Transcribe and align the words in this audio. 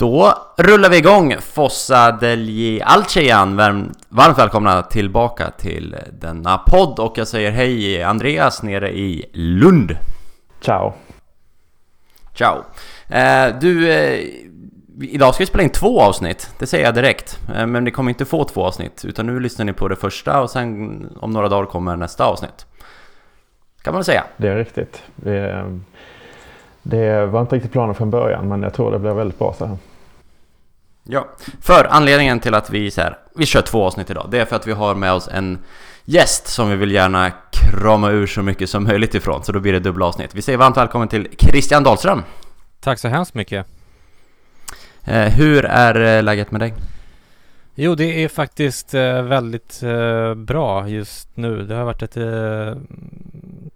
Då 0.00 0.34
rullar 0.56 0.90
vi 0.90 0.96
igång 0.96 1.34
Fossa 1.40 2.12
degli 2.12 2.82
Alcean. 2.82 3.56
Varmt 4.08 4.38
välkomna 4.38 4.82
tillbaka 4.82 5.50
till 5.50 5.96
denna 6.12 6.58
podd 6.58 6.98
och 6.98 7.18
jag 7.18 7.28
säger 7.28 7.50
hej 7.50 8.02
Andreas 8.02 8.62
nere 8.62 8.90
i 8.90 9.30
Lund. 9.32 9.96
Ciao. 10.60 10.92
Ciao. 12.34 12.64
Eh, 13.08 13.58
du, 13.60 13.92
eh, 13.92 14.20
idag 15.00 15.34
ska 15.34 15.42
vi 15.42 15.46
spela 15.46 15.64
in 15.64 15.70
två 15.70 16.00
avsnitt, 16.00 16.54
det 16.58 16.66
säger 16.66 16.84
jag 16.84 16.94
direkt. 16.94 17.38
Eh, 17.54 17.66
men 17.66 17.84
ni 17.84 17.90
kommer 17.90 18.10
inte 18.10 18.24
få 18.24 18.44
två 18.44 18.64
avsnitt, 18.64 19.04
utan 19.04 19.26
nu 19.26 19.40
lyssnar 19.40 19.64
ni 19.64 19.72
på 19.72 19.88
det 19.88 19.96
första 19.96 20.42
och 20.42 20.50
sen 20.50 21.08
om 21.20 21.30
några 21.30 21.48
dagar 21.48 21.66
kommer 21.66 21.96
nästa 21.96 22.24
avsnitt. 22.24 22.66
Kan 23.82 23.94
man 23.94 24.04
säga. 24.04 24.24
Det 24.36 24.48
är 24.48 24.56
riktigt. 24.56 25.02
Det, 25.16 25.64
det 26.82 27.26
var 27.26 27.40
inte 27.40 27.56
riktigt 27.56 27.72
planen 27.72 27.94
från 27.94 28.10
början, 28.10 28.48
men 28.48 28.62
jag 28.62 28.74
tror 28.74 28.92
det 28.92 28.98
blir 28.98 29.10
väldigt 29.10 29.38
bra 29.38 29.54
så 29.58 29.66
här. 29.66 29.76
Ja, 31.12 31.28
för 31.60 31.84
anledningen 31.90 32.40
till 32.40 32.54
att 32.54 32.70
vi 32.70 32.90
så 32.90 33.00
här, 33.00 33.18
vi 33.34 33.46
kör 33.46 33.62
två 33.62 33.86
avsnitt 33.86 34.10
idag, 34.10 34.28
det 34.30 34.38
är 34.38 34.44
för 34.44 34.56
att 34.56 34.66
vi 34.66 34.72
har 34.72 34.94
med 34.94 35.12
oss 35.12 35.28
en 35.28 35.58
gäst 36.04 36.46
som 36.46 36.70
vi 36.70 36.76
vill 36.76 36.90
gärna 36.90 37.30
krama 37.52 38.10
ur 38.10 38.26
så 38.26 38.42
mycket 38.42 38.70
som 38.70 38.84
möjligt 38.84 39.14
ifrån, 39.14 39.44
så 39.44 39.52
då 39.52 39.60
blir 39.60 39.72
det 39.72 39.80
dubbla 39.80 40.06
avsnitt. 40.06 40.34
Vi 40.34 40.42
säger 40.42 40.58
varmt 40.58 40.76
välkommen 40.76 41.08
till 41.08 41.28
Christian 41.38 41.82
Dahlström. 41.82 42.22
Tack 42.80 42.98
så 42.98 43.08
hemskt 43.08 43.34
mycket. 43.34 43.66
Eh, 45.04 45.28
hur 45.28 45.64
är 45.64 46.16
eh, 46.16 46.22
läget 46.22 46.50
med 46.50 46.60
dig? 46.60 46.74
Jo, 47.74 47.94
det 47.94 48.24
är 48.24 48.28
faktiskt 48.28 48.94
eh, 48.94 49.22
väldigt 49.22 49.82
eh, 49.82 50.34
bra 50.34 50.88
just 50.88 51.36
nu. 51.36 51.62
Det 51.62 51.74
har 51.74 51.84
varit 51.84 52.02
ett 52.02 52.16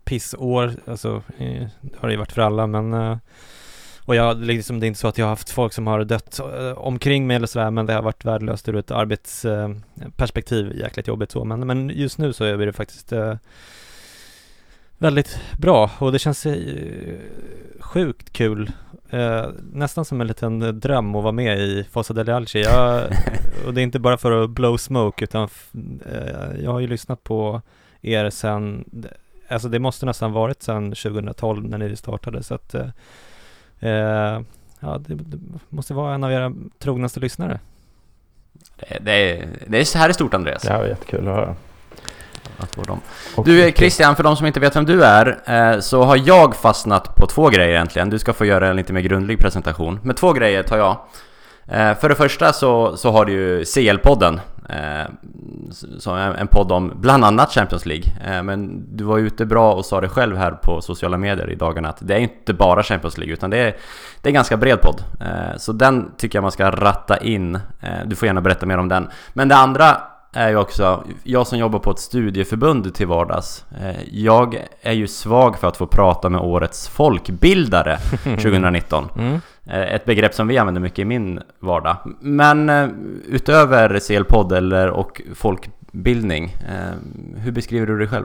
pissår, 0.04 0.72
alltså 0.86 1.22
det 1.38 1.70
har 1.98 2.08
det 2.08 2.12
ju 2.12 2.18
varit 2.18 2.32
för 2.32 2.42
alla, 2.42 2.66
men 2.66 3.18
och 4.04 4.16
jag, 4.16 4.40
liksom, 4.40 4.80
det 4.80 4.86
är 4.86 4.88
inte 4.88 5.00
så 5.00 5.08
att 5.08 5.18
jag 5.18 5.26
har 5.26 5.30
haft 5.30 5.50
folk 5.50 5.72
som 5.72 5.86
har 5.86 6.04
dött 6.04 6.40
eh, 6.40 6.78
omkring 6.78 7.26
mig 7.26 7.36
eller 7.36 7.46
sådär 7.46 7.70
men 7.70 7.86
det 7.86 7.92
har 7.92 8.02
varit 8.02 8.24
värdelöst 8.24 8.68
ur 8.68 8.76
ett 8.76 8.90
arbetsperspektiv, 8.90 10.70
eh, 10.72 10.78
jäkligt 10.78 11.08
jobbigt 11.08 11.30
så. 11.30 11.44
Men, 11.44 11.66
men 11.66 11.90
just 11.90 12.18
nu 12.18 12.32
så 12.32 12.44
är 12.44 12.56
det 12.56 12.72
faktiskt 12.72 13.12
eh, 13.12 13.34
väldigt 14.98 15.40
bra. 15.58 15.90
Och 15.98 16.12
det 16.12 16.18
känns 16.18 16.46
sjukt 17.80 18.32
kul 18.32 18.70
nästan 19.72 20.04
som 20.04 20.20
en 20.20 20.26
liten 20.26 20.80
dröm 20.80 21.14
att 21.14 21.22
vara 21.22 21.32
med 21.32 21.58
i 21.58 21.84
Fossa 21.90 22.14
del 22.14 22.30
Alci. 22.30 22.64
Och 23.66 23.74
det 23.74 23.80
är 23.80 23.82
inte 23.82 23.98
bara 23.98 24.16
för 24.16 24.44
att 24.44 24.50
blow 24.50 24.76
smoke 24.76 25.24
utan 25.24 25.48
jag 26.62 26.72
har 26.72 26.80
ju 26.80 26.86
lyssnat 26.86 27.24
på 27.24 27.62
er 28.00 28.30
sen 28.30 28.84
alltså 29.48 29.68
det 29.68 29.78
måste 29.78 30.06
nästan 30.06 30.32
varit 30.32 30.62
sen 30.62 30.84
2012 30.84 31.68
när 31.68 31.78
ni 31.78 31.96
startade 31.96 32.42
så 32.42 32.54
att 32.54 32.74
ja, 34.80 34.98
det, 34.98 35.14
det, 35.14 35.38
måste 35.68 35.94
vara 35.94 36.14
en 36.14 36.24
av 36.24 36.32
era 36.32 36.52
trognaste 36.78 37.20
lyssnare. 37.20 37.60
Det, 38.76 38.98
det, 39.00 39.48
det 39.66 39.80
är 39.80 39.84
så 39.84 39.98
här 39.98 40.08
är 40.08 40.12
stort 40.12 40.34
Andreas. 40.34 40.64
Ja, 40.64 40.86
jättekul 40.86 41.28
att 41.28 41.34
höra. 41.34 41.56
Att 42.56 42.74
få 42.74 42.82
dem. 42.82 43.00
Du 43.44 43.72
Christian, 43.72 44.16
för 44.16 44.22
de 44.22 44.36
som 44.36 44.46
inte 44.46 44.60
vet 44.60 44.76
vem 44.76 44.84
du 44.84 45.04
är, 45.04 45.40
eh, 45.46 45.80
så 45.80 46.02
har 46.02 46.16
jag 46.16 46.56
fastnat 46.56 47.16
på 47.16 47.26
två 47.26 47.48
grejer 47.48 47.70
egentligen. 47.70 48.10
Du 48.10 48.18
ska 48.18 48.32
få 48.32 48.44
göra 48.44 48.68
en 48.68 48.76
lite 48.76 48.92
mer 48.92 49.00
grundlig 49.00 49.38
presentation. 49.38 50.00
Men 50.02 50.16
två 50.16 50.32
grejer 50.32 50.62
tar 50.62 50.76
jag. 50.76 50.96
Eh, 51.66 51.98
för 51.98 52.08
det 52.08 52.14
första 52.14 52.52
så, 52.52 52.96
så 52.96 53.10
har 53.10 53.24
du 53.24 53.32
ju 53.32 53.62
CL-podden 53.62 54.40
Eh, 54.53 54.53
Eh, 54.68 55.06
som 55.98 56.16
en 56.16 56.46
podd 56.46 56.72
om 56.72 56.92
bland 57.00 57.24
annat 57.24 57.52
Champions 57.52 57.86
League. 57.86 58.04
Eh, 58.26 58.42
men 58.42 58.86
du 58.96 59.04
var 59.04 59.18
ute 59.18 59.46
bra 59.46 59.72
och 59.74 59.84
sa 59.84 60.00
det 60.00 60.08
själv 60.08 60.36
här 60.36 60.50
på 60.50 60.80
sociala 60.80 61.18
medier 61.18 61.50
i 61.50 61.54
dagarna 61.54 61.88
att 61.88 61.98
det 62.00 62.14
är 62.14 62.18
inte 62.18 62.54
bara 62.54 62.82
Champions 62.82 63.18
League 63.18 63.32
utan 63.32 63.50
det 63.50 63.58
är, 63.58 63.76
det 64.20 64.28
är 64.28 64.30
en 64.30 64.34
ganska 64.34 64.56
bred 64.56 64.80
podd. 64.80 65.02
Eh, 65.20 65.56
så 65.56 65.72
den 65.72 66.10
tycker 66.16 66.36
jag 66.36 66.42
man 66.42 66.52
ska 66.52 66.70
ratta 66.70 67.16
in. 67.16 67.54
Eh, 67.54 67.90
du 68.06 68.16
får 68.16 68.26
gärna 68.26 68.40
berätta 68.40 68.66
mer 68.66 68.78
om 68.78 68.88
den. 68.88 69.08
Men 69.32 69.48
det 69.48 69.56
andra 69.56 70.00
är 70.34 70.48
ju 70.48 70.56
också, 70.56 71.04
jag 71.22 71.46
som 71.46 71.58
jobbar 71.58 71.78
på 71.78 71.90
ett 71.90 71.98
studieförbund 71.98 72.94
till 72.94 73.06
vardags, 73.06 73.64
jag 74.10 74.58
är 74.82 74.92
ju 74.92 75.06
svag 75.06 75.58
för 75.58 75.68
att 75.68 75.76
få 75.76 75.86
prata 75.86 76.28
med 76.28 76.40
årets 76.40 76.88
folkbildare 76.88 77.98
2019. 78.24 79.08
Mm. 79.16 79.40
Eh, 79.66 79.94
ett 79.94 80.04
begrepp 80.04 80.34
som 80.34 80.48
vi 80.48 80.58
använder 80.58 80.80
mycket 80.80 80.98
i 80.98 81.04
min 81.04 81.40
vardag. 81.60 81.96
Men 82.20 82.68
eh, 82.68 82.88
utöver 83.28 84.00
CL-podd 84.00 84.52
och 84.90 85.22
folkbildning, 85.34 86.44
eh, 86.44 86.94
hur 87.36 87.52
beskriver 87.52 87.86
du 87.86 87.98
dig 87.98 88.08
själv? 88.08 88.24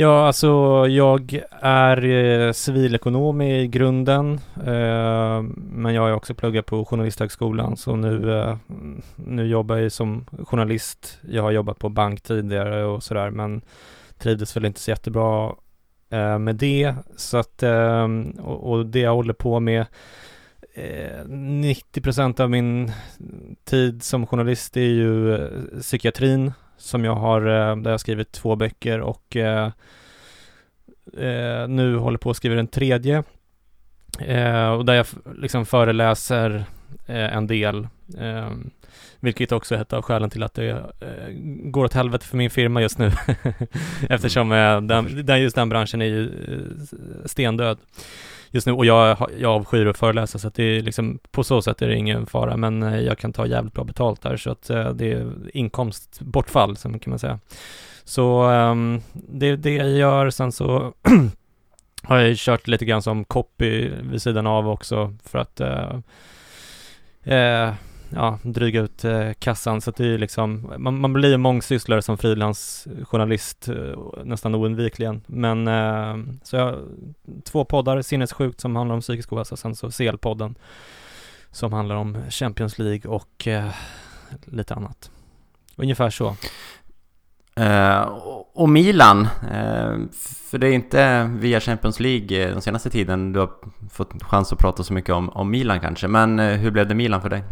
Ja, 0.00 0.26
alltså 0.26 0.48
jag 0.88 1.42
är 1.60 2.04
eh, 2.04 2.52
civilekonom 2.52 3.40
i 3.40 3.66
grunden, 3.66 4.40
eh, 4.56 5.42
men 5.54 5.94
jag 5.94 6.02
har 6.02 6.12
också 6.12 6.34
pluggat 6.34 6.66
på 6.66 6.84
Journalisthögskolan, 6.84 7.76
så 7.76 7.96
nu, 7.96 8.38
eh, 8.38 8.56
nu 9.16 9.46
jobbar 9.46 9.76
jag 9.76 9.92
som 9.92 10.24
journalist. 10.44 11.18
Jag 11.28 11.42
har 11.42 11.50
jobbat 11.50 11.78
på 11.78 11.88
bank 11.88 12.20
tidigare 12.20 12.84
och 12.84 13.02
sådär, 13.02 13.30
men 13.30 13.60
trivdes 14.18 14.56
väl 14.56 14.64
inte 14.64 14.80
så 14.80 14.90
jättebra 14.90 15.54
eh, 16.10 16.38
med 16.38 16.56
det. 16.56 16.94
Så 17.16 17.36
att, 17.36 17.62
eh, 17.62 18.08
och, 18.38 18.70
och, 18.70 18.86
det 18.86 19.00
jag 19.00 19.14
håller 19.14 19.34
på 19.34 19.60
med, 19.60 19.86
eh, 20.74 21.24
90% 21.26 22.40
av 22.40 22.50
min 22.50 22.92
tid 23.64 24.02
som 24.02 24.26
journalist 24.26 24.76
är 24.76 24.80
ju 24.80 25.34
eh, 25.34 25.80
psykiatrin 25.80 26.52
som 26.78 27.04
jag 27.04 27.14
har, 27.14 27.40
eh, 27.40 27.76
där 27.76 27.90
jag 27.90 28.00
skrivit 28.00 28.32
två 28.32 28.56
böcker 28.56 29.00
och 29.00 29.36
eh, 29.36 29.70
nu 31.68 31.96
håller 31.96 32.18
på 32.18 32.30
att 32.30 32.36
skriva 32.36 32.54
den 32.54 32.66
tredje. 32.66 33.18
och 34.78 34.84
där 34.84 34.94
jag 34.94 35.06
liksom 35.36 35.66
föreläser 35.66 36.64
en 37.06 37.46
del. 37.46 37.88
Vilket 39.20 39.52
också 39.52 39.74
är 39.74 39.80
ett 39.80 39.92
av 39.92 40.02
skälen 40.02 40.30
till 40.30 40.42
att 40.42 40.54
det 40.54 40.68
eh, 40.70 41.28
går 41.70 41.84
åt 41.84 41.94
helvete 41.94 42.26
för 42.26 42.36
min 42.36 42.50
firma 42.50 42.82
just 42.82 42.98
nu. 42.98 43.12
Eftersom 44.08 44.52
eh, 44.52 44.80
den, 44.80 45.26
den, 45.26 45.40
just 45.40 45.56
den 45.56 45.68
branschen 45.68 46.02
är 46.02 46.06
ju 46.06 46.26
eh, 46.26 47.26
stendöd 47.26 47.78
just 48.50 48.66
nu. 48.66 48.72
Och 48.72 48.86
jag, 48.86 49.30
jag 49.38 49.52
avskyr 49.52 49.86
att 49.86 49.98
föreläsa 49.98 50.38
så 50.38 50.48
att 50.48 50.54
det 50.54 50.62
är 50.62 50.82
liksom 50.82 51.18
på 51.30 51.44
så 51.44 51.62
sätt 51.62 51.82
är 51.82 51.88
det 51.88 51.96
ingen 51.96 52.26
fara. 52.26 52.56
Men 52.56 52.82
eh, 52.82 53.00
jag 53.00 53.18
kan 53.18 53.32
ta 53.32 53.46
jävligt 53.46 53.74
bra 53.74 53.84
betalt 53.84 54.22
där 54.22 54.36
så 54.36 54.50
att 54.50 54.70
eh, 54.70 54.90
det 54.90 55.12
är 55.12 55.32
inkomstbortfall 55.52 56.76
som 56.76 56.98
kan 56.98 57.10
man 57.10 57.18
säga. 57.18 57.38
Så 58.04 58.50
um, 58.50 59.02
det 59.12 59.46
är 59.46 59.56
det 59.56 59.74
jag 59.74 59.90
gör. 59.90 60.30
Sen 60.30 60.52
så 60.52 60.92
har 62.02 62.18
jag 62.18 62.36
kört 62.36 62.66
lite 62.66 62.84
grann 62.84 63.02
som 63.02 63.24
copy 63.24 63.88
vid 63.88 64.22
sidan 64.22 64.46
av 64.46 64.68
också 64.68 65.14
för 65.24 65.38
att 65.38 65.60
uh, 65.60 65.98
uh, 67.34 67.72
ja, 68.10 68.38
dryga 68.42 68.80
ut 68.80 69.04
eh, 69.04 69.32
kassan 69.38 69.80
så 69.80 69.90
att 69.90 69.96
det 69.96 70.06
är 70.06 70.18
liksom, 70.18 70.72
man, 70.78 71.00
man 71.00 71.12
blir 71.12 71.36
mångsysslare 71.36 72.02
som 72.02 72.18
frilansjournalist 72.18 73.68
eh, 73.68 74.24
nästan 74.24 74.54
oundvikligen. 74.54 75.22
Men 75.26 75.68
eh, 75.68 76.16
så 76.42 76.56
jag, 76.56 76.78
två 77.44 77.64
poddar, 77.64 78.02
Sinnessjukt 78.02 78.60
som 78.60 78.76
handlar 78.76 78.94
om 78.94 79.00
psykisk 79.00 79.32
ohälsa, 79.32 79.56
sen 79.56 79.76
så 79.76 79.90
CL-podden 79.90 80.54
som 81.50 81.72
handlar 81.72 81.96
om 81.96 82.18
Champions 82.30 82.78
League 82.78 83.10
och 83.10 83.48
eh, 83.48 83.70
lite 84.44 84.74
annat. 84.74 85.10
Ungefär 85.76 86.10
så. 86.10 86.36
Uh, 87.60 88.00
och 88.54 88.68
Milan, 88.68 89.20
uh, 89.20 90.08
för 90.50 90.58
det 90.58 90.68
är 90.68 90.72
inte 90.72 91.30
via 91.38 91.60
Champions 91.60 92.00
League 92.00 92.42
eh, 92.42 92.50
den 92.52 92.62
senaste 92.62 92.90
tiden 92.90 93.32
du 93.32 93.40
har 93.40 93.50
fått 93.90 94.22
chans 94.22 94.52
att 94.52 94.58
prata 94.58 94.82
så 94.82 94.92
mycket 94.92 95.14
om, 95.14 95.30
om 95.30 95.50
Milan 95.50 95.80
kanske, 95.80 96.08
men 96.08 96.40
uh, 96.40 96.56
hur 96.56 96.70
blev 96.70 96.88
det 96.88 96.94
Milan 96.94 97.22
för 97.22 97.28
dig? 97.28 97.42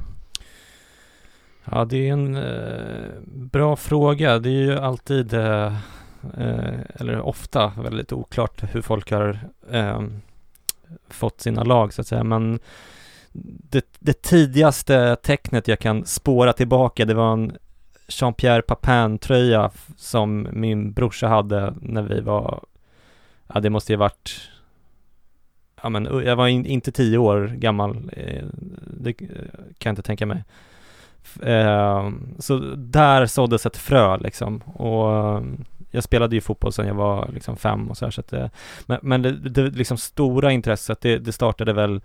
Ja, 1.71 1.85
det 1.85 2.09
är 2.09 2.13
en 2.13 2.37
eh, 2.37 3.21
bra 3.27 3.77
fråga. 3.77 4.39
Det 4.39 4.49
är 4.49 4.63
ju 4.63 4.79
alltid, 4.79 5.35
eh, 5.35 5.75
eh, 6.37 6.81
eller 6.95 7.21
ofta, 7.21 7.73
väldigt 7.77 8.13
oklart 8.13 8.75
hur 8.75 8.83
folk 8.83 9.11
har 9.11 9.39
eh, 9.71 10.03
fått 11.09 11.41
sina 11.41 11.65
lag 11.65 11.93
så 11.93 12.01
att 12.01 12.07
säga. 12.07 12.25
Men 12.25 12.59
det, 13.71 13.87
det, 13.99 14.23
tidigaste 14.23 15.17
tecknet 15.17 15.69
jag 15.69 15.79
kan 15.79 16.05
spåra 16.05 16.53
tillbaka, 16.53 17.05
det 17.05 17.15
var 17.15 17.33
en 17.33 17.57
Jean-Pierre 18.09 18.63
Papin-tröja 18.63 19.71
som 19.97 20.49
min 20.53 20.93
brorsa 20.93 21.29
hade 21.29 21.75
när 21.81 22.03
vi 22.03 22.21
var, 22.21 22.61
ja 23.47 23.61
det 23.61 23.71
måste 23.71 23.93
ju 23.93 23.97
varit 23.97 24.51
Ja 25.83 25.89
men 25.89 26.05
jag 26.25 26.37
var 26.37 26.49
in, 26.49 26.67
inte 26.67 26.93
tio 26.93 27.19
år 27.19 27.47
gammal, 27.57 28.11
eh, 28.13 28.45
det 28.87 29.11
eh, 29.11 29.27
kan 29.79 29.91
jag 29.91 29.93
inte 29.93 30.03
tänka 30.03 30.27
mig. 30.27 30.45
Eh, 31.43 32.11
så 32.39 32.59
där 32.77 33.27
såddes 33.27 33.67
ett 33.67 33.77
frö 33.77 34.17
liksom. 34.17 34.59
Och 34.59 35.13
ehm, 35.13 35.65
jag 35.91 36.05
spelade 36.05 36.37
ju 36.37 36.41
fotboll 36.41 36.73
sedan 36.73 36.87
jag 36.87 36.95
var 36.95 37.31
liksom 37.35 37.57
fem 37.57 37.91
och 37.91 37.97
så 37.97 38.05
här, 38.05 38.11
så 38.11 38.21
att 38.21 38.29
det, 38.29 38.51
men, 38.87 38.99
men 39.03 39.23
det, 39.23 39.33
det 39.33 39.63
liksom 39.63 39.97
stora 39.97 40.53
intresset 40.53 41.01
det, 41.01 41.19
det 41.19 41.33
startade 41.33 41.73
väl 41.73 42.01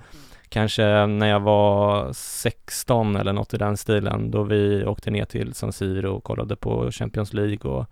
kanske 0.50 1.06
när 1.06 1.28
jag 1.28 1.40
var 1.40 2.14
16 2.14 3.16
eller 3.16 3.34
något 3.34 3.54
i 3.54 3.58
den 3.58 3.78
stilen 3.78 4.32
då 4.32 4.44
vi 4.44 4.86
åkte 4.86 5.12
ner 5.12 5.26
till 5.26 5.54
San 5.54 5.74
Siro 5.74 6.12
och 6.12 6.24
kollade 6.24 6.56
på 6.56 6.92
Champions 6.92 7.34
League 7.34 7.72
och 7.72 7.86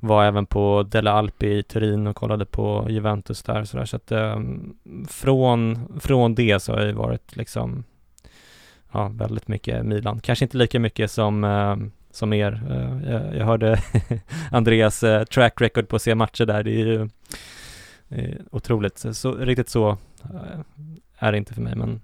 var 0.00 0.24
även 0.24 0.46
på 0.46 0.82
Della 0.82 1.12
Alpi 1.12 1.58
i 1.58 1.62
Turin 1.62 2.06
och 2.06 2.16
kollade 2.16 2.44
på 2.44 2.86
Juventus 2.88 3.42
där 3.42 3.64
så, 3.64 3.76
där, 3.76 3.84
så 3.84 3.96
att 3.96 4.12
eh, 4.12 4.40
från, 5.08 5.78
från 6.00 6.34
det 6.34 6.60
så 6.62 6.72
har 6.72 6.78
jag 6.78 6.88
ju 6.88 6.94
varit 6.94 7.36
liksom 7.36 7.84
ja, 8.92 9.08
väldigt 9.08 9.48
mycket 9.48 9.86
Milan. 9.86 10.20
Kanske 10.20 10.44
inte 10.44 10.56
lika 10.56 10.80
mycket 10.80 11.10
som, 11.10 11.44
eh, 11.44 11.76
som 12.10 12.32
er. 12.32 12.62
Eh, 12.70 13.12
jag, 13.12 13.36
jag 13.36 13.46
hörde 13.46 13.82
Andreas 14.50 15.02
eh, 15.02 15.24
track 15.24 15.60
record 15.60 15.88
på 15.88 15.96
att 15.96 16.02
se 16.02 16.14
matcher 16.14 16.46
där. 16.46 16.62
Det 16.62 16.70
är 16.70 16.86
ju 16.86 17.08
eh, 18.08 18.34
otroligt. 18.50 18.98
Så, 19.12 19.34
riktigt 19.34 19.68
så 19.68 19.98
är 21.18 21.32
det 21.32 21.38
inte 21.38 21.54
för 21.54 21.62
mig, 21.62 21.76
men 21.76 22.00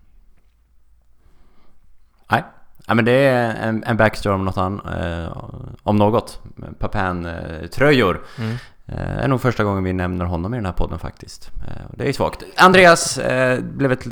Nej, 2.31 2.45
ja, 2.87 2.95
men 2.95 3.05
det 3.05 3.13
är 3.13 3.69
en, 3.69 3.85
en 3.85 3.97
backstory 3.97 4.35
om 4.35 4.45
något 4.45 4.57
annat, 4.57 4.87
eh, 5.01 5.43
om 5.83 5.97
något. 5.97 6.41
Papan-tröjor. 6.79 8.21
mm. 8.39 8.57
Eh, 8.89 9.25
är 9.25 9.29
nog 9.29 9.41
första 9.41 9.65
gången 9.65 9.85
vi 9.85 9.93
nämner 9.93 10.25
honom 10.25 10.55
i 10.55 10.57
den 10.57 10.67
här 10.67 10.73
podden 10.73 10.99
faktiskt. 10.99 11.51
Eh, 11.67 11.73
det 11.91 12.05
är 12.05 12.07
ju 12.07 12.13
svagt. 12.13 12.45
Andreas, 12.57 13.19
eh, 13.19 13.61
blev 13.61 13.93
ett, 13.93 14.07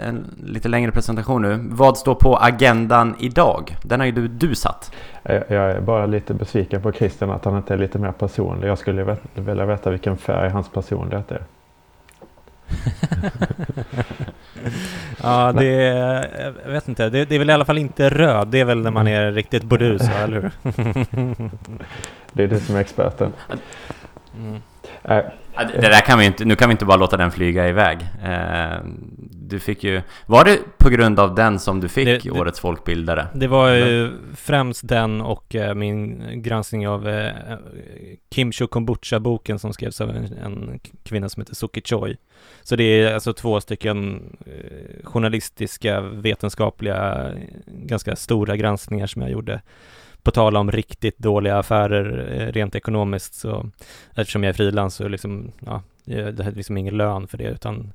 en 0.00 0.34
lite 0.44 0.68
längre 0.68 0.92
presentation 0.92 1.42
nu. 1.42 1.58
Vad 1.62 1.98
står 1.98 2.14
på 2.14 2.36
agendan 2.36 3.16
idag? 3.18 3.76
Den 3.82 4.00
har 4.00 4.06
ju 4.06 4.12
du, 4.12 4.28
du 4.28 4.54
satt. 4.54 4.92
Jag 5.22 5.52
är 5.52 5.80
bara 5.80 6.06
lite 6.06 6.34
besviken 6.34 6.82
på 6.82 6.92
Christian 6.92 7.30
att 7.30 7.44
han 7.44 7.56
inte 7.56 7.74
är 7.74 7.78
lite 7.78 7.98
mer 7.98 8.12
personlig. 8.12 8.68
Jag 8.68 8.78
skulle 8.78 9.16
vilja 9.34 9.66
veta 9.66 9.90
vilken 9.90 10.16
färg 10.16 10.50
hans 10.50 10.68
personlighet 10.68 11.32
är. 11.32 11.42
Ja, 15.22 15.52
det 15.52 15.66
är, 15.66 16.54
jag 16.64 16.72
vet 16.72 16.88
inte, 16.88 17.10
det, 17.10 17.24
det 17.24 17.34
är 17.34 17.38
väl 17.38 17.50
i 17.50 17.52
alla 17.52 17.64
fall 17.64 17.78
inte 17.78 18.08
röd, 18.08 18.48
det 18.48 18.60
är 18.60 18.64
väl 18.64 18.82
när 18.82 18.90
man 18.90 19.08
är 19.08 19.32
riktigt 19.32 19.62
burdus, 19.62 20.02
eller 20.02 20.40
hur? 20.40 20.50
Det 22.32 22.44
är 22.44 22.48
du 22.48 22.60
som 22.60 22.76
är 22.76 22.80
experten. 22.80 23.32
Mm. 24.36 24.54
Äh, 25.04 25.24
det 25.74 25.80
där 25.80 26.00
kan 26.00 26.18
vi 26.18 26.24
inte, 26.26 26.44
nu 26.44 26.54
kan 26.56 26.68
vi 26.68 26.72
inte 26.72 26.84
bara 26.84 26.96
låta 26.96 27.16
den 27.16 27.30
flyga 27.30 27.68
iväg. 27.68 27.98
Eh, 28.24 28.78
du 29.32 29.58
fick 29.60 29.84
ju... 29.84 30.02
Var 30.26 30.44
det 30.44 30.58
på 30.78 30.88
grund 30.88 31.20
av 31.20 31.34
den 31.34 31.58
som 31.58 31.80
du 31.80 31.88
fick 31.88 32.04
Det- 32.06 32.18
det- 32.18 32.30
Årets 32.40 32.60
folkbildare? 32.60 33.26
Det 33.34 33.46
var 33.46 33.70
ju 33.70 34.10
främst 34.36 34.88
den 34.88 35.20
och 35.20 35.54
eh, 35.54 35.74
min 35.74 36.22
granskning 36.42 36.88
av 36.88 37.08
eh, 37.08 37.32
Kimcho 38.34 38.66
Kombucha-boken 38.66 39.58
som 39.58 39.72
skrevs 39.72 40.00
av 40.00 40.10
en, 40.10 40.24
en 40.44 40.80
kvinna 41.04 41.28
som 41.28 41.40
heter 41.40 41.54
Suki 41.54 41.82
Choi. 41.84 42.16
Så 42.62 42.76
det 42.76 42.84
är 42.84 43.14
alltså 43.14 43.32
två 43.32 43.60
stycken 43.60 44.22
journalistiska, 45.04 46.00
vetenskapliga, 46.00 47.30
ganska 47.66 48.16
stora 48.16 48.56
granskningar 48.56 49.06
som 49.06 49.22
jag 49.22 49.30
gjorde. 49.30 49.60
På 50.28 50.32
tal 50.32 50.56
om 50.56 50.70
riktigt 50.70 51.18
dåliga 51.18 51.58
affärer 51.58 52.34
eh, 52.40 52.52
rent 52.52 52.74
ekonomiskt 52.74 53.34
så 53.34 53.70
eftersom 54.14 54.42
jag 54.44 54.48
är 54.48 54.54
frilans 54.54 54.94
så 54.94 55.08
liksom, 55.08 55.52
ja, 55.66 55.82
eh, 56.06 56.26
det 56.26 56.44
hade 56.44 56.56
liksom 56.56 56.76
ingen 56.76 56.96
lön 56.96 57.28
för 57.28 57.38
det 57.38 57.44
utan 57.44 57.92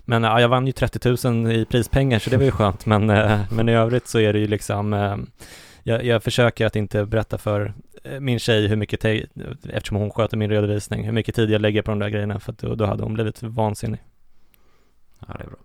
men 0.00 0.22
ja, 0.22 0.40
jag 0.40 0.48
vann 0.48 0.66
ju 0.66 0.72
30 0.72 1.28
000 1.28 1.52
i 1.52 1.64
prispengar 1.64 2.18
så 2.18 2.30
det 2.30 2.36
var 2.36 2.44
ju 2.44 2.50
skönt 2.50 2.86
men, 2.92 3.10
eh, 3.10 3.40
men 3.50 3.68
i 3.68 3.74
övrigt 3.74 4.08
så 4.08 4.18
är 4.18 4.32
det 4.32 4.38
ju 4.38 4.46
liksom 4.46 4.92
jag, 5.82 6.04
jag 6.04 6.22
försöker 6.22 6.66
att 6.66 6.76
inte 6.76 7.06
berätta 7.06 7.38
för 7.38 7.74
min 8.20 8.38
tjej 8.38 8.66
hur 8.66 8.76
mycket, 8.76 9.00
te- 9.00 9.26
eftersom 9.68 9.96
hon 9.96 10.10
sköter 10.10 10.36
min 10.36 10.50
redovisning, 10.50 11.04
hur 11.04 11.12
mycket 11.12 11.34
tid 11.34 11.50
jag 11.50 11.60
lägger 11.60 11.82
på 11.82 11.90
de 11.90 11.98
där 11.98 12.08
grejerna 12.08 12.40
för 12.40 12.52
att 12.52 12.58
då, 12.58 12.74
då 12.74 12.86
hade 12.86 13.02
hon 13.02 13.14
blivit 13.14 13.42
vansinnig. 13.42 14.00
Ja, 15.20 15.34
det 15.38 15.44
är 15.44 15.48
bra. 15.48 15.58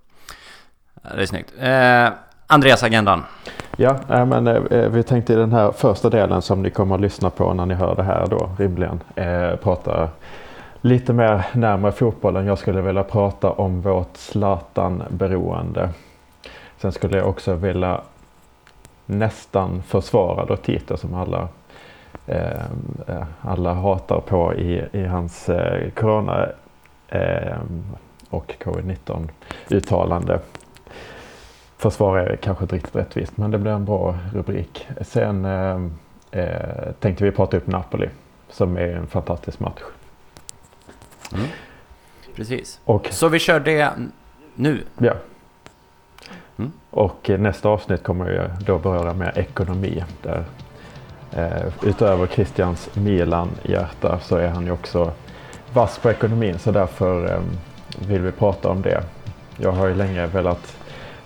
Det 1.15 1.21
är 1.21 1.25
snyggt. 1.25 1.53
Eh, 1.59 2.09
Andreas, 2.47 2.83
agendan. 2.83 3.23
Ja, 3.79 3.95
äh, 4.09 4.25
men 4.25 4.47
eh, 4.47 4.55
eh, 4.55 4.89
vi 4.89 5.03
tänkte 5.03 5.33
i 5.33 5.35
den 5.35 5.51
här 5.51 5.71
första 5.71 6.09
delen 6.09 6.41
som 6.41 6.61
ni 6.61 6.69
kommer 6.69 6.95
att 6.95 7.01
lyssna 7.01 7.29
på 7.29 7.53
när 7.53 7.65
ni 7.65 7.73
hör 7.73 7.95
det 7.95 8.03
här 8.03 8.27
då 8.27 8.49
rimligen 8.57 8.99
eh, 9.15 9.55
prata 9.55 10.09
lite 10.81 11.13
mer 11.13 11.45
närmare 11.53 11.91
fotbollen. 11.91 12.45
Jag 12.45 12.57
skulle 12.57 12.81
vilja 12.81 13.03
prata 13.03 13.51
om 13.51 13.81
vårt 13.81 14.17
Zlatan-beroende. 14.17 15.89
Sen 16.77 16.91
skulle 16.91 17.17
jag 17.17 17.29
också 17.29 17.53
vilja 17.53 18.01
nästan 19.05 19.81
försvara 19.81 20.45
då 20.45 20.55
Tito 20.55 20.97
som 20.97 21.13
alla 21.13 21.47
eh, 22.25 23.23
alla 23.41 23.73
hatar 23.73 24.19
på 24.19 24.53
i, 24.53 24.83
i 24.91 25.05
hans 25.05 25.49
eh, 25.49 25.89
corona 25.89 26.47
eh, 27.07 27.57
och 28.29 28.55
covid-19 28.63 29.29
uttalande 29.69 30.39
försvara 31.77 32.25
är 32.25 32.35
kanske 32.35 32.63
inte 32.63 32.75
riktigt 32.75 32.95
rättvist, 32.95 33.37
men 33.37 33.51
det 33.51 33.57
blir 33.57 33.71
en 33.71 33.85
bra 33.85 34.17
rubrik. 34.33 34.87
Sen 35.01 35.45
eh, 35.45 35.81
eh, 36.31 36.91
tänkte 36.99 37.23
vi 37.23 37.31
prata 37.31 37.57
upp 37.57 37.67
Napoli, 37.67 38.09
som 38.49 38.77
är 38.77 38.87
en 38.87 39.07
fantastisk 39.07 39.59
match. 39.59 39.81
Mm. 41.33 41.47
Precis. 42.35 42.79
Och, 42.85 43.07
Så 43.11 43.29
vi 43.29 43.39
kör 43.39 43.59
det 43.59 43.91
nu. 44.55 44.83
ja. 44.97 45.13
Mm. 46.57 46.71
och 46.89 47.29
nästa 47.39 47.69
avsnitt 47.69 48.03
kommer 48.03 48.31
jag 48.31 48.49
då 48.65 48.77
beröra 48.77 49.13
mer 49.13 49.37
ekonomi. 49.37 50.03
Där, 50.21 50.43
eh, 51.31 51.73
utöver 51.83 52.27
Christians 52.27 52.89
Milan-hjärta 52.95 54.19
så 54.19 54.35
är 54.35 54.47
han 54.47 54.65
ju 54.65 54.71
också 54.71 55.11
vass 55.73 55.97
på 55.97 56.11
ekonomin, 56.11 56.59
så 56.59 56.71
därför 56.71 57.33
eh, 57.33 57.39
vill 58.07 58.21
vi 58.21 58.31
prata 58.31 58.69
om 58.69 58.81
det. 58.81 59.03
Jag 59.57 59.71
har 59.71 59.87
ju 59.87 59.95
länge 59.95 60.25
velat 60.27 60.77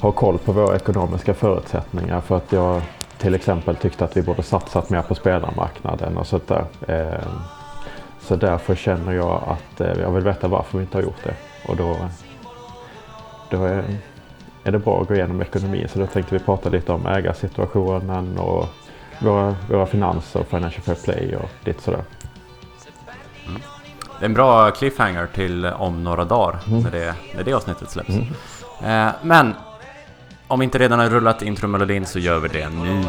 ha 0.01 0.11
koll 0.11 0.37
på 0.37 0.51
våra 0.51 0.75
ekonomiska 0.75 1.33
förutsättningar 1.33 2.21
för 2.21 2.37
att 2.37 2.51
jag 2.51 2.81
till 3.17 3.35
exempel 3.35 3.75
tyckte 3.75 4.05
att 4.05 4.17
vi 4.17 4.21
borde 4.21 4.43
satsat 4.43 4.89
mer 4.89 5.01
på 5.01 5.15
spelarmarknaden 5.15 6.17
och 6.17 6.27
sånt 6.27 6.47
där. 6.47 6.65
Eh, 6.87 7.19
Så 8.21 8.35
därför 8.35 8.75
känner 8.75 9.13
jag 9.13 9.43
att 9.47 9.81
eh, 9.81 10.01
jag 10.01 10.11
vill 10.11 10.23
veta 10.23 10.47
varför 10.47 10.77
vi 10.77 10.83
inte 10.83 10.97
har 10.97 11.03
gjort 11.03 11.23
det. 11.23 11.33
Och 11.67 11.75
då, 11.75 11.95
då 13.49 13.63
är, 13.65 13.83
är 14.63 14.71
det 14.71 14.79
bra 14.79 15.01
att 15.01 15.07
gå 15.07 15.13
igenom 15.15 15.41
ekonomin. 15.41 15.87
Så 15.93 15.99
då 15.99 16.07
tänkte 16.07 16.37
vi 16.37 16.43
prata 16.45 16.69
lite 16.69 16.91
om 16.91 17.05
ägarsituationen 17.07 18.37
och 18.39 18.65
våra, 19.21 19.55
våra 19.69 19.85
finanser 19.85 20.43
Financial 20.43 20.81
Fair 20.83 20.95
Play 21.03 21.35
och 21.35 21.49
lite 21.67 21.81
sådär. 21.83 22.03
Det 24.19 24.25
är 24.25 24.29
en 24.29 24.33
bra 24.33 24.71
cliffhanger 24.71 25.27
till 25.33 25.65
om 25.65 26.03
några 26.03 26.25
dagar 26.25 26.59
Mm. 26.67 26.79
när, 26.83 26.91
det, 26.91 27.15
när 27.35 27.43
det 27.43 27.53
avsnittet 27.53 27.89
släpps. 27.89 28.09
Mm. 28.09 29.07
Eh, 29.07 29.13
men 29.21 29.55
om 30.51 30.59
vi 30.59 30.63
inte 30.63 30.77
redan 30.77 30.99
har 30.99 31.09
rullat 31.09 31.41
intromelodin 31.41 32.05
så 32.05 32.19
gör 32.19 32.39
vi 32.39 32.47
det 32.47 32.69
nu. 32.69 33.03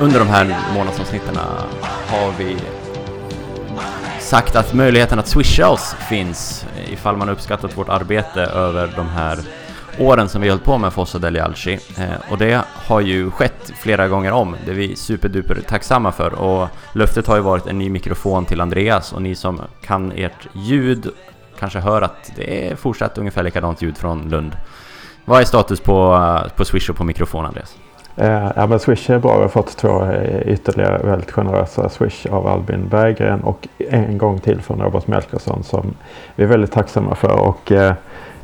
Under 0.00 0.18
de 0.18 0.28
här 0.28 0.74
månadsavsnitten 0.74 1.36
har 2.08 2.32
vi 2.38 2.56
sagt 4.20 4.56
att 4.56 4.74
möjligheten 4.74 5.18
att 5.18 5.26
swisha 5.26 5.68
oss 5.68 5.96
finns 6.08 6.66
eh, 6.76 6.92
ifall 6.92 7.16
man 7.16 7.28
uppskattat 7.28 7.78
vårt 7.78 7.88
arbete 7.88 8.40
över 8.40 8.92
de 8.96 9.08
här 9.08 9.38
åren 9.98 10.28
som 10.28 10.42
vi 10.42 10.48
hållit 10.48 10.64
på 10.64 10.78
med 10.78 10.92
Fossa 10.92 11.18
Deli 11.18 11.40
Alci. 11.40 11.78
Eh, 11.98 12.30
och 12.30 12.38
det 12.38 12.64
har 12.74 13.00
ju 13.00 13.30
skett 13.30 13.72
flera 13.76 14.08
gånger 14.08 14.32
om. 14.32 14.56
Det 14.64 14.70
är 14.70 14.74
vi 14.74 14.96
superduper 14.96 15.60
tacksamma 15.68 16.12
för. 16.12 16.34
Och 16.34 16.68
löftet 16.92 17.26
har 17.26 17.36
ju 17.36 17.42
varit 17.42 17.66
en 17.66 17.78
ny 17.78 17.90
mikrofon 17.90 18.44
till 18.44 18.60
Andreas 18.60 19.12
och 19.12 19.22
ni 19.22 19.34
som 19.34 19.60
kan 19.82 20.12
ert 20.12 20.48
ljud 20.52 21.08
kanske 21.58 21.78
hör 21.78 22.02
att 22.02 22.32
det 22.36 22.70
är 22.70 22.76
fortsatt 22.76 23.18
ungefär 23.18 23.42
likadant 23.42 23.82
ljud 23.82 23.98
från 23.98 24.28
Lund. 24.28 24.56
Vad 25.24 25.40
är 25.40 25.44
status 25.44 25.80
på, 25.80 26.14
eh, 26.14 26.52
på 26.56 26.64
Swish 26.64 26.90
och 26.90 26.96
på 26.96 27.04
mikrofon 27.04 27.46
Andreas? 27.46 27.76
Eh, 28.16 28.50
ja, 28.56 28.66
men 28.66 28.78
Swish 28.78 29.10
är 29.10 29.18
bra. 29.18 29.36
Vi 29.36 29.42
har 29.42 29.48
fått 29.48 29.76
två 29.76 30.04
eh, 30.04 30.40
ytterligare 30.52 30.98
väldigt 31.06 31.30
generösa 31.32 31.88
Swish 31.88 32.26
av 32.30 32.46
Albin 32.46 32.88
Berggren 32.88 33.40
och 33.40 33.68
en 33.78 34.18
gång 34.18 34.38
till 34.38 34.60
från 34.60 34.80
Robert 34.80 35.06
Melkersson 35.06 35.62
som 35.62 35.94
vi 36.36 36.44
är 36.44 36.48
väldigt 36.48 36.72
tacksamma 36.72 37.14
för. 37.14 37.40
Och, 37.40 37.72
eh, 37.72 37.92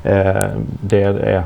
eh, 0.03 0.47
det 0.81 1.03
är, 1.03 1.43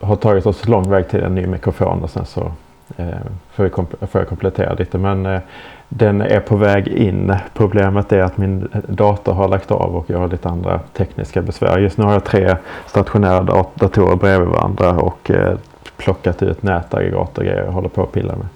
har 0.00 0.16
tagit 0.16 0.46
oss 0.46 0.68
lång 0.68 0.90
väg 0.90 1.08
till 1.08 1.20
en 1.22 1.34
ny 1.34 1.46
mikrofon 1.46 2.02
och 2.02 2.10
sen 2.10 2.24
så 2.24 2.52
eh, 2.96 3.06
får, 3.54 3.64
vi 3.64 3.70
komp- 3.70 4.06
får 4.06 4.20
jag 4.20 4.28
komplettera 4.28 4.74
lite. 4.74 4.98
Men 4.98 5.26
eh, 5.26 5.40
den 5.88 6.20
är 6.20 6.40
på 6.40 6.56
väg 6.56 6.88
in. 6.88 7.34
Problemet 7.54 8.12
är 8.12 8.22
att 8.22 8.36
min 8.38 8.68
dator 8.88 9.32
har 9.32 9.48
lagt 9.48 9.70
av 9.70 9.96
och 9.96 10.04
jag 10.10 10.18
har 10.18 10.28
lite 10.28 10.48
andra 10.48 10.80
tekniska 10.96 11.42
besvär. 11.42 11.78
Just 11.78 11.98
nu 11.98 12.04
har 12.04 12.12
jag 12.12 12.24
tre 12.24 12.56
stationära 12.86 13.40
dat- 13.42 13.76
datorer 13.76 14.16
bredvid 14.16 14.48
varandra 14.48 14.90
och 14.90 15.30
eh, 15.30 15.56
plockat 16.00 16.42
ut 16.42 16.62
nätaggregat 16.62 17.38
och 17.38 17.44
grejer 17.44 17.66
och 17.66 17.72
håller 17.72 17.88
på 17.88 18.02
att 18.02 18.12
pilla 18.12 18.36
med. 18.36 18.46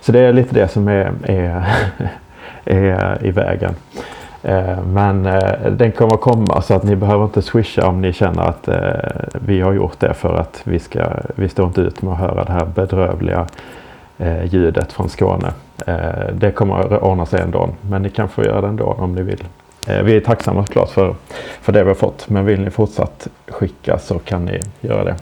Så 0.00 0.12
det 0.12 0.20
är 0.20 0.32
lite 0.32 0.54
det 0.54 0.68
som 0.68 0.88
är, 0.88 1.12
är, 1.22 1.64
är 2.64 3.26
i 3.26 3.30
vägen. 3.30 3.74
Eh, 4.44 4.84
men 4.84 5.26
eh, 5.26 5.70
den 5.70 5.92
kommer 5.92 6.16
komma 6.16 6.62
så 6.62 6.74
att 6.74 6.82
ni 6.82 6.96
behöver 6.96 7.24
inte 7.24 7.42
swisha 7.42 7.88
om 7.88 8.00
ni 8.00 8.12
känner 8.12 8.42
att 8.42 8.68
eh, 8.68 8.76
vi 9.32 9.60
har 9.60 9.72
gjort 9.72 10.00
det 10.00 10.14
för 10.14 10.34
att 10.34 10.60
vi, 10.64 10.78
ska, 10.78 11.04
vi 11.34 11.48
står 11.48 11.66
inte 11.66 11.80
ut 11.80 12.02
med 12.02 12.12
att 12.12 12.18
höra 12.18 12.44
det 12.44 12.52
här 12.52 12.66
bedrövliga 12.66 13.46
ljudet 14.44 14.92
från 14.92 15.08
Skåne. 15.08 15.52
Det 16.32 16.50
kommer 16.50 16.94
att 16.94 17.02
ordna 17.02 17.26
sig 17.26 17.40
ändå 17.40 17.68
men 17.80 18.02
ni 18.02 18.10
kan 18.10 18.28
få 18.28 18.44
göra 18.44 18.60
det 18.60 18.66
ändå 18.66 18.84
om 18.84 19.14
ni 19.14 19.22
vill. 19.22 19.44
Vi 19.86 20.16
är 20.16 20.20
tacksamma 20.20 20.66
såklart 20.66 20.90
för, 20.90 21.14
för 21.60 21.72
det 21.72 21.82
vi 21.82 21.88
har 21.88 21.94
fått 21.94 22.28
men 22.28 22.44
vill 22.44 22.60
ni 22.60 22.70
fortsatt 22.70 23.28
skicka 23.48 23.98
så 23.98 24.18
kan 24.18 24.44
ni 24.44 24.60
göra 24.80 25.04
det. 25.04 25.14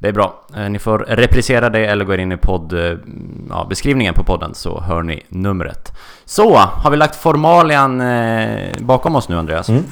Det 0.00 0.08
är 0.08 0.12
bra. 0.12 0.40
Eh, 0.56 0.70
ni 0.70 0.78
får 0.78 0.98
reprisera 0.98 1.70
det 1.70 1.86
eller 1.86 2.04
gå 2.04 2.14
in 2.14 2.32
i 2.32 2.36
podd, 2.36 2.72
eh, 2.72 2.98
ja, 3.48 3.66
beskrivningen 3.68 4.14
på 4.14 4.24
podden 4.24 4.54
så 4.54 4.80
hör 4.80 5.02
ni 5.02 5.22
numret. 5.28 5.92
Så, 6.24 6.56
har 6.56 6.90
vi 6.90 6.96
lagt 6.96 7.14
formalian 7.14 8.00
eh, 8.00 8.68
bakom 8.78 9.16
oss 9.16 9.28
nu 9.28 9.38
Andreas? 9.38 9.68
Mm. 9.68 9.84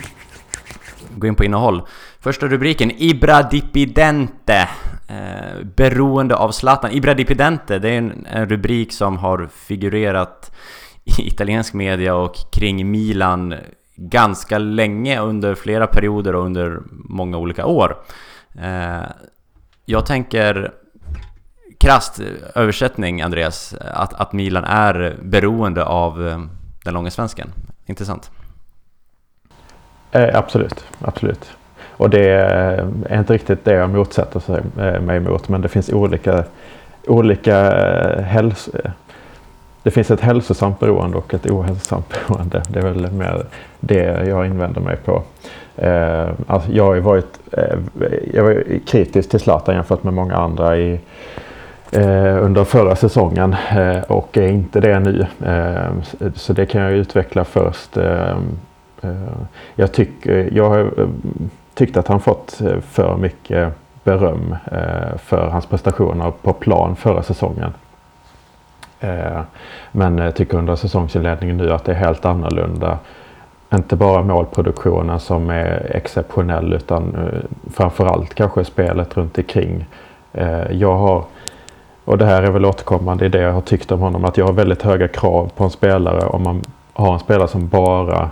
Gå 1.16 1.26
in 1.26 1.34
på 1.34 1.44
innehåll. 1.44 1.82
Första 2.26 2.48
rubriken 2.48 2.92
Ibra 2.96 3.42
Dipidente 3.42 4.68
eh, 5.08 5.64
Beroende 5.76 6.36
av 6.36 6.50
Zlatan 6.50 6.92
Ibra 6.92 7.14
Dipidente, 7.14 7.78
det 7.78 7.88
är 7.90 7.98
en, 7.98 8.26
en 8.26 8.48
rubrik 8.48 8.92
som 8.92 9.18
har 9.18 9.48
figurerat 9.52 10.52
i 11.04 11.26
italiensk 11.26 11.74
media 11.74 12.14
och 12.14 12.36
kring 12.52 12.90
Milan 12.90 13.54
ganska 13.96 14.58
länge 14.58 15.20
under 15.20 15.54
flera 15.54 15.86
perioder 15.86 16.34
och 16.34 16.46
under 16.46 16.80
många 16.90 17.38
olika 17.38 17.66
år. 17.66 17.96
Eh, 18.58 19.02
jag 19.84 20.06
tänker 20.06 20.72
krast 21.80 22.20
översättning 22.54 23.22
Andreas, 23.22 23.74
att, 23.80 24.14
att 24.14 24.32
Milan 24.32 24.64
är 24.64 25.16
beroende 25.22 25.84
av 25.84 26.28
eh, 26.28 26.40
den 26.84 26.94
långa 26.94 27.10
svensken. 27.10 27.52
Intressant. 27.86 28.30
Eh, 30.12 30.38
absolut, 30.38 30.84
absolut. 31.00 31.56
Och 31.96 32.10
det 32.10 32.30
är 33.10 33.18
inte 33.18 33.32
riktigt 33.32 33.64
det 33.64 33.72
jag 33.72 33.90
motsätter 33.90 34.42
eh, 34.78 35.00
mig 35.00 35.16
emot 35.16 35.48
men 35.48 35.60
det 35.60 35.68
finns 35.68 35.92
olika, 35.92 36.44
olika 37.06 37.72
eh, 37.72 38.22
hälso... 38.22 38.70
det 39.82 39.90
finns 39.90 40.10
ett 40.10 40.20
hälsosamt 40.20 40.80
beroende 40.80 41.16
och 41.16 41.34
ett 41.34 41.46
ohälsosamt 41.46 42.08
beroende. 42.28 42.62
Det 42.68 42.78
är 42.78 42.82
väl 42.82 43.12
mer 43.12 43.44
det 43.80 44.28
jag 44.28 44.46
invänder 44.46 44.80
mig 44.80 44.96
på. 44.96 45.22
Eh, 45.76 46.28
alltså 46.46 46.72
jag 46.72 46.84
har 46.84 46.96
varit 46.96 47.40
jag 48.32 48.44
var 48.44 48.62
kritisk 48.86 49.30
till 49.30 49.40
Zlatan 49.40 49.74
jämfört 49.74 50.04
med 50.04 50.14
många 50.14 50.36
andra 50.36 50.76
i, 50.76 51.00
under 52.40 52.64
förra 52.64 52.96
säsongen 52.96 53.56
och 54.08 54.36
är 54.36 54.48
inte 54.48 54.80
det 54.80 55.00
nu. 55.00 55.26
Så 56.34 56.52
det 56.52 56.66
kan 56.66 56.82
jag 56.82 56.92
utveckla 56.92 57.44
först. 57.44 57.96
Jag, 59.74 59.92
tycker, 59.92 60.48
jag 60.52 60.68
har 60.68 60.90
Tyckte 61.76 62.00
att 62.00 62.08
han 62.08 62.20
fått 62.20 62.60
eh, 62.60 62.80
för 62.80 63.16
mycket 63.16 63.72
beröm 64.04 64.56
eh, 64.72 65.18
för 65.18 65.48
hans 65.48 65.66
prestationer 65.66 66.32
på 66.42 66.52
plan 66.52 66.96
förra 66.96 67.22
säsongen. 67.22 67.74
Eh, 69.00 69.40
men 69.92 70.32
tycker 70.32 70.58
under 70.58 70.76
säsongsinledningen 70.76 71.56
nu 71.56 71.72
att 71.72 71.84
det 71.84 71.92
är 71.92 71.96
helt 71.96 72.24
annorlunda. 72.24 72.98
Inte 73.74 73.96
bara 73.96 74.22
målproduktionen 74.22 75.20
som 75.20 75.50
är 75.50 75.90
exceptionell 75.94 76.72
utan 76.72 77.16
framförallt 77.74 78.34
kanske 78.34 78.64
spelet 78.64 79.16
runt 79.16 79.38
omkring. 79.38 79.86
Jag 80.70 80.96
har, 80.96 81.24
och 82.04 82.18
det 82.18 82.24
här 82.24 82.42
är 82.42 82.50
väl 82.50 82.64
återkommande 82.64 83.26
i 83.26 83.28
det 83.28 83.40
jag 83.40 83.52
har 83.52 83.60
tyckt 83.60 83.92
om 83.92 84.00
honom, 84.00 84.24
att 84.24 84.36
jag 84.36 84.46
har 84.46 84.52
väldigt 84.52 84.82
höga 84.82 85.08
krav 85.08 85.50
på 85.56 85.64
en 85.64 85.70
spelare 85.70 86.26
om 86.26 86.42
man 86.42 86.62
har 86.92 87.12
en 87.12 87.20
spelare 87.20 87.48
som 87.48 87.68
bara 87.68 88.30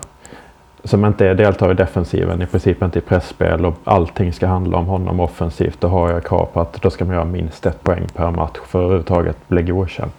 som 0.85 1.05
inte 1.05 1.35
deltar 1.35 1.71
i 1.71 1.75
defensiven, 1.75 2.43
i 2.43 2.47
princip 2.47 2.83
inte 2.83 2.99
i 2.99 3.03
pressspel 3.03 3.67
och 3.67 3.75
allting 3.85 4.33
ska 4.33 4.47
handla 4.47 4.79
om 4.79 4.87
honom 4.87 5.21
offensivt. 5.21 5.81
Då 5.81 5.89
har 5.89 6.11
jag 6.11 6.25
krav 6.25 6.49
på 6.53 6.61
att 6.61 6.83
då 6.83 6.91
ska 6.91 7.05
man 7.05 7.15
göra 7.15 7.25
minst 7.25 7.67
ett 7.67 7.83
poäng 7.83 8.07
per 8.15 8.31
match 8.31 8.59
för 8.67 8.79
att 8.79 8.85
överhuvudtaget 8.85 9.49
bli 9.49 9.63
godkänd. 9.63 10.11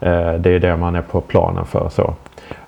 Eh, 0.00 0.32
det 0.32 0.50
är 0.50 0.60
det 0.60 0.76
man 0.76 0.96
är 0.96 1.02
på 1.02 1.20
planen 1.20 1.64
för. 1.64 1.88
så. 1.88 2.14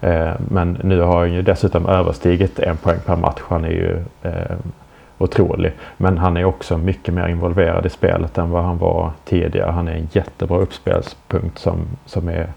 Eh, 0.00 0.32
men 0.49 0.78
nu 0.82 1.00
har 1.00 1.18
han 1.18 1.32
ju 1.32 1.42
dessutom 1.42 1.87
överstigit 1.87 2.59
en 2.59 2.76
poäng 2.76 2.99
per 3.06 3.16
match. 3.16 3.40
Han 3.49 3.64
är 3.64 3.70
ju 3.70 4.04
eh, 4.23 4.56
otrolig. 5.18 5.73
Men 5.97 6.18
han 6.18 6.37
är 6.37 6.44
också 6.44 6.78
mycket 6.78 7.14
mer 7.14 7.28
involverad 7.28 7.87
i 7.87 7.90
spelet 7.90 8.38
än 8.38 8.50
vad 8.50 8.64
han 8.64 8.78
var 8.78 9.11
tidigare. 9.25 9.70
Han 9.70 9.88
är 9.88 9.92
en 9.92 10.09
jättebra 10.12 10.59
uppspelspunkt 10.59 11.59
som, 11.59 11.78
som 12.06 12.28
är 12.28 12.49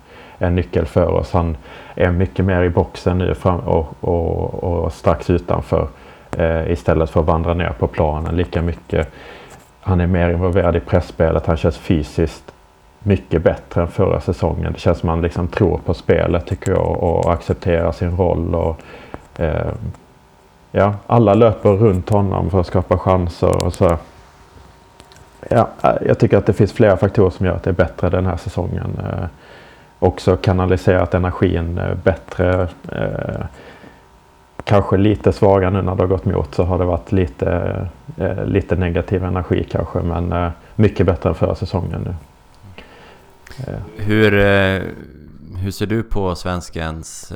en 0.44 0.56
nyckel 0.56 0.86
för 0.86 1.08
oss. 1.08 1.34
Han 1.34 1.58
är 1.96 2.12
mycket 2.12 2.46
mer 2.46 2.64
i 2.64 2.70
boxen 2.70 3.18
nu 3.18 3.36
fram 3.36 3.60
och, 3.60 3.88
och, 4.00 4.64
och 4.64 4.94
strax 4.94 5.30
utanför 5.30 5.88
eh, 6.38 6.72
istället 6.72 7.10
för 7.10 7.20
att 7.20 7.26
vandra 7.26 7.54
ner 7.54 7.74
på 7.80 7.88
planen 7.88 8.36
lika 8.36 8.62
mycket. 8.62 9.10
Han 9.82 10.02
är 10.02 10.08
mer 10.08 10.30
involverad 10.30 10.76
i 10.76 10.80
pressspelet. 10.80 11.46
Han 11.46 11.58
känns 11.58 11.78
fysiskt 11.78 12.54
mycket 13.00 13.44
bättre 13.44 13.82
än 13.82 13.88
förra 13.88 14.22
säsongen. 14.22 14.74
Det 14.74 14.80
känns 14.80 14.98
som 14.98 15.10
att 15.10 15.22
liksom 15.22 15.48
tror 15.48 15.78
på 15.78 15.94
spelet 15.94 16.48
tycker 16.48 16.72
jag 16.72 17.04
och 17.04 17.34
accepterar 17.34 17.92
sin 17.92 18.18
roll. 18.18 18.56
Och, 18.56 18.80
eh, 19.36 19.72
ja, 20.72 20.94
alla 21.08 21.34
löper 21.34 21.70
runt 21.70 22.10
honom 22.10 22.50
för 22.50 22.60
att 22.60 22.68
skapa 22.68 22.98
chanser 22.98 23.66
och 23.66 23.74
så. 23.74 23.98
Ja, 25.50 25.70
jag 26.06 26.20
tycker 26.20 26.38
att 26.38 26.46
det 26.46 26.54
finns 26.54 26.74
flera 26.74 26.98
faktorer 26.98 27.30
som 27.30 27.46
gör 27.46 27.54
att 27.54 27.64
det 27.64 27.70
är 27.70 27.74
bättre 27.74 28.10
den 28.10 28.26
här 28.26 28.38
säsongen. 28.38 29.00
Eh, 29.00 29.26
också 30.04 30.38
kanaliserat 30.38 31.14
energin 31.14 31.78
eh, 31.78 31.96
bättre. 31.96 32.68
Eh, 32.92 33.46
kanske 34.64 34.98
lite 34.98 35.34
svagare 35.34 35.72
nu 35.72 35.82
när 35.82 35.96
det 35.96 36.04
har 36.04 36.08
gått 36.08 36.26
mot 36.26 36.56
så 36.56 36.64
har 36.64 36.78
det 36.78 36.86
varit 36.86 37.12
lite, 37.12 37.50
eh, 38.18 38.46
lite 38.46 38.76
negativ 38.76 39.24
energi 39.24 39.68
kanske 39.72 40.00
men 40.00 40.52
mycket 40.76 41.06
bättre 41.06 41.30
än 41.30 41.36
förra 41.36 41.56
säsongen 41.56 42.02
nu. 42.02 42.16
Hur, 43.98 44.32
hur 45.58 45.72
ser 45.72 45.86
du 45.86 46.04
på 46.04 46.36
svenskens 46.36 47.34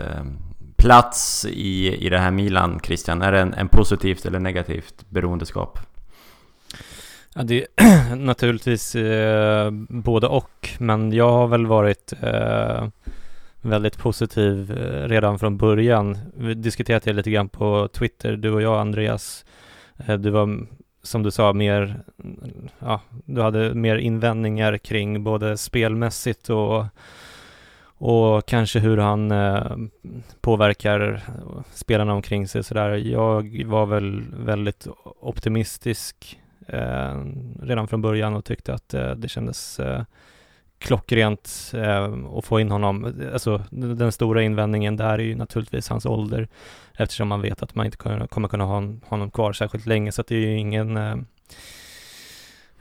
plats 0.75 1.45
i, 1.49 2.05
i 2.05 2.09
det 2.09 2.19
här 2.19 2.31
Milan, 2.31 2.79
Christian? 2.83 3.21
Är 3.21 3.31
det 3.31 3.39
en, 3.39 3.53
en 3.53 3.67
positivt 3.67 4.25
eller 4.25 4.39
negativt 4.39 5.05
beroendeskap? 5.09 5.79
Ja, 7.37 7.43
det 7.43 7.65
är 7.75 8.15
naturligtvis 8.15 8.95
eh, 8.95 9.71
både 9.89 10.27
och, 10.27 10.69
men 10.79 11.13
jag 11.13 11.31
har 11.31 11.47
väl 11.47 11.65
varit 11.65 12.13
eh, 12.21 12.87
väldigt 13.61 13.97
positiv 13.97 14.71
eh, 14.71 15.07
redan 15.07 15.39
från 15.39 15.57
början. 15.57 16.17
Vi 16.37 16.53
diskuterade 16.53 17.05
det 17.05 17.13
lite 17.13 17.31
grann 17.31 17.49
på 17.49 17.87
Twitter, 17.87 18.35
du 18.35 18.51
och 18.51 18.61
jag 18.61 18.79
Andreas. 18.79 19.45
Eh, 19.97 20.17
du 20.17 20.29
var 20.29 20.67
som 21.03 21.23
du 21.23 21.31
sa, 21.31 21.53
mer, 21.53 22.03
ja, 22.79 23.01
du 23.25 23.41
hade 23.41 23.73
mer 23.73 23.95
invändningar 23.95 24.77
kring 24.77 25.23
både 25.23 25.57
spelmässigt 25.57 26.49
och, 26.49 26.85
och 27.83 28.45
kanske 28.45 28.79
hur 28.79 28.97
han 28.97 29.31
eh, 29.31 29.77
påverkar 30.41 31.23
spelarna 31.73 32.13
omkring 32.13 32.47
sig 32.47 32.63
sådär. 32.63 32.89
Jag 32.95 33.65
var 33.65 33.85
väl 33.85 34.23
väldigt 34.45 34.87
optimistisk 35.19 36.39
eh, 36.67 37.23
redan 37.61 37.87
från 37.87 38.01
början 38.01 38.33
och 38.33 38.45
tyckte 38.45 38.73
att 38.73 38.93
eh, 38.93 39.11
det 39.11 39.27
kändes 39.27 39.79
eh, 39.79 40.01
klockrent 40.79 41.71
eh, 41.73 42.13
att 42.37 42.45
få 42.45 42.59
in 42.59 42.71
honom. 42.71 43.13
Alltså 43.33 43.63
den 43.71 44.11
stora 44.11 44.41
invändningen 44.41 44.97
där 44.97 45.13
är 45.13 45.23
ju 45.23 45.35
naturligtvis 45.35 45.89
hans 45.89 46.05
ålder 46.05 46.47
eftersom 46.97 47.27
man 47.27 47.41
vet 47.41 47.63
att 47.63 47.75
man 47.75 47.85
inte 47.85 47.97
kommer 48.27 48.47
kunna 48.47 48.63
ha 48.63 48.83
honom 49.05 49.31
kvar 49.31 49.53
särskilt 49.53 49.85
länge 49.85 50.11
så 50.11 50.21
att 50.21 50.27
det 50.27 50.35
är 50.35 50.39
ju 50.39 50.57
ingen 50.57 50.97
eh, 50.97 51.15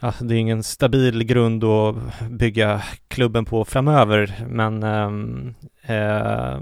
ja, 0.00 0.14
det 0.20 0.34
är 0.34 0.38
ingen 0.38 0.62
stabil 0.62 1.24
grund 1.24 1.64
att 1.64 1.96
bygga 2.30 2.82
klubben 3.08 3.44
på 3.44 3.64
framöver 3.64 4.44
men 4.48 4.82
eh, 4.82 5.96
eh 5.96 6.58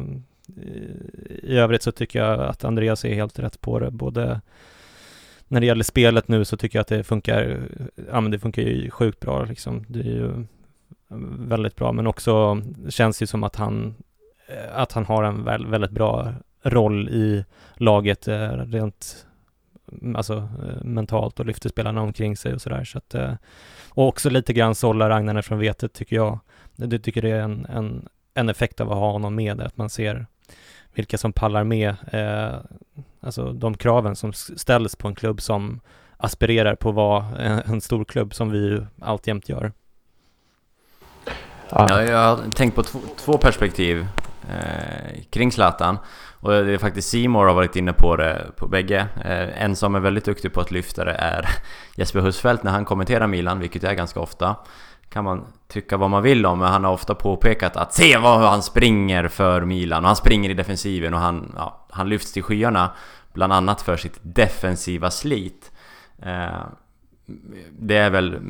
i 1.42 1.56
övrigt 1.56 1.82
så 1.82 1.92
tycker 1.92 2.18
jag 2.18 2.40
att 2.40 2.64
Andreas 2.64 3.04
är 3.04 3.14
helt 3.14 3.38
rätt 3.38 3.60
på 3.60 3.78
det 3.78 3.90
både 3.90 4.40
när 5.48 5.60
det 5.60 5.66
gäller 5.66 5.84
spelet 5.84 6.28
nu 6.28 6.44
så 6.44 6.56
tycker 6.56 6.78
jag 6.78 6.80
att 6.80 6.88
det 6.88 7.04
funkar, 7.04 7.60
ja 8.10 8.20
men 8.20 8.30
det 8.30 8.38
funkar 8.38 8.62
ju 8.62 8.90
sjukt 8.90 9.20
bra 9.20 9.44
liksom. 9.44 9.84
Det 9.88 10.00
är 10.00 10.04
ju 10.04 10.46
väldigt 11.38 11.76
bra, 11.76 11.92
men 11.92 12.06
också 12.06 12.62
känns 12.88 13.18
det 13.18 13.26
som 13.26 13.44
att 13.44 13.56
han, 13.56 13.94
eh, 14.48 14.78
att 14.78 14.92
han 14.92 15.04
har 15.04 15.24
en 15.24 15.44
väldigt 15.70 15.90
bra 15.90 16.34
roll 16.62 17.08
i 17.08 17.44
laget 17.74 18.28
eh, 18.28 18.48
rent 18.48 19.26
mm, 19.92 20.16
alltså 20.16 20.34
eh, 20.34 20.84
mentalt 20.84 21.40
och 21.40 21.46
lyfter 21.46 21.68
spelarna 21.68 22.02
omkring 22.02 22.36
sig 22.36 22.54
och 22.54 22.62
sådär. 22.62 22.84
Så 22.84 22.98
att, 22.98 23.14
och 23.88 24.08
också 24.08 24.30
lite 24.30 24.52
grann 24.52 24.74
sållar 24.74 25.10
Ragnarne 25.10 25.42
från 25.42 25.58
vetet 25.58 25.92
tycker 25.92 26.16
jag. 26.16 26.38
Det 26.76 26.98
tycker 26.98 27.22
det 27.22 27.30
är 27.30 27.40
en, 27.40 27.66
en, 27.66 28.08
en 28.34 28.48
effekt 28.48 28.80
av 28.80 28.92
att 28.92 28.98
ha 28.98 29.12
honom 29.12 29.34
med, 29.34 29.60
att 29.60 29.76
man 29.76 29.90
ser 29.90 30.26
vilka 30.94 31.18
som 31.18 31.32
pallar 31.32 31.64
med 31.64 31.96
eh, 32.12 32.58
alltså 33.20 33.52
de 33.52 33.76
kraven 33.76 34.16
som 34.16 34.32
ställs 34.32 34.96
på 34.96 35.08
en 35.08 35.14
klubb 35.14 35.40
som 35.42 35.80
aspirerar 36.16 36.74
på 36.74 36.88
att 36.88 36.94
vara 36.94 37.24
en, 37.38 37.58
en 37.58 37.80
stor 37.80 38.04
klubb 38.04 38.34
som 38.34 38.50
vi 38.50 38.58
ju 38.58 38.86
alltjämt 39.00 39.48
gör. 39.48 39.72
Ja, 41.70 42.02
jag 42.02 42.18
har 42.18 42.50
tänkt 42.50 42.74
på 42.74 42.82
två, 42.82 42.98
två 43.16 43.38
perspektiv 43.38 44.06
eh, 44.50 45.22
kring 45.30 45.52
Zlatan. 45.52 45.98
Och 46.40 46.50
det 46.50 46.72
är 46.72 46.78
faktiskt 46.78 47.08
Simor 47.08 47.46
har 47.46 47.54
varit 47.54 47.76
inne 47.76 47.92
på 47.92 48.16
det 48.16 48.46
på 48.56 48.68
bägge. 48.68 49.06
Eh, 49.24 49.62
en 49.62 49.76
som 49.76 49.94
är 49.94 50.00
väldigt 50.00 50.24
duktig 50.24 50.52
på 50.52 50.60
att 50.60 50.70
lyfta 50.70 51.04
det 51.04 51.12
är 51.12 51.48
Jesper 51.96 52.20
Husfeldt 52.20 52.62
när 52.62 52.70
han 52.70 52.84
kommenterar 52.84 53.26
Milan, 53.26 53.58
vilket 53.58 53.84
är 53.84 53.94
ganska 53.94 54.20
ofta. 54.20 54.56
Kan 55.08 55.24
man 55.24 55.44
tycka 55.68 55.96
vad 55.96 56.10
man 56.10 56.22
vill 56.22 56.46
om, 56.46 56.58
men 56.58 56.68
han 56.68 56.84
har 56.84 56.92
ofta 56.92 57.14
påpekat 57.14 57.76
att 57.76 57.94
se 57.94 58.18
vad 58.18 58.40
han 58.40 58.62
springer 58.62 59.28
för 59.28 59.60
Milan 59.60 60.02
och 60.02 60.06
han 60.06 60.16
springer 60.16 60.50
i 60.50 60.54
defensiven 60.54 61.14
och 61.14 61.20
han, 61.20 61.52
ja, 61.56 61.86
han 61.90 62.08
lyfts 62.08 62.32
till 62.32 62.42
skyarna. 62.42 62.90
Bland 63.32 63.52
annat 63.52 63.82
för 63.82 63.96
sitt 63.96 64.18
defensiva 64.22 65.10
slit. 65.10 65.72
Eh, 66.22 66.62
det 67.70 67.96
är 67.96 68.10
väl 68.10 68.40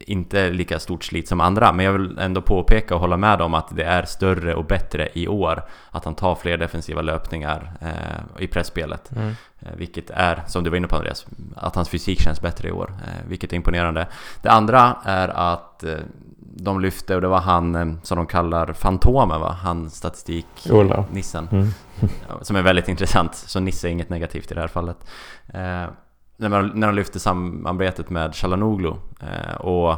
inte 0.00 0.50
lika 0.50 0.78
stort 0.78 1.04
slit 1.04 1.28
som 1.28 1.40
andra, 1.40 1.72
men 1.72 1.86
jag 1.86 1.92
vill 1.92 2.18
ändå 2.18 2.42
påpeka 2.42 2.94
och 2.94 3.00
hålla 3.00 3.16
med 3.16 3.40
om 3.40 3.54
att 3.54 3.76
det 3.76 3.84
är 3.84 4.02
större 4.02 4.54
och 4.54 4.64
bättre 4.64 5.08
i 5.12 5.28
år. 5.28 5.62
Att 5.90 6.04
han 6.04 6.14
tar 6.14 6.34
fler 6.34 6.56
defensiva 6.56 7.02
löpningar 7.02 7.72
eh, 7.80 8.42
i 8.42 8.46
pressspelet. 8.46 9.12
Mm. 9.16 9.34
Eh, 9.60 9.72
vilket 9.76 10.10
är, 10.10 10.42
som 10.46 10.64
du 10.64 10.70
var 10.70 10.76
inne 10.76 10.86
på 10.86 10.96
Andreas, 10.96 11.26
att 11.56 11.74
hans 11.74 11.88
fysik 11.88 12.20
känns 12.20 12.40
bättre 12.40 12.68
i 12.68 12.72
år. 12.72 12.92
Eh, 13.06 13.28
vilket 13.28 13.52
är 13.52 13.56
imponerande. 13.56 14.06
Det 14.42 14.50
andra 14.50 14.96
är 15.04 15.28
att 15.28 15.84
eh, 15.84 15.98
de 16.56 16.80
lyfte, 16.80 17.14
och 17.14 17.20
det 17.20 17.28
var 17.28 17.40
han 17.40 17.74
eh, 17.74 17.94
som 18.02 18.16
de 18.16 18.26
kallar 18.26 18.72
Fantomen 18.72 19.40
va? 19.40 19.56
Han 19.62 19.90
statistik-nissen. 19.90 21.48
Mm. 21.52 21.68
som 22.42 22.56
är 22.56 22.62
väldigt 22.62 22.88
intressant, 22.88 23.34
så 23.34 23.60
Nisse 23.60 23.88
är 23.88 23.90
inget 23.90 24.10
negativt 24.10 24.50
i 24.50 24.54
det 24.54 24.60
här 24.60 24.68
fallet. 24.68 24.96
När, 26.40 26.48
man, 26.48 26.70
när 26.74 26.86
de 26.86 26.96
lyfte 26.96 27.20
samarbetet 27.20 28.10
med 28.10 28.34
Chalanoglu 28.34 28.92
eh, 29.20 29.54
och 29.54 29.90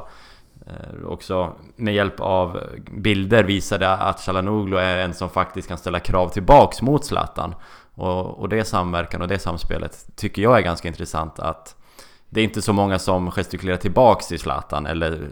eh, 0.67 1.07
också 1.07 1.53
med 1.77 1.95
hjälp 1.95 2.21
av 2.21 2.61
bilder 2.91 3.45
visade 3.45 3.89
att 3.89 4.21
Chalanoglu 4.21 4.77
är 4.77 4.99
en 4.99 5.15
som 5.15 5.31
faktiskt 5.31 5.69
kan 5.69 5.79
ställa 5.79 6.01
krav 6.01 6.29
tillbaks 6.29 6.83
mot 6.83 7.05
Zlatan. 7.05 7.55
Och, 7.95 8.41
och 8.41 8.49
det 8.49 8.65
samverkan 8.65 9.23
och 9.23 9.29
det 9.29 9.39
samspelet 9.39 10.07
tycker 10.17 10.43
jag 10.43 10.59
är 10.59 10.63
ganska 10.63 10.89
intressant 10.89 11.39
att 11.39 11.77
det 12.29 12.41
är 12.41 12.45
inte 12.45 12.63
så 12.63 12.73
många 12.73 12.99
som 12.99 13.31
gestikulerar 13.31 13.77
tillbaks 13.77 14.29
till 14.29 14.39
Zlatan 14.39 14.87
eller 14.87 15.29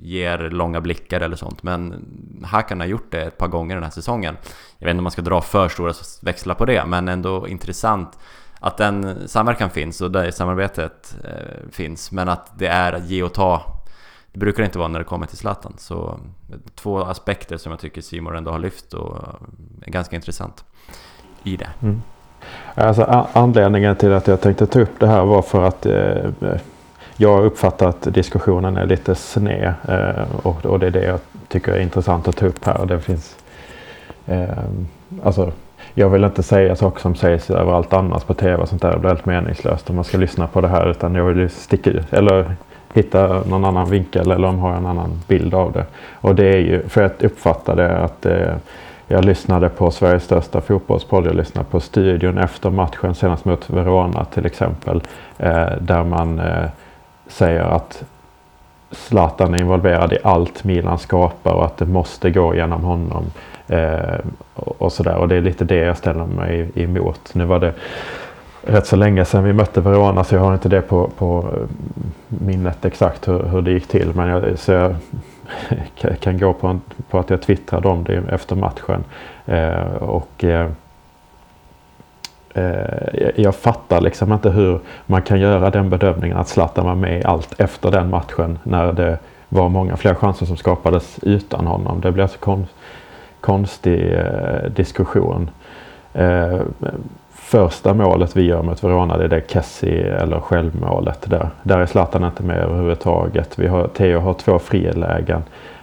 ger 0.00 0.38
långa 0.38 0.80
blickar 0.80 1.20
eller 1.20 1.36
sånt 1.36 1.62
Men 1.62 2.04
Hakan 2.44 2.80
har 2.80 2.86
gjort 2.86 3.10
det 3.10 3.22
ett 3.22 3.38
par 3.38 3.48
gånger 3.48 3.74
den 3.74 3.84
här 3.84 3.90
säsongen 3.90 4.36
Jag 4.78 4.86
vet 4.86 4.90
inte 4.90 4.98
om 4.98 5.04
man 5.04 5.12
ska 5.12 5.22
dra 5.22 5.40
för 5.40 5.68
stora 5.68 5.92
växlar 6.22 6.54
på 6.54 6.64
det 6.64 6.84
men 6.86 7.08
ändå 7.08 7.48
intressant 7.48 8.18
att 8.62 8.76
den 8.76 9.28
samverkan 9.28 9.70
finns 9.70 10.00
och 10.00 10.10
det 10.10 10.32
samarbetet 10.32 11.16
eh, 11.24 11.70
finns 11.70 12.12
men 12.12 12.28
att 12.28 12.58
det 12.58 12.66
är 12.66 12.92
att 12.92 13.06
ge 13.06 13.22
och 13.22 13.34
ta 13.34 13.62
det 14.32 14.38
brukar 14.38 14.62
det 14.62 14.66
inte 14.66 14.78
vara 14.78 14.88
när 14.88 14.98
det 14.98 15.04
kommer 15.04 15.26
till 15.26 15.36
Zlatan 15.38 15.74
så 15.78 16.18
två 16.74 16.98
aspekter 16.98 17.56
som 17.56 17.72
jag 17.72 17.80
tycker 17.80 18.00
Simon 18.00 18.36
ändå 18.36 18.50
har 18.50 18.58
lyft 18.58 18.94
och 18.94 19.16
är 19.86 19.90
ganska 19.90 20.16
intressant 20.16 20.64
i 21.42 21.56
det. 21.56 21.68
Mm. 21.82 22.02
Alltså, 22.74 23.26
anledningen 23.32 23.96
till 23.96 24.12
att 24.12 24.26
jag 24.26 24.40
tänkte 24.40 24.66
ta 24.66 24.80
upp 24.80 25.00
det 25.00 25.06
här 25.06 25.24
var 25.24 25.42
för 25.42 25.62
att 25.62 25.86
eh, 25.86 26.30
jag 27.16 27.44
uppfattar 27.44 27.88
att 27.88 28.02
diskussionen 28.02 28.76
är 28.76 28.86
lite 28.86 29.14
sned 29.14 29.74
eh, 29.88 30.36
och, 30.42 30.66
och, 30.66 30.78
det 30.78 30.86
är 30.86 30.90
det 30.90 31.04
jag 31.04 31.18
tycker 31.48 31.72
är 31.72 31.80
intressant 31.80 32.28
att 32.28 32.36
ta 32.36 32.46
upp 32.46 32.64
här. 32.64 32.86
Det 32.86 33.00
finns, 33.00 33.36
eh, 34.26 34.58
alltså, 35.22 35.52
jag 35.94 36.08
vill 36.08 36.24
inte 36.24 36.42
säga 36.42 36.76
saker 36.76 37.00
som 37.00 37.14
sägs 37.14 37.50
överallt 37.50 37.92
annars 37.92 38.24
på 38.24 38.34
tv 38.34 38.56
och 38.56 38.68
sånt 38.68 38.82
där. 38.82 38.92
Det 38.92 38.98
blir 38.98 39.10
helt 39.10 39.26
meningslöst 39.26 39.90
om 39.90 39.96
man 39.96 40.04
ska 40.04 40.18
lyssna 40.18 40.46
på 40.46 40.60
det 40.60 40.68
här. 40.68 40.90
Utan 40.90 41.14
jag 41.14 41.24
vill 41.24 41.50
sticka 41.50 41.90
ut 41.90 42.12
eller 42.12 42.56
hitta 42.94 43.42
någon 43.48 43.64
annan 43.64 43.90
vinkel 43.90 44.30
eller 44.30 44.48
om 44.48 44.58
har 44.58 44.74
en 44.74 44.86
annan 44.86 45.22
bild 45.28 45.54
av 45.54 45.72
det. 45.72 45.84
Och 46.12 46.34
det 46.34 46.46
är 46.46 46.58
ju 46.58 46.88
för 46.88 47.02
att 47.02 47.22
uppfatta 47.22 47.74
det 47.74 47.98
att 47.98 48.26
eh, 48.26 48.54
jag 49.06 49.24
lyssnade 49.24 49.68
på 49.68 49.90
Sveriges 49.90 50.24
största 50.24 50.60
fotbollspodd. 50.60 51.26
Jag 51.26 51.34
lyssnade 51.34 51.66
på 51.70 51.80
studion 51.80 52.38
efter 52.38 52.70
matchen 52.70 53.14
senast 53.14 53.44
mot 53.44 53.70
Verona 53.70 54.24
till 54.24 54.46
exempel. 54.46 55.02
Eh, 55.38 55.66
där 55.80 56.04
man 56.04 56.38
eh, 56.38 56.64
säger 57.26 57.62
att 57.62 58.04
Zlatan 58.90 59.54
är 59.54 59.58
involverad 59.58 60.12
i 60.12 60.18
allt 60.24 60.64
Milan 60.64 60.98
skapar 60.98 61.52
och 61.52 61.64
att 61.64 61.76
det 61.76 61.86
måste 61.86 62.30
gå 62.30 62.54
genom 62.54 62.84
honom. 62.84 63.24
Eh, 63.68 64.18
och 64.54 64.92
sådär. 64.92 65.16
Och 65.16 65.28
det 65.28 65.36
är 65.36 65.40
lite 65.40 65.64
det 65.64 65.76
jag 65.76 65.96
ställer 65.96 66.26
mig 66.26 66.70
emot. 66.74 67.34
Nu 67.34 67.44
var 67.44 67.58
det 67.58 67.72
rätt 68.62 68.86
så 68.86 68.96
länge 68.96 69.24
sedan 69.24 69.44
vi 69.44 69.52
mötte 69.52 69.80
Verona 69.80 70.24
så 70.24 70.34
jag 70.34 70.40
har 70.40 70.54
inte 70.54 70.68
det 70.68 70.82
på, 70.82 71.10
på 71.18 71.48
eh, 71.52 71.68
minnet 72.28 72.84
exakt 72.84 73.28
hur, 73.28 73.42
hur 73.42 73.62
det 73.62 73.70
gick 73.70 73.88
till. 73.88 74.12
Men 74.14 74.28
jag, 74.28 74.58
så 74.58 74.72
jag 74.72 74.94
kan 76.20 76.38
gå 76.38 76.52
på, 76.52 76.66
en, 76.66 76.80
på 77.10 77.18
att 77.18 77.30
jag 77.30 77.42
twittrade 77.42 77.88
om 77.88 78.04
det 78.04 78.22
efter 78.30 78.56
matchen. 78.56 79.04
Eh, 79.46 79.94
och 79.94 80.44
eh, 80.44 80.66
eh 82.54 83.30
jag 83.36 83.54
fattar 83.54 84.00
liksom 84.00 84.32
inte 84.32 84.50
hur 84.50 84.80
man 85.06 85.22
kan 85.22 85.40
göra 85.40 85.70
den 85.70 85.90
bedömningen 85.90 86.36
att 86.36 86.48
Zlatan 86.48 86.86
var 86.86 86.94
med 86.94 87.20
i 87.20 87.24
allt 87.24 87.60
efter 87.60 87.90
den 87.90 88.10
matchen 88.10 88.58
när 88.62 88.92
det 88.92 89.18
var 89.48 89.68
många 89.68 89.96
fler 89.96 90.14
chanser 90.14 90.46
som 90.46 90.56
skapades 90.56 91.18
utan 91.22 91.66
honom. 91.66 92.00
Det 92.00 92.12
blir 92.12 92.26
så 92.26 92.38
konstigt 92.38 92.76
konstig 93.42 94.14
eh, 94.14 94.70
diskussion. 94.70 95.50
Eh, 96.12 96.60
första 97.32 97.94
målet 97.94 98.36
vi 98.36 98.42
gör 98.42 98.62
mot 98.62 98.84
Verona 98.84 99.16
det 99.16 99.24
är 99.24 99.28
det 99.28 99.52
Kessi 99.52 100.00
eller 100.00 100.40
självmålet 100.40 101.30
där. 101.30 101.48
Där 101.62 101.78
är 101.78 101.86
Zlatan 101.86 102.24
inte 102.24 102.42
med 102.42 102.56
överhuvudtaget. 102.56 103.58
Vi 103.58 103.66
har, 103.66 103.86
Theo 103.86 104.20
har 104.20 104.34
två 104.34 104.58
frilägen 104.58 105.42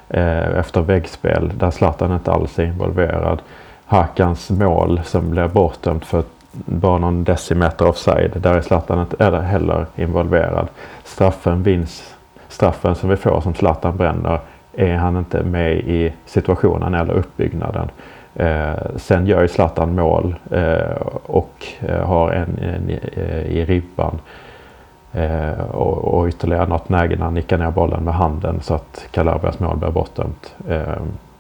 eh, 0.10 0.58
efter 0.58 0.82
väggspel 0.82 1.52
där 1.56 1.72
Zlatan 1.72 2.14
inte 2.14 2.32
alls 2.32 2.60
är 2.60 2.64
involverad. 2.64 3.42
Hakans 3.86 4.50
mål 4.50 5.02
som 5.06 5.30
blir 5.30 5.48
bortdömt 5.48 6.06
för 6.06 6.24
bara 6.52 6.98
någon 6.98 7.24
decimeter 7.24 7.88
offside. 7.88 8.32
Där 8.36 8.54
är 8.54 8.62
Zlatan 8.62 9.00
inte 9.00 9.24
heller 9.42 9.86
involverad. 9.96 10.68
Straffen 11.04 11.64
vinns. 11.64 12.16
Straffen 12.48 12.96
som 12.96 13.10
vi 13.10 13.16
får 13.16 13.42
som 13.42 13.54
Zlatan 13.54 13.98
bränner 13.98 14.40
är 14.74 14.96
han 14.96 15.18
inte 15.18 15.44
med 15.44 15.74
i 15.78 16.14
situationen 16.26 16.94
eller 16.94 17.14
uppbyggnaden. 17.14 17.90
Eh, 18.36 18.74
sen 18.96 19.28
gör 19.28 19.42
ju 19.42 19.48
Zlatan 19.48 19.96
mål 19.96 20.36
eh, 20.52 21.02
och 21.26 21.68
eh, 21.80 22.06
har 22.06 22.32
en, 22.32 22.58
en, 22.62 22.90
en 22.90 22.90
i 23.46 23.66
ribban. 23.66 24.20
Eh, 25.14 25.60
och, 25.72 25.98
och 25.98 26.28
ytterligare 26.28 26.68
något 26.68 26.90
läge 26.90 27.16
när 27.16 27.24
han 27.24 27.34
nickar 27.34 27.58
ner 27.58 27.72
bollen 27.72 28.04
med 28.04 28.14
handen 28.14 28.62
så 28.62 28.74
att 28.74 29.08
Calabrias 29.12 29.60
mål 29.60 29.78
blir 29.78 29.92
bortdömt. 29.92 30.56
Eh, 30.68 30.94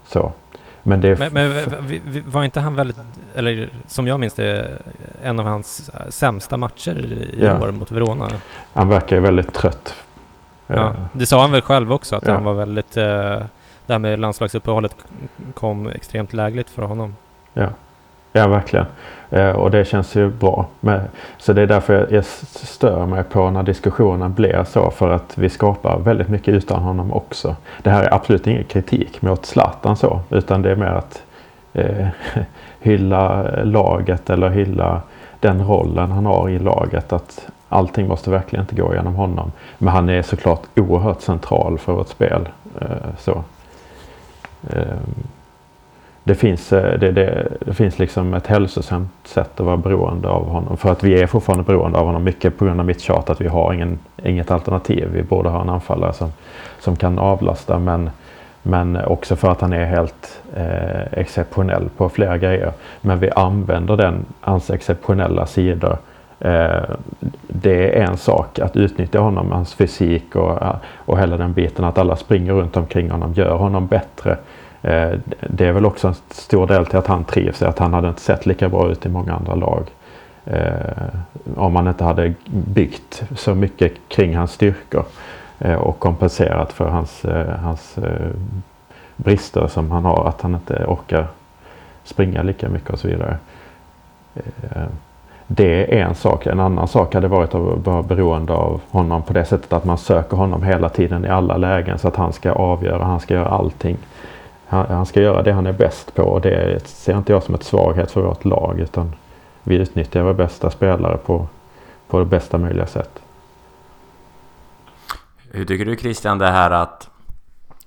så. 0.07 0.31
Men, 0.83 1.01
det 1.01 1.19
men, 1.19 1.33
men 1.33 1.51
var 2.25 2.43
inte 2.43 2.59
han 2.59 2.75
väldigt, 2.75 2.97
eller 3.35 3.69
som 3.87 4.07
jag 4.07 4.19
minns 4.19 4.33
det, 4.33 4.67
en 5.23 5.39
av 5.39 5.45
hans 5.45 5.91
sämsta 6.09 6.57
matcher 6.57 6.97
i 7.05 7.45
ja. 7.45 7.59
år 7.61 7.71
mot 7.71 7.91
Verona? 7.91 8.29
Han 8.73 8.89
verkar 8.89 9.15
ju 9.15 9.21
väldigt 9.21 9.53
trött 9.53 9.95
Ja, 10.75 10.93
det 11.13 11.25
sa 11.25 11.41
han 11.41 11.51
väl 11.51 11.61
själv 11.61 11.93
också 11.93 12.15
att 12.15 12.27
ja. 12.27 12.33
han 12.33 12.43
var 12.43 12.53
väldigt... 12.53 12.97
Eh, 12.97 13.39
det 13.85 13.93
här 13.93 13.99
med 13.99 14.19
landslagsuppehållet 14.19 14.95
kom 15.53 15.87
extremt 15.87 16.33
lägligt 16.33 16.69
för 16.69 16.81
honom. 16.81 17.15
Ja, 17.53 17.67
ja 18.31 18.47
verkligen. 18.47 18.85
Eh, 19.29 19.49
och 19.49 19.71
det 19.71 19.85
känns 19.85 20.15
ju 20.15 20.29
bra. 20.29 20.67
Men, 20.79 21.01
så 21.37 21.53
det 21.53 21.61
är 21.61 21.67
därför 21.67 21.93
jag, 21.93 22.11
jag 22.11 22.25
stör 22.25 23.05
mig 23.05 23.23
på 23.23 23.49
när 23.49 23.63
diskussionen 23.63 24.33
blir 24.33 24.63
så. 24.63 24.91
För 24.91 25.09
att 25.09 25.37
vi 25.37 25.49
skapar 25.49 25.99
väldigt 25.99 26.29
mycket 26.29 26.53
utan 26.53 26.79
honom 26.79 27.13
också. 27.13 27.55
Det 27.83 27.89
här 27.89 28.03
är 28.03 28.13
absolut 28.13 28.47
ingen 28.47 28.63
kritik 28.63 29.21
mot 29.21 29.45
Zlatan 29.45 29.95
så. 29.95 30.19
Utan 30.29 30.61
det 30.61 30.71
är 30.71 30.75
mer 30.75 30.85
att 30.85 31.23
eh, 31.73 32.07
hylla 32.79 33.51
laget 33.63 34.29
eller 34.29 34.49
hylla 34.49 35.01
den 35.39 35.67
rollen 35.67 36.11
han 36.11 36.25
har 36.25 36.49
i 36.49 36.59
laget. 36.59 37.13
Att 37.13 37.47
allting 37.69 38.07
måste 38.07 38.29
verkligen 38.29 38.63
inte 38.63 38.75
gå 38.75 38.93
genom 38.93 39.15
honom. 39.15 39.51
Men 39.77 39.93
han 39.93 40.09
är 40.09 40.21
såklart 40.21 40.61
oerhört 40.75 41.21
central 41.21 41.77
för 41.77 41.93
vårt 41.93 42.07
spel. 42.07 42.49
Eh, 42.81 42.87
så. 43.17 43.43
Ehm, 44.69 45.27
det 46.23 46.35
finns, 46.35 46.73
eh, 46.73 46.99
det, 46.99 47.11
det, 47.11 47.47
det, 47.59 47.73
finns 47.73 47.99
liksom 47.99 48.33
ett 48.33 48.47
hälsosamt 48.47 49.11
sätt 49.23 49.59
att 49.59 49.65
vara 49.65 49.77
beroende 49.77 50.29
av 50.29 50.49
honom. 50.49 50.77
För 50.77 50.91
att 50.91 51.03
vi 51.03 51.21
är 51.21 51.27
fortfarande 51.27 51.63
beroende 51.63 51.97
av 51.97 52.05
honom. 52.05 52.23
Mycket 52.23 52.57
på 52.57 52.65
grund 52.65 52.79
av 52.79 52.85
mitt 52.85 53.01
tjat 53.01 53.29
att 53.29 53.41
vi 53.41 53.47
har 53.47 53.73
ingen, 53.73 53.99
inget 54.23 54.51
alternativ. 54.51 55.09
Vi 55.13 55.23
borde 55.23 55.49
ha 55.49 55.61
en 55.61 55.69
anfallare 55.69 56.13
som, 56.13 56.31
som 56.79 56.95
kan 56.95 57.19
avlasta. 57.19 57.79
Men, 57.79 58.09
men 58.61 59.05
också 59.05 59.35
för 59.35 59.51
att 59.51 59.61
han 59.61 59.73
är 59.73 59.85
helt 59.85 60.41
eh, 60.55 61.19
exceptionell 61.19 61.89
på 61.97 62.09
flera 62.09 62.37
grejer. 62.37 62.71
Men 63.01 63.19
vi 63.19 63.31
använder 63.31 63.97
den, 63.97 64.25
hans 64.41 64.69
exceptionella 64.69 65.45
sidor 65.45 65.97
Eh, 66.39 66.95
det 67.47 67.99
är 67.99 68.03
en 68.03 68.17
sak 68.17 68.59
att 68.59 68.75
utnyttja 68.77 69.19
honom, 69.19 69.51
hans 69.51 69.73
fysik 69.73 70.35
och, 70.35 70.59
och 70.95 71.19
hela 71.19 71.37
den 71.37 71.53
biten. 71.53 71.85
Att 71.85 71.97
alla 71.97 72.15
springer 72.15 72.53
runt 72.53 72.77
omkring 72.77 73.11
honom 73.11 73.33
gör 73.33 73.55
honom 73.55 73.87
bättre. 73.87 74.37
Eh, 74.81 75.11
det 75.49 75.65
är 75.65 75.71
väl 75.71 75.85
också 75.85 76.07
en 76.07 76.15
stor 76.29 76.67
del 76.67 76.85
till 76.85 76.97
att 76.97 77.07
han 77.07 77.23
trivs, 77.23 77.61
att 77.61 77.79
han 77.79 77.93
hade 77.93 78.07
inte 78.07 78.21
sett 78.21 78.45
lika 78.45 78.69
bra 78.69 78.91
ut 78.91 79.05
i 79.05 79.09
många 79.09 79.33
andra 79.33 79.55
lag. 79.55 79.83
Eh, 80.45 81.07
om 81.55 81.73
man 81.73 81.87
inte 81.87 82.03
hade 82.03 82.33
byggt 82.45 83.23
så 83.35 83.55
mycket 83.55 83.93
kring 84.07 84.37
hans 84.37 84.51
styrkor 84.51 85.03
och 85.79 85.99
kompenserat 85.99 86.73
för 86.73 86.89
hans, 86.89 87.25
hans 87.61 87.97
brister 89.15 89.67
som 89.67 89.91
han 89.91 90.05
har, 90.05 90.27
att 90.27 90.41
han 90.41 90.55
inte 90.55 90.85
orkar 90.87 91.27
springa 92.03 92.43
lika 92.43 92.69
mycket 92.69 92.89
och 92.89 92.99
så 92.99 93.07
vidare. 93.07 93.37
Det 95.51 95.99
är 95.99 96.07
en 96.07 96.15
sak. 96.15 96.45
En 96.45 96.59
annan 96.59 96.87
sak 96.87 97.13
hade 97.13 97.27
varit 97.27 97.55
att 97.55 97.85
vara 97.85 98.03
beroende 98.03 98.53
av 98.53 98.81
honom 98.89 99.21
på 99.23 99.33
det 99.33 99.45
sättet 99.45 99.73
att 99.73 99.85
man 99.85 99.97
söker 99.97 100.37
honom 100.37 100.63
hela 100.63 100.89
tiden 100.89 101.25
i 101.25 101.27
alla 101.27 101.57
lägen 101.57 101.99
så 101.99 102.07
att 102.07 102.15
han 102.15 102.33
ska 102.33 102.51
avgöra, 102.51 103.03
han 103.03 103.19
ska 103.19 103.33
göra 103.33 103.47
allting. 103.47 103.97
Han, 104.67 105.05
ska 105.05 105.21
göra 105.21 105.41
det 105.41 105.51
han 105.51 105.67
är 105.67 105.73
bäst 105.73 106.15
på 106.15 106.23
och 106.23 106.41
det 106.41 106.87
ser 106.87 107.17
inte 107.17 107.31
jag 107.31 107.43
som 107.43 107.55
ett 107.55 107.63
svaghet 107.63 108.11
för 108.11 108.21
vårt 108.21 108.45
lag 108.45 108.79
utan 108.79 109.15
vi 109.63 109.75
utnyttjar 109.75 110.21
våra 110.21 110.33
bästa 110.33 110.71
spelare 110.71 111.17
på, 111.17 111.47
på 112.07 112.19
det 112.19 112.25
bästa 112.25 112.57
möjliga 112.57 112.85
sätt. 112.85 113.19
Hur 115.51 115.65
tycker 115.65 115.85
du 115.85 115.95
Christian 115.95 116.37
det 116.37 116.47
här 116.47 116.71
att 116.71 117.09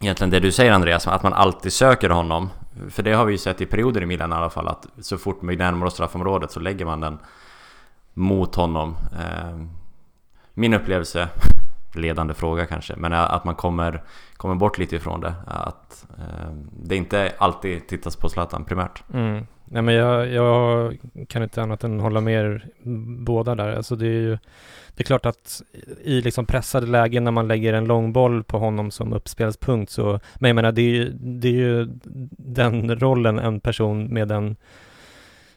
egentligen 0.00 0.30
det 0.30 0.40
du 0.40 0.52
säger 0.52 0.72
Andreas, 0.72 1.06
att 1.06 1.22
man 1.22 1.32
alltid 1.32 1.72
söker 1.72 2.10
honom. 2.10 2.50
För 2.90 3.02
det 3.02 3.12
har 3.12 3.24
vi 3.24 3.32
ju 3.32 3.38
sett 3.38 3.60
i 3.60 3.66
perioder 3.66 4.02
i 4.02 4.06
Milan 4.06 4.32
i 4.32 4.34
alla 4.34 4.50
fall 4.50 4.68
att 4.68 4.86
så 5.00 5.18
fort 5.18 5.38
vi 5.42 5.56
närmar 5.56 5.86
oss 5.86 5.94
straffområdet 5.94 6.50
så 6.50 6.60
lägger 6.60 6.84
man 6.84 7.00
den 7.00 7.18
mot 8.14 8.54
honom. 8.54 8.96
Eh, 9.12 9.66
min 10.54 10.74
upplevelse, 10.74 11.28
ledande 11.94 12.34
fråga 12.34 12.66
kanske, 12.66 12.96
men 12.96 13.12
att 13.12 13.44
man 13.44 13.54
kommer, 13.54 14.02
kommer 14.36 14.54
bort 14.54 14.78
lite 14.78 14.96
ifrån 14.96 15.20
det. 15.20 15.34
Att 15.46 16.06
eh, 16.18 16.52
det 16.82 16.96
inte 16.96 17.32
alltid 17.38 17.88
tittas 17.88 18.16
på 18.16 18.28
Zlatan 18.28 18.64
primärt. 18.64 19.02
Mm. 19.14 19.46
Nej 19.64 19.82
men 19.82 19.94
jag, 19.94 20.28
jag, 20.28 20.96
kan 21.28 21.42
inte 21.42 21.62
annat 21.62 21.84
än 21.84 22.00
hålla 22.00 22.20
med 22.20 22.44
er 22.44 22.66
båda 23.24 23.54
där. 23.54 23.76
Alltså 23.76 23.96
det 23.96 24.06
är 24.06 24.20
ju 24.20 24.38
det 24.96 25.02
är 25.02 25.04
klart 25.04 25.26
att 25.26 25.62
i 26.04 26.20
liksom 26.20 26.46
pressade 26.46 26.86
lägen 26.86 27.24
när 27.24 27.30
man 27.30 27.48
lägger 27.48 27.72
en 27.72 27.84
lång 27.84 28.12
boll 28.12 28.44
på 28.44 28.58
honom 28.58 28.90
som 28.90 29.12
uppspelspunkt 29.12 29.92
så, 29.92 30.20
men 30.34 30.48
jag 30.48 30.54
menar 30.54 30.72
det 30.72 30.82
är 30.82 30.94
ju, 30.94 31.12
det 31.12 31.48
är 31.48 31.52
ju 31.52 31.88
den 32.38 33.00
rollen 33.00 33.38
en 33.38 33.60
person 33.60 34.04
med 34.04 34.28
den 34.28 34.56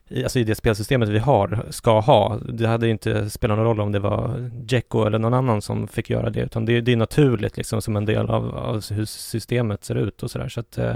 alltså 0.10 0.40
i 0.40 0.44
det 0.44 0.56
spelsystemet 0.56 1.10
vi 1.10 1.20
har, 1.20 1.66
ska 1.70 2.00
ha. 2.00 2.38
Det 2.38 2.68
hade 2.68 2.86
ju 2.86 2.92
inte 2.92 3.30
spelat 3.30 3.58
någon 3.58 3.66
roll 3.66 3.80
om 3.80 3.92
det 3.92 4.00
var 4.00 4.52
Jacko 4.68 5.06
eller 5.06 5.20
någon 5.20 5.34
annan 5.34 5.62
som 5.62 5.88
fick 5.88 6.10
göra 6.10 6.30
det, 6.30 6.42
utan 6.42 6.66
det, 6.66 6.82
det 6.82 6.92
är 6.92 6.98
naturligt 6.98 7.58
liksom 7.58 7.82
som 7.82 7.96
en 7.96 8.06
del 8.06 8.30
av, 8.30 8.56
av 8.56 8.92
hur 8.92 9.06
systemet 9.06 9.84
ser 9.84 9.96
ut 9.96 10.24
och 10.24 10.32
sådär. 10.32 10.50
Så 10.50 10.60
att 10.60 10.78
eh, 10.78 10.96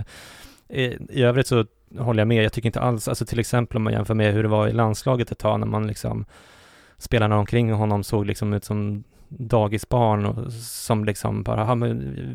i 1.10 1.24
övrigt 1.24 1.48
så 1.48 1.66
håller 1.98 2.22
jag 2.22 2.28
med. 2.28 2.44
Jag 2.44 2.54
tycker 2.54 2.70
inte 2.70 2.80
alls, 2.80 3.08
alltså 3.08 3.26
till 3.26 3.40
exempel 3.40 3.78
om 3.78 3.84
man 3.84 3.94
jämför 3.94 4.14
med 4.14 4.34
hur 4.34 4.44
det 4.44 4.50
var 4.50 4.68
i 4.68 4.74
landslaget 4.74 5.32
ett 5.32 5.40
tag 5.40 5.60
när 5.60 5.68
man 5.68 5.88
liksom 5.88 6.26
spelarna 6.98 7.38
omkring 7.38 7.72
honom 7.72 8.04
såg 8.04 8.26
liksom 8.26 8.54
ut 8.54 8.64
som 8.64 9.04
dagisbarn 9.30 10.26
och 10.26 10.54
som 10.54 11.06
liksom 11.06 11.44
bara, 11.44 11.64
han 11.64 11.80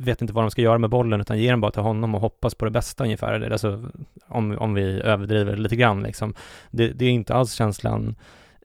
vet 0.05 0.23
inte 0.23 0.35
vad 0.35 0.45
de 0.45 0.51
ska 0.51 0.63
göra 0.63 0.79
med 0.79 0.91
bollen 0.91 1.21
utan 1.21 1.39
ger 1.39 1.51
den 1.51 1.61
bara 1.61 1.71
till 1.71 1.83
honom 1.83 2.15
och 2.15 2.21
hoppas 2.21 2.55
på 2.55 2.65
det 2.65 2.71
bästa 2.71 3.05
ungefär. 3.05 3.51
Alltså 3.51 3.85
om, 4.27 4.59
om 4.59 4.75
vi 4.75 5.01
överdriver 5.01 5.57
lite 5.57 5.77
grann 5.77 6.03
liksom. 6.03 6.35
Det, 6.71 6.89
det 6.89 7.05
är 7.05 7.11
inte 7.11 7.35
alls 7.35 7.53
känslan 7.53 8.15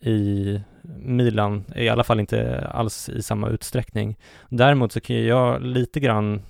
i 0.02 0.62
Milan, 1.00 1.66
i 1.76 1.90
alla 1.90 2.04
fall 2.04 2.20
inte 2.20 2.68
alls 2.72 3.10
i 3.10 3.22
samma 3.22 3.50
utsträckning. 3.50 4.18
Däremot 4.50 4.92
så 4.92 5.00
kan 5.00 5.26
jag 5.26 5.62
lite 5.62 6.00
grann 6.00 6.42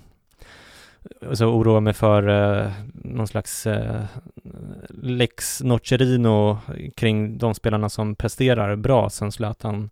så 1.34 1.46
oroa 1.46 1.80
mig 1.80 1.94
för 1.94 2.28
eh, 2.28 2.72
någon 2.94 3.28
slags 3.28 3.68
eh, 3.68 4.02
lex 4.90 5.64
Nocerino 5.64 6.58
kring 6.96 7.38
de 7.38 7.54
spelarna 7.54 7.90
som 7.90 8.16
presterar 8.16 8.76
bra 8.76 9.10
sen 9.10 9.32
Zlatan 9.32 9.90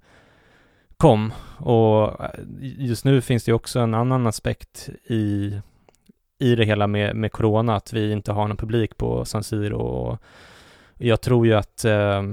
kom. 0.97 1.33
Och 1.57 2.23
eh, 2.23 2.29
just 2.59 3.05
nu 3.05 3.21
finns 3.21 3.43
det 3.43 3.53
också 3.53 3.79
en 3.79 3.93
annan 3.93 4.27
aspekt 4.27 4.89
i, 5.03 5.53
i 6.39 6.55
det 6.55 6.65
hela 6.65 6.87
med, 6.87 7.15
med 7.15 7.31
corona, 7.31 7.75
att 7.75 7.93
vi 7.93 8.11
inte 8.11 8.31
har 8.31 8.47
någon 8.47 8.57
publik 8.57 8.97
på 8.97 9.25
San 9.25 9.43
Siro. 9.43 9.77
Och 9.77 10.19
jag 10.97 11.21
tror 11.21 11.47
ju 11.47 11.53
att 11.53 11.85
eh, 11.85 12.23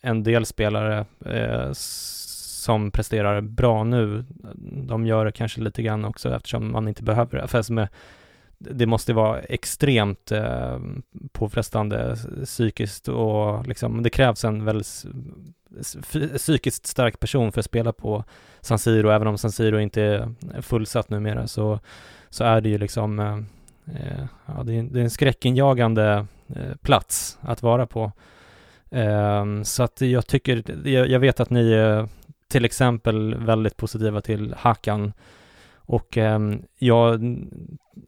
en 0.00 0.22
del 0.22 0.46
spelare 0.46 1.06
eh, 1.24 1.68
som 1.72 2.90
presterar 2.90 3.40
bra 3.40 3.84
nu, 3.84 4.24
de 4.86 5.06
gör 5.06 5.24
det 5.24 5.32
kanske 5.32 5.60
lite 5.60 5.82
grann 5.82 6.04
också 6.04 6.34
eftersom 6.34 6.72
man 6.72 6.88
inte 6.88 7.02
behöver 7.02 7.40
det. 7.40 7.48
För 7.48 7.72
med, 7.72 7.88
det 8.58 8.86
måste 8.86 9.12
vara 9.12 9.40
extremt 9.40 10.32
eh, 10.32 10.78
påfrestande 11.32 12.16
psykiskt 12.44 13.08
och 13.08 13.66
liksom, 13.66 14.02
det 14.02 14.10
krävs 14.10 14.44
en 14.44 14.64
väldigt 14.64 15.06
psykiskt 16.36 16.86
stark 16.86 17.20
person 17.20 17.52
för 17.52 17.60
att 17.60 17.64
spela 17.64 17.92
på 17.92 18.24
San 18.60 18.78
Siro, 18.78 19.10
även 19.10 19.28
om 19.28 19.38
San 19.38 19.52
Siro 19.52 19.80
inte 19.80 20.02
är 20.54 20.62
fullsatt 20.62 21.10
numera 21.10 21.46
så, 21.46 21.80
så 22.30 22.44
är 22.44 22.60
det 22.60 22.68
ju 22.68 22.78
liksom, 22.78 23.18
eh, 23.18 23.38
eh 23.96 24.24
ja, 24.46 24.62
det 24.62 24.74
är, 24.74 24.82
det 24.82 25.00
är 25.00 25.04
en 25.04 25.10
skräckinjagande 25.10 26.26
eh, 26.48 26.76
plats 26.82 27.38
att 27.40 27.62
vara 27.62 27.86
på. 27.86 28.12
Eh, 28.90 29.62
så 29.62 29.82
att 29.82 30.00
jag 30.00 30.26
tycker, 30.26 30.88
jag, 30.88 31.08
jag 31.08 31.20
vet 31.20 31.40
att 31.40 31.50
ni 31.50 31.72
är 31.72 32.08
till 32.48 32.64
exempel 32.64 33.34
väldigt 33.34 33.76
positiva 33.76 34.20
till 34.20 34.54
Hakan 34.58 35.12
och 35.88 36.18
eh, 36.18 36.40
jag 36.78 37.14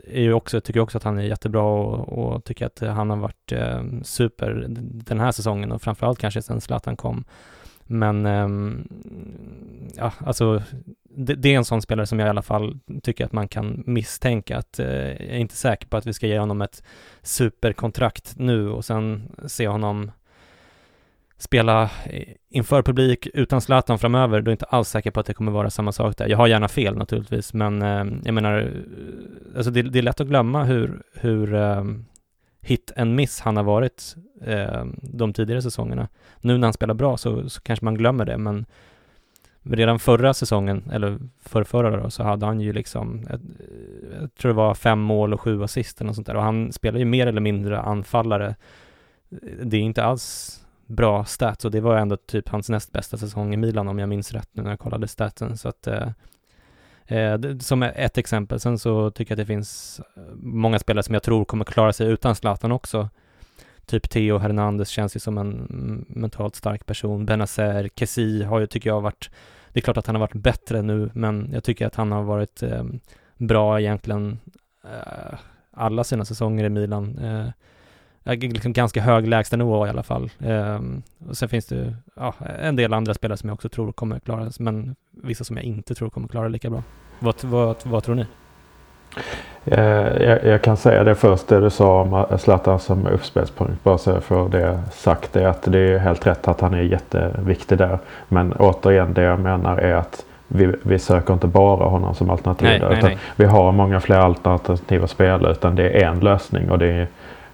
är 0.05 0.21
ju 0.21 0.33
också, 0.33 0.61
tycker 0.61 0.81
också 0.81 0.99
att 0.99 1.05
han 1.05 1.19
är 1.19 1.23
jättebra 1.23 1.63
och, 1.63 2.19
och 2.19 2.45
tycker 2.45 2.67
att 2.67 2.81
han 2.81 3.11
har 3.11 3.17
varit 3.17 3.53
eh, 3.53 3.83
super 4.03 4.67
den 5.05 5.21
här 5.21 5.33
säsongen 5.33 5.73
och 5.73 5.83
framförallt 5.83 6.19
kanske 6.19 6.43
sen 6.43 6.61
Zlatan 6.61 6.97
kom. 6.97 7.25
Men 7.87 8.27
eh, 8.27 8.49
ja, 9.97 10.13
alltså 10.19 10.63
det, 11.05 11.35
det, 11.35 11.55
är 11.55 11.57
en 11.57 11.65
sån 11.65 11.83
spelare 11.83 12.07
som 12.07 12.19
jag 12.19 12.27
i 12.27 12.31
alla 12.31 12.43
fall 12.43 12.79
tycker 13.03 13.25
att 13.25 13.33
man 13.33 13.49
kan 13.49 13.83
misstänka 13.87 14.59
att 14.59 14.79
eh, 14.79 14.87
jag 14.87 15.21
är 15.21 15.39
inte 15.39 15.57
säker 15.57 15.89
på 15.89 15.97
att 15.97 16.07
vi 16.07 16.13
ska 16.13 16.27
ge 16.27 16.39
honom 16.39 16.63
ett 16.63 16.83
superkontrakt 17.23 18.35
nu 18.37 18.69
och 18.69 18.85
sen 18.85 19.33
se 19.47 19.69
honom 19.69 20.11
spela 21.41 21.83
eh, 21.83 22.29
inför 22.49 22.83
publik 22.83 23.29
utan 23.35 23.61
Zlatan 23.61 23.99
framöver, 23.99 24.41
då 24.41 24.49
är 24.49 24.53
jag 24.53 24.55
inte 24.55 24.65
alls 24.65 24.89
säker 24.89 25.11
på 25.11 25.21
att 25.21 25.27
det 25.27 25.35
kommer 25.35 25.53
vara 25.53 25.71
samma 25.71 25.93
sak 25.93 26.17
där. 26.17 26.29
Jag 26.29 26.37
har 26.37 26.47
gärna 26.47 26.69
fel 26.69 26.97
naturligtvis, 26.97 27.55
men 27.55 27.83
eh, 27.83 28.05
jag 28.25 28.35
menar, 28.35 28.59
eh, 28.59 29.57
alltså 29.57 29.71
det, 29.71 29.83
det, 29.83 29.99
är 29.99 30.03
lätt 30.03 30.21
att 30.21 30.27
glömma 30.27 30.65
hur, 30.65 31.03
hur 31.15 31.55
eh, 31.55 31.85
hit 32.61 32.93
and 32.97 33.15
miss 33.15 33.41
han 33.41 33.57
har 33.57 33.65
varit 33.65 34.17
eh, 34.45 34.85
de 35.03 35.33
tidigare 35.33 35.63
säsongerna. 35.63 36.09
Nu 36.41 36.59
när 36.59 36.67
han 36.67 36.73
spelar 36.73 36.95
bra 36.95 37.17
så, 37.17 37.49
så 37.49 37.61
kanske 37.61 37.85
man 37.85 37.95
glömmer 37.95 38.25
det, 38.25 38.39
men 38.39 38.67
redan 39.63 39.99
förra 39.99 40.35
säsongen, 40.35 40.91
eller 40.93 41.19
förrförra 41.43 42.03
då, 42.03 42.11
så 42.11 42.23
hade 42.23 42.47
han 42.47 42.61
ju 42.61 42.73
liksom, 42.73 43.27
jag, 43.31 43.35
eh, 43.35 44.21
jag 44.21 44.35
tror 44.35 44.49
det 44.49 44.57
var 44.57 44.75
fem 44.75 44.99
mål 44.99 45.35
och 45.35 45.41
sju 45.41 45.63
assist 45.63 46.01
och 46.01 46.15
sånt 46.15 46.27
där, 46.27 46.37
och 46.37 46.43
han 46.43 46.73
spelar 46.73 46.99
ju 46.99 47.05
mer 47.05 47.27
eller 47.27 47.41
mindre 47.41 47.81
anfallare. 47.81 48.55
Det 49.63 49.77
är 49.77 49.81
inte 49.81 50.05
alls 50.05 50.57
bra 50.91 51.25
stats 51.25 51.65
och 51.65 51.71
det 51.71 51.81
var 51.81 51.97
ändå 51.97 52.17
typ 52.17 52.49
hans 52.49 52.69
näst 52.69 52.93
bästa 52.93 53.17
säsong 53.17 53.55
i 53.55 53.57
Milan 53.57 53.89
om 53.89 53.99
jag 53.99 54.09
minns 54.09 54.33
rätt 54.33 54.49
nu 54.53 54.63
när 54.63 54.71
jag 54.71 54.79
kollade 54.79 55.09
statsen 55.09 55.57
så 55.57 55.69
att 55.69 55.87
eh, 55.87 56.09
eh 57.07 57.39
som 57.61 57.83
ett 57.83 58.19
exempel. 58.19 58.61
Sen 58.61 58.79
så 58.79 59.11
tycker 59.11 59.33
jag 59.33 59.41
att 59.41 59.47
det 59.47 59.55
finns 59.55 60.01
eh, 60.17 60.23
många 60.37 60.79
spelare 60.79 61.03
som 61.03 61.15
jag 61.15 61.23
tror 61.23 61.45
kommer 61.45 61.65
klara 61.65 61.93
sig 61.93 62.09
utan 62.09 62.35
Zlatan 62.35 62.73
också. 62.73 63.09
Typ 63.87 64.11
Theo 64.11 64.39
Hernandez 64.39 64.89
känns 64.89 65.17
ju 65.17 65.21
som 65.21 65.39
en 65.39 66.05
mentalt 66.09 66.57
stark 66.57 66.87
person. 66.87 67.27
Benazer, 67.27 67.89
Kessi 67.97 68.43
har 68.43 68.61
ju, 68.61 68.67
tycker 68.67 68.91
jag, 68.91 69.01
varit 69.01 69.31
det 69.73 69.81
är 69.81 69.83
klart 69.83 69.97
att 69.97 70.07
han 70.07 70.15
har 70.15 70.21
varit 70.21 70.43
bättre 70.43 70.83
nu, 70.83 71.11
men 71.15 71.51
jag 71.53 71.65
tycker 71.65 71.87
att 71.87 71.95
han 71.95 72.13
har 72.13 72.23
varit 72.23 72.63
eh, 72.63 72.85
bra 73.37 73.81
egentligen 73.81 74.39
eh, 74.85 75.39
alla 75.71 76.05
sina 76.05 76.25
säsonger 76.25 76.65
i 76.65 76.69
Milan. 76.69 77.19
Eh, 77.19 77.49
liksom 78.25 78.73
ganska 78.73 79.01
hög 79.01 79.29
lägstanivå 79.29 79.87
i 79.87 79.91
alla 79.91 80.03
fall. 80.03 80.31
Um, 80.39 81.03
och 81.29 81.37
sen 81.37 81.49
finns 81.49 81.67
det 81.67 81.95
ja, 82.17 82.35
en 82.63 82.77
del 82.77 82.93
andra 82.93 83.15
spelare 83.15 83.37
som 83.37 83.49
jag 83.49 83.55
också 83.55 83.69
tror 83.69 83.93
kommer 83.93 84.19
klara 84.19 84.51
sig, 84.51 84.65
men 84.65 84.97
vissa 85.11 85.45
som 85.45 85.57
jag 85.57 85.65
inte 85.65 85.95
tror 85.95 86.11
kommer 86.11 86.29
klara 86.29 86.49
lika 86.49 86.71
bra. 86.71 86.83
Vad, 87.19 87.45
vad, 87.45 87.77
vad 87.83 88.05
tror 88.05 88.15
ni? 88.15 88.27
Eh, 89.65 90.23
jag, 90.23 90.45
jag, 90.45 90.63
kan 90.63 90.77
säga 90.77 91.05
det 91.05 91.15
först, 91.15 91.49
det 91.49 91.61
du 91.61 91.71
sa 91.71 92.01
om 92.01 92.39
Zlatan 92.39 92.79
som 92.79 93.07
uppspelspunkt. 93.07 93.85
Bara 93.85 93.99
så 93.99 94.21
för 94.21 94.49
det 94.49 94.81
sagt 94.93 95.37
är 95.37 95.47
att 95.47 95.63
det 95.63 95.79
är 95.79 95.99
helt 95.99 96.27
rätt 96.27 96.49
att 96.49 96.61
han 96.61 96.75
är 96.75 96.83
jätteviktig 96.83 97.79
där. 97.79 97.99
Men 98.29 98.53
återigen, 98.53 99.15
det 99.15 99.23
jag 99.23 99.41
menar 99.41 99.79
är 99.79 99.95
att 99.95 100.25
vi, 100.49 100.75
vi 100.83 100.99
söker 100.99 101.35
inte 101.35 101.47
bara 101.47 101.89
honom 101.89 102.15
som 102.15 102.31
alternativ. 102.31 102.69
Nej, 102.69 102.79
där, 102.79 102.91
nej, 102.91 103.01
nej. 103.03 103.19
Vi 103.37 103.45
har 103.45 103.73
många 103.73 104.01
fler 104.01 104.19
alternativa 104.19 105.07
spelare 105.07 105.53
utan 105.53 105.77
det 105.77 105.91
är 105.91 106.07
en 106.07 106.21
lösning 106.21 106.71
och 106.71 106.79
det 106.79 106.87
är 106.87 107.07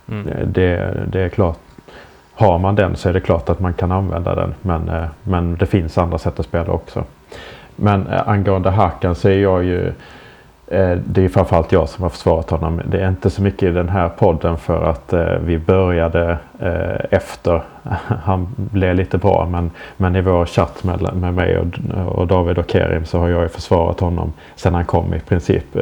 Mm. 0.08 0.28
Eh, 0.28 0.46
det, 0.46 0.92
det 1.08 1.20
är 1.20 1.28
klart. 1.28 1.58
Har 2.34 2.58
man 2.58 2.74
den 2.74 2.96
så 2.96 3.08
är 3.08 3.12
det 3.12 3.20
klart 3.20 3.48
att 3.48 3.60
man 3.60 3.72
kan 3.72 3.92
använda 3.92 4.34
den. 4.34 4.54
Men, 4.62 4.88
eh, 4.88 5.06
men 5.22 5.56
det 5.56 5.66
finns 5.66 5.98
andra 5.98 6.18
sätt 6.18 6.40
att 6.40 6.46
spela 6.46 6.72
också. 6.72 7.04
Men 7.76 8.06
eh, 8.06 8.28
angående 8.28 8.70
Hakan 8.70 9.14
så 9.14 9.28
är 9.28 9.38
jag 9.38 9.64
ju 9.64 9.92
det 11.04 11.24
är 11.24 11.28
framförallt 11.28 11.72
jag 11.72 11.88
som 11.88 12.02
har 12.02 12.10
försvarat 12.10 12.50
honom. 12.50 12.80
Det 12.86 13.00
är 13.00 13.08
inte 13.08 13.30
så 13.30 13.42
mycket 13.42 13.62
i 13.62 13.72
den 13.72 13.88
här 13.88 14.08
podden 14.08 14.56
för 14.56 14.90
att 14.90 15.14
vi 15.40 15.58
började 15.58 16.38
efter 17.10 17.62
han 18.22 18.48
blev 18.56 18.94
lite 18.94 19.18
bra. 19.18 19.48
Men, 19.50 19.70
men 19.96 20.16
i 20.16 20.20
vår 20.20 20.46
chatt 20.46 20.84
med, 20.84 21.14
med 21.14 21.34
mig 21.34 21.58
och, 21.58 21.66
och 22.06 22.26
David 22.26 22.58
och 22.58 22.70
Kerim 22.70 23.04
så 23.04 23.18
har 23.18 23.28
jag 23.28 23.42
ju 23.42 23.48
försvarat 23.48 24.00
honom 24.00 24.32
sen 24.56 24.74
han 24.74 24.84
kom 24.84 25.14
i 25.14 25.20
princip. 25.20 25.76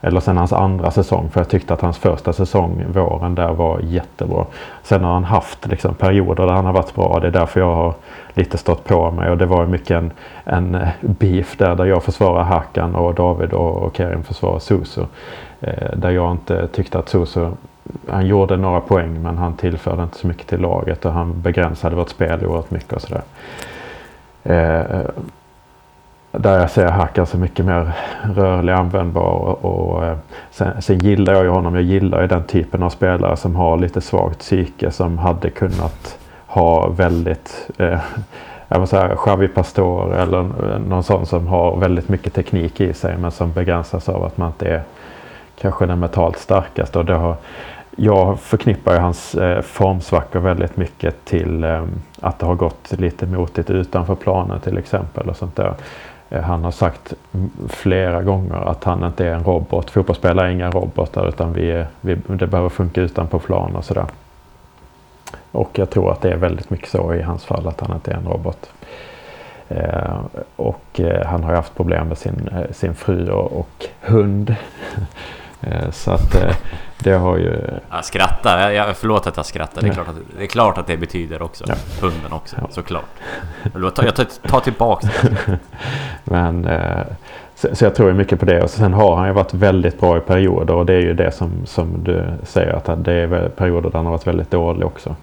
Eller 0.00 0.20
sen 0.20 0.36
hans 0.36 0.52
andra 0.52 0.90
säsong. 0.90 1.28
För 1.32 1.40
jag 1.40 1.48
tyckte 1.48 1.74
att 1.74 1.80
hans 1.80 1.98
första 1.98 2.32
säsong, 2.32 2.84
våren 2.92 3.34
där, 3.34 3.52
var 3.52 3.80
jättebra. 3.80 4.44
Sen 4.82 5.04
har 5.04 5.12
han 5.12 5.24
haft 5.24 5.66
liksom, 5.66 5.94
perioder 5.94 6.46
där 6.46 6.52
han 6.52 6.64
har 6.64 6.72
varit 6.72 6.94
bra. 6.94 7.18
Det 7.20 7.26
är 7.26 7.30
därför 7.30 7.60
jag 7.60 7.74
har 7.74 7.94
lite 8.34 8.58
stått 8.58 8.84
på 8.84 9.10
mig. 9.10 9.30
Och 9.30 9.38
det 9.38 9.46
var 9.46 9.66
mycket 9.66 9.90
en, 9.90 10.12
en 10.44 10.74
eh, 10.74 10.88
beef 11.00 11.56
där, 11.56 11.74
där 11.74 11.84
jag 11.84 12.02
försvarar 12.02 12.42
Hakan 12.42 12.94
och 12.94 13.14
David 13.14 13.52
och, 13.52 13.76
och 13.76 13.96
Kerim 13.96 14.22
försvarar 14.22 14.58
Suso. 14.58 15.06
Eh, 15.60 15.96
där 15.96 16.10
jag 16.10 16.30
inte 16.32 16.68
tyckte 16.68 16.98
att 16.98 17.08
Suso 17.08 17.50
han 18.08 18.26
gjorde 18.26 18.56
några 18.56 18.80
poäng 18.80 19.22
men 19.22 19.38
han 19.38 19.56
tillförde 19.56 20.02
inte 20.02 20.18
så 20.18 20.26
mycket 20.26 20.46
till 20.46 20.60
laget 20.60 21.04
och 21.04 21.12
han 21.12 21.40
begränsade 21.40 21.96
vårt 21.96 22.08
spel 22.08 22.46
oerhört 22.46 22.70
mycket 22.70 22.92
och 22.92 23.02
sådär. 23.02 23.22
Eh, 24.42 24.80
eh 24.80 25.06
där 26.32 26.60
jag 26.60 26.70
ser 26.70 26.86
Hack 26.86 27.18
alltså 27.18 27.36
mycket 27.38 27.64
mer 27.64 27.92
rörlig, 28.34 28.72
användbar 28.72 29.22
och, 29.22 29.64
och 29.64 30.04
eh, 30.04 30.16
sen, 30.50 30.82
sen, 30.82 30.98
gillar 30.98 31.34
jag 31.34 31.42
ju 31.42 31.48
honom. 31.48 31.74
Jag 31.74 31.84
gillar 31.84 32.20
ju 32.20 32.26
den 32.26 32.44
typen 32.44 32.82
av 32.82 32.90
spelare 32.90 33.36
som 33.36 33.56
har 33.56 33.78
lite 33.78 34.00
svagt 34.00 34.38
psyke 34.38 34.90
som 34.90 35.18
hade 35.18 35.50
kunnat 35.50 36.18
ha 36.46 36.88
väldigt 36.88 37.70
eh, 37.78 38.00
jag 38.68 38.78
vill 38.78 38.88
säga 38.88 39.16
Xavi 39.16 39.48
Pastor 39.48 40.14
eller 40.14 40.38
eh, 40.38 40.78
någon 40.78 41.02
sån 41.02 41.26
som 41.26 41.46
har 41.46 41.76
väldigt 41.76 42.08
mycket 42.08 42.34
teknik 42.34 42.80
i 42.80 42.92
sig 42.92 43.16
men 43.18 43.30
som 43.30 43.52
begränsas 43.52 44.08
av 44.08 44.24
att 44.24 44.36
man 44.36 44.48
inte 44.48 44.68
är 44.68 44.82
kanske 45.60 45.86
den 45.86 45.98
mentalt 45.98 46.38
starkaste. 46.38 46.98
Och 46.98 47.04
det 47.04 47.14
har, 47.14 47.36
jag 47.96 48.40
förknippar 48.40 48.92
ju 48.92 48.98
hans 48.98 49.34
eh, 49.34 49.62
formsvackor 49.62 50.40
väldigt 50.40 50.76
mycket 50.76 51.24
till 51.24 51.64
eh, 51.64 51.84
att 52.20 52.38
det 52.38 52.46
har 52.46 52.54
gått 52.54 52.92
lite 52.92 53.26
motigt 53.26 53.70
utanför 53.70 54.14
planen 54.14 54.60
till 54.60 54.78
exempel 54.78 55.28
och 55.28 55.36
sånt 55.36 55.56
där. 55.56 55.74
Eh, 56.30 56.42
han 56.42 56.64
har 56.64 56.70
sagt 56.70 57.14
flera 57.68 58.22
gånger 58.22 58.68
att 58.68 58.84
han 58.84 59.04
inte 59.04 59.26
är 59.26 59.34
en 59.34 59.44
robot. 59.44 59.90
Fotbollsspelare 59.90 60.46
är 60.46 60.50
inga 60.50 60.70
robotar 60.70 61.28
utan 61.28 61.52
vi, 61.52 61.70
är, 61.70 61.86
vi, 62.00 62.16
det 62.26 62.46
behöver 62.46 62.68
funka 62.68 63.00
utanpå 63.00 63.38
plan 63.38 63.76
och 63.76 63.84
sådär. 63.84 64.06
Och 65.52 65.78
jag 65.78 65.90
tror 65.90 66.12
att 66.12 66.20
det 66.20 66.30
är 66.30 66.36
väldigt 66.36 66.70
mycket 66.70 66.88
så 66.88 67.14
i 67.14 67.22
hans 67.22 67.44
fall 67.44 67.68
att 67.68 67.80
han 67.80 67.96
inte 67.96 68.10
är 68.10 68.16
en 68.16 68.26
robot. 68.26 68.70
Eh, 69.68 70.20
och 70.56 71.00
eh, 71.00 71.26
han 71.26 71.44
har 71.44 71.50
ju 71.50 71.56
haft 71.56 71.74
problem 71.74 72.08
med 72.08 72.18
sin, 72.18 72.48
eh, 72.48 72.72
sin 72.72 72.94
fru 72.94 73.30
och, 73.30 73.60
och 73.60 73.86
hund. 74.00 74.54
Eh, 75.60 75.90
så 75.90 76.10
att 76.10 76.34
eh, 76.34 76.56
det 76.98 77.12
har 77.12 77.36
ju... 77.36 77.60
Jag 77.90 78.04
skrattar, 78.04 78.70
jag, 78.70 78.96
förlåt 78.96 79.26
att 79.26 79.36
jag 79.36 79.46
skrattar. 79.46 79.82
Det 79.82 79.88
är, 79.88 79.92
klart 79.92 80.08
att, 80.08 80.16
det 80.38 80.42
är 80.42 80.46
klart 80.46 80.78
att 80.78 80.86
det 80.86 80.96
betyder 80.96 81.42
också. 81.42 81.64
Ja. 81.68 81.74
Hunden 82.00 82.32
också, 82.32 82.56
ja. 82.60 82.66
såklart. 82.70 83.08
Jag 83.74 83.94
tar, 83.94 84.04
jag 84.04 84.16
tar 84.42 84.60
tillbaka 84.60 85.08
det. 85.22 85.58
Men, 86.24 86.64
eh, 86.64 87.02
så, 87.54 87.76
så, 87.76 87.84
jag 87.84 87.94
tror 87.94 88.12
mycket 88.12 88.40
på 88.40 88.46
det. 88.46 88.62
Och 88.62 88.70
sen 88.70 88.92
har 88.92 89.16
han 89.16 89.26
ju 89.26 89.32
varit 89.32 89.54
väldigt 89.54 90.00
bra 90.00 90.16
i 90.16 90.20
perioder. 90.20 90.74
Och 90.74 90.86
det 90.86 90.94
är 90.94 91.00
ju 91.00 91.14
det 91.14 91.32
som, 91.32 91.66
som 91.66 92.04
du 92.04 92.24
säger 92.42 92.72
att 92.72 93.04
det 93.04 93.12
är 93.12 93.48
perioder 93.48 93.90
där 93.90 93.98
han 93.98 94.06
har 94.06 94.12
varit 94.12 94.26
väldigt 94.26 94.50
dålig 94.50 94.86
också. 94.86 95.16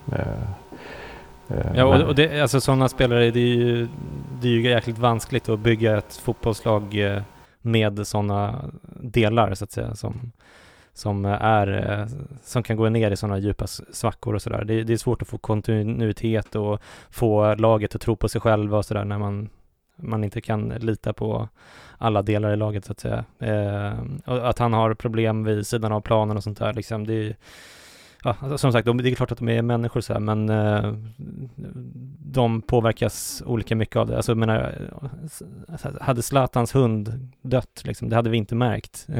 Ja, 1.75 1.85
och, 1.85 2.01
och 2.01 2.15
det, 2.15 2.41
alltså 2.41 2.61
sådana 2.61 2.89
spelare, 2.89 3.31
det 3.31 3.39
är 3.39 3.55
ju, 3.55 3.87
det 4.41 4.47
är 4.47 4.51
ju 4.51 4.69
jäkligt 4.69 4.97
vanskligt 4.97 5.49
att 5.49 5.59
bygga 5.59 5.97
ett 5.97 6.21
fotbollslag 6.23 6.95
med 7.65 8.07
sådana 8.07 8.71
delar 9.01 9.53
så 9.53 9.63
att 9.63 9.71
säga 9.71 9.95
som, 9.95 10.31
som, 10.93 11.25
är, 11.25 11.91
eh, 11.91 12.07
som 12.43 12.63
kan 12.63 12.77
gå 12.77 12.89
ner 12.89 13.11
i 13.11 13.17
sådana 13.17 13.37
djupa 13.37 13.67
svackor 13.67 14.33
och 14.35 14.41
sådär. 14.41 14.63
Det, 14.63 14.83
det, 14.83 14.93
är 14.93 14.97
svårt 14.97 15.21
att 15.21 15.27
få 15.27 15.37
kontinuitet 15.37 16.55
och 16.55 16.81
få 17.09 17.55
laget 17.55 17.95
att 17.95 18.01
tro 18.01 18.15
på 18.15 18.29
sig 18.29 18.41
själva 18.41 18.77
och 18.77 18.85
sådär 18.85 19.05
när 19.05 19.17
man, 19.17 19.49
man 19.95 20.23
inte 20.23 20.41
kan 20.41 20.69
lita 20.69 21.13
på 21.13 21.49
alla 21.97 22.21
delar 22.21 22.53
i 22.53 22.57
laget 22.57 22.85
så 22.85 22.91
att 22.91 22.99
säga. 22.99 23.25
Eh, 23.39 23.93
att 24.25 24.59
han 24.59 24.73
har 24.73 24.93
problem 24.93 25.43
vid 25.43 25.67
sidan 25.67 25.91
av 25.91 26.01
planen 26.01 26.37
och 26.37 26.43
sånt 26.43 26.59
där 26.59 26.73
liksom, 26.73 27.07
det 27.07 27.13
är 27.13 27.35
ja, 28.25 28.35
alltså, 28.39 28.57
som 28.57 28.71
sagt, 28.71 28.85
det 28.85 29.11
är 29.11 29.15
klart 29.15 29.31
att 29.31 29.37
de 29.37 29.49
är 29.49 29.61
människor 29.61 30.01
så 30.01 30.13
här, 30.13 30.19
men 30.19 30.49
eh, 30.49 30.93
de 32.19 32.61
påverkas 32.61 33.43
olika 33.45 33.75
mycket 33.75 33.95
av 33.95 34.07
det. 34.07 34.15
Alltså, 34.15 34.31
jag 34.31 34.37
menar, 34.37 34.89
eh, 35.83 35.91
hade 36.01 36.21
Zlatans 36.21 36.75
hund 36.75 37.29
dött, 37.41 37.81
liksom, 37.83 38.09
det 38.09 38.15
hade 38.15 38.29
vi 38.29 38.37
inte 38.37 38.55
märkt. 38.55 39.07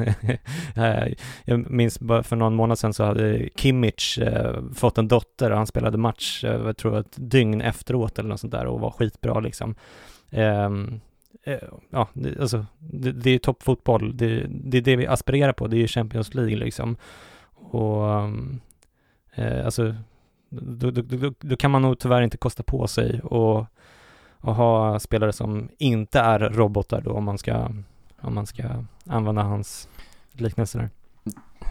Eh, 0.76 1.14
jag 1.46 1.72
minns 1.72 2.00
bara 2.00 2.24
för 2.24 2.36
någon 2.36 2.56
månad 2.56 2.80
sedan 2.80 2.94
så 2.94 3.04
hade 3.04 3.50
Kimmich 3.56 4.20
eh, 4.20 4.64
fått 4.74 4.98
en 4.98 5.08
dotter 5.08 5.52
och 5.52 5.58
han 5.58 5.68
spelade 5.68 5.98
match, 5.98 6.44
eh, 6.44 6.66
jag 6.66 6.78
tror 6.78 7.00
ett 7.00 7.16
dygn 7.16 7.62
efteråt 7.62 8.20
eller 8.20 8.30
något 8.30 8.40
sånt 8.40 8.54
där 8.54 8.66
och 8.66 8.80
var 8.80 8.92
skitbra 8.92 9.40
liksom. 9.40 9.76
Ehm, 10.32 11.00
eh, 11.44 11.58
ja, 11.90 12.08
det, 12.14 12.40
alltså, 12.42 12.66
det, 12.80 13.12
det 13.12 13.30
är 13.30 13.40
toppfotboll, 13.40 14.18
det, 14.18 14.46
det 14.50 14.78
är 14.78 14.82
det 14.82 14.96
vi 14.96 15.08
aspirerar 15.08 15.54
på, 15.54 15.68
det 15.68 15.78
är 15.78 15.80
ju 15.80 15.88
Champions 15.88 16.34
League 16.34 16.56
liksom. 16.56 16.98
Och 17.54 18.14
ehm, 18.14 18.60
Eh, 19.36 19.66
alltså, 19.66 19.96
då, 20.50 20.92
då, 20.92 21.02
då, 21.02 21.34
då, 21.40 21.56
kan 21.56 21.72
man 21.72 21.82
nog 21.82 22.00
tyvärr 22.00 22.22
inte 22.22 22.38
kosta 22.38 22.64
på 22.64 22.88
sig 22.88 23.22
och, 23.22 23.66
och 24.40 24.56
ha 24.56 25.00
spelare 25.00 25.34
som 25.34 25.70
inte 25.78 26.20
är 26.20 26.40
robotar 26.40 27.02
då 27.02 27.12
om 27.12 27.24
man 27.24 27.38
ska, 27.38 27.70
om 28.22 28.34
man 28.34 28.46
ska 28.46 28.64
använda 29.06 29.42
hans 29.42 29.90
liknelse 30.32 30.78
där. 30.78 30.90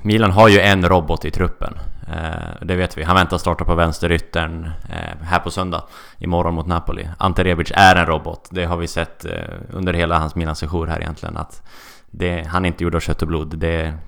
Milan 0.03 0.31
har 0.31 0.48
ju 0.48 0.61
en 0.61 0.88
robot 0.88 1.24
i 1.24 1.31
truppen. 1.31 1.74
Eh, 2.09 2.64
det 2.66 2.77
vet 2.77 2.98
vi. 2.98 3.03
Han 3.03 3.16
väntar 3.16 3.38
starta 3.38 3.64
på 3.64 3.74
vänsteryttern 3.74 4.64
eh, 4.64 5.22
här 5.22 5.38
på 5.38 5.50
söndag. 5.50 5.83
Imorgon 6.18 6.55
mot 6.55 6.66
Napoli. 6.66 7.09
Ante 7.18 7.44
Rebic 7.44 7.72
är 7.74 7.96
en 7.96 8.07
robot. 8.07 8.48
Det 8.50 8.64
har 8.64 8.77
vi 8.77 8.87
sett 8.87 9.24
eh, 9.24 9.33
under 9.70 9.92
hela 9.92 10.18
hans 10.18 10.35
Milan-sejour 10.35 10.87
här 10.87 11.00
egentligen. 11.00 11.37
Att 11.37 11.62
det, 12.11 12.46
han 12.46 12.64
är 12.64 12.68
inte 12.68 12.85
gjord 12.85 12.94
av 12.94 13.00
kött 13.00 13.22
och 13.22 13.29
blod. 13.29 13.59
Det 13.59 13.83
är 13.83 13.98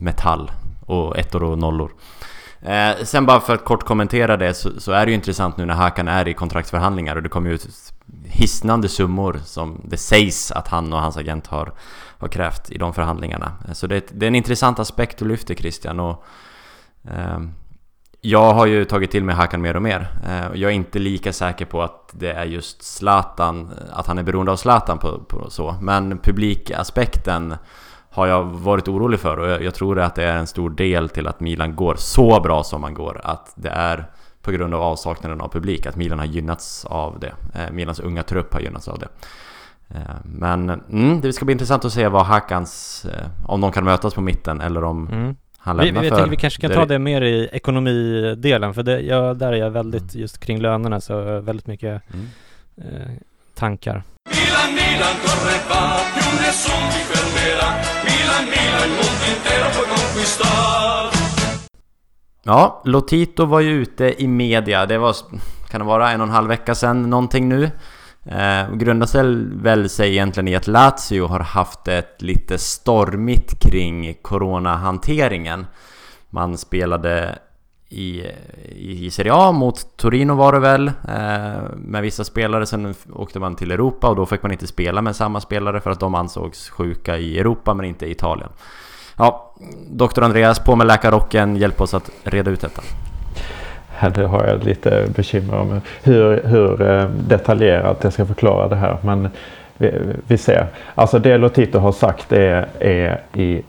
metall 0.00 0.50
och 0.86 1.18
ettor 1.18 1.42
och 1.42 1.58
nollor. 1.58 1.90
Eh, 2.62 3.04
sen 3.04 3.26
bara 3.26 3.40
för 3.40 3.54
att 3.54 3.64
kort 3.64 3.84
kommentera 3.84 4.36
det 4.36 4.54
så, 4.54 4.80
så, 4.80 4.92
är 4.92 5.06
det 5.06 5.10
ju 5.10 5.14
intressant 5.14 5.56
nu 5.56 5.66
när 5.66 5.74
Hakan 5.74 6.08
är 6.08 6.28
i 6.28 6.34
kontraktsförhandlingar 6.34 7.16
och 7.16 7.22
det 7.22 7.28
kommer 7.28 7.48
ju 7.48 7.54
ut 7.54 7.68
hisnande 8.24 8.88
summor 8.88 9.40
som 9.44 9.80
det 9.84 9.96
sägs 9.96 10.52
att 10.52 10.68
han 10.68 10.92
och 10.92 11.00
hans 11.00 11.16
agent 11.16 11.46
har, 11.46 11.72
har 12.18 12.28
krävt 12.28 12.70
i 12.70 12.78
de 12.78 12.94
förhandlingarna. 12.94 13.52
Eh, 13.68 13.72
så 13.72 13.86
det, 13.86 14.06
det 14.12 14.26
är 14.26 14.28
en 14.28 14.34
intressant 14.34 14.78
aspekt 14.78 15.18
du 15.18 15.24
lyfter 15.24 15.54
Christian 15.54 16.00
och 16.00 16.24
eh, 17.04 17.40
jag 18.20 18.54
har 18.54 18.66
ju 18.66 18.84
tagit 18.84 19.10
till 19.10 19.24
mig 19.24 19.34
Hakan 19.34 19.62
mer 19.62 19.76
och 19.76 19.82
mer. 19.82 20.08
Eh, 20.26 20.60
jag 20.60 20.70
är 20.70 20.74
inte 20.74 20.98
lika 20.98 21.32
säker 21.32 21.64
på 21.64 21.82
att 21.82 22.10
det 22.12 22.32
är 22.32 22.44
just 22.44 22.82
Zlatan, 22.82 23.70
att 23.92 24.06
han 24.06 24.18
är 24.18 24.22
beroende 24.22 24.52
av 24.52 24.56
Zlatan 24.56 24.98
på, 24.98 25.18
på 25.18 25.50
så. 25.50 25.76
Men 25.80 26.18
publikaspekten 26.18 27.54
har 28.10 28.26
jag 28.26 28.44
varit 28.44 28.88
orolig 28.88 29.20
för 29.20 29.36
och 29.36 29.48
jag, 29.48 29.62
jag 29.62 29.74
tror 29.74 30.00
att 30.00 30.14
det 30.14 30.24
är 30.24 30.36
en 30.36 30.46
stor 30.46 30.70
del 30.70 31.08
till 31.08 31.26
att 31.26 31.40
Milan 31.40 31.76
går 31.76 31.94
så 31.94 32.40
bra 32.40 32.64
som 32.64 32.80
man 32.80 32.94
går. 32.94 33.20
Att 33.24 33.52
det 33.54 33.68
är 33.68 34.04
på 34.42 34.50
grund 34.50 34.74
av 34.74 34.82
avsaknaden 34.82 35.40
av 35.40 35.48
publik, 35.48 35.86
att 35.86 35.96
Milan 35.96 36.18
har 36.18 36.26
gynnats 36.26 36.84
av 36.84 37.20
det. 37.20 37.32
Eh, 37.54 37.70
Milans 37.70 38.00
unga 38.00 38.22
trupp 38.22 38.52
har 38.52 38.60
gynnats 38.60 38.88
av 38.88 38.98
det. 38.98 39.08
Eh, 39.94 40.14
men 40.24 40.70
mm, 40.70 41.20
det 41.20 41.32
ska 41.32 41.44
bli 41.44 41.52
intressant 41.52 41.84
att 41.84 41.92
se 41.92 42.08
vad 42.08 42.26
Hakans, 42.26 43.04
eh, 43.04 43.26
om 43.46 43.60
de 43.60 43.72
kan 43.72 43.84
mötas 43.84 44.14
på 44.14 44.20
mitten 44.20 44.60
eller 44.60 44.84
om 44.84 45.08
mm. 45.08 45.36
han 45.58 45.76
lämnar 45.76 46.02
vi, 46.02 46.10
vi, 46.10 46.16
för... 46.16 46.26
Vi 46.26 46.36
kanske 46.36 46.60
kan 46.60 46.70
ta 46.70 46.86
det 46.86 46.98
mer 46.98 47.22
i 47.22 47.48
ekonomidelen, 47.52 48.74
för 48.74 48.82
det, 48.82 49.00
ja, 49.00 49.34
där 49.34 49.52
är 49.52 49.56
jag 49.56 49.70
väldigt, 49.70 50.14
mm. 50.14 50.22
just 50.22 50.40
kring 50.40 50.60
lönerna, 50.60 51.00
så 51.00 51.40
väldigt 51.40 51.66
mycket 51.66 52.02
mm. 52.12 52.26
eh, 52.76 53.10
tankar. 53.54 54.02
Milan, 54.30 54.74
Milan, 54.74 55.16
Milan, 58.44 58.90
Ja, 62.42 62.82
Lotito 62.84 63.44
var 63.44 63.60
ju 63.60 63.70
ute 63.70 64.22
i 64.22 64.28
media, 64.28 64.86
det 64.86 64.98
var, 64.98 65.16
kan 65.70 65.80
det 65.80 65.86
vara 65.86 66.10
en 66.10 66.20
och 66.20 66.26
en 66.26 66.32
halv 66.32 66.48
vecka 66.48 66.74
sedan 66.74 67.10
någonting 67.10 67.48
nu? 67.48 67.70
Eh, 68.24 68.74
grundar 68.74 69.06
sig 69.06 69.24
väl 69.62 69.88
sig 69.88 70.10
egentligen 70.10 70.48
i 70.48 70.56
att 70.56 70.66
Lazio 70.66 71.26
har 71.26 71.40
haft 71.40 71.88
ett 71.88 72.22
lite 72.22 72.58
stormigt 72.58 73.60
kring 73.60 74.14
coronahanteringen. 74.22 75.66
Man 76.30 76.58
spelade 76.58 77.38
i, 77.90 78.26
i 78.76 79.10
Serie 79.10 79.32
A 79.34 79.52
mot 79.52 79.96
Torino 79.96 80.34
var 80.34 80.52
det 80.52 80.58
väl 80.58 80.88
eh, 80.88 81.62
med 81.76 82.02
vissa 82.02 82.24
spelare. 82.24 82.66
Sen 82.66 82.94
åkte 83.12 83.38
man 83.38 83.56
till 83.56 83.70
Europa 83.70 84.08
och 84.08 84.16
då 84.16 84.26
fick 84.26 84.42
man 84.42 84.52
inte 84.52 84.66
spela 84.66 85.02
med 85.02 85.16
samma 85.16 85.40
spelare 85.40 85.80
för 85.80 85.90
att 85.90 86.00
de 86.00 86.14
ansågs 86.14 86.70
sjuka 86.70 87.18
i 87.18 87.38
Europa 87.38 87.74
men 87.74 87.86
inte 87.86 88.06
i 88.06 88.10
Italien. 88.10 88.48
Ja, 89.16 89.54
doktor 89.90 90.24
Andreas, 90.24 90.58
på 90.58 90.76
med 90.76 90.86
läkarrocken, 90.86 91.56
hjälp 91.56 91.80
oss 91.80 91.94
att 91.94 92.10
reda 92.24 92.50
ut 92.50 92.60
detta. 92.60 92.82
Det 94.14 94.26
har 94.26 94.46
jag 94.46 94.64
lite 94.64 95.06
bekymmer 95.16 95.58
om 95.58 95.80
hur, 96.02 96.42
hur 96.44 96.82
eh, 96.82 97.04
detaljerat 97.08 97.98
jag 98.02 98.12
ska 98.12 98.26
förklara 98.26 98.68
det 98.68 98.76
här. 98.76 98.98
Men 99.02 99.28
vi, 99.76 99.92
vi 100.26 100.38
ser. 100.38 100.66
Alltså 100.94 101.18
det 101.18 101.38
Lotito 101.38 101.78
har 101.78 101.92
sagt 101.92 102.32
är, 102.32 102.68
är 102.80 103.22
i 103.34 103.62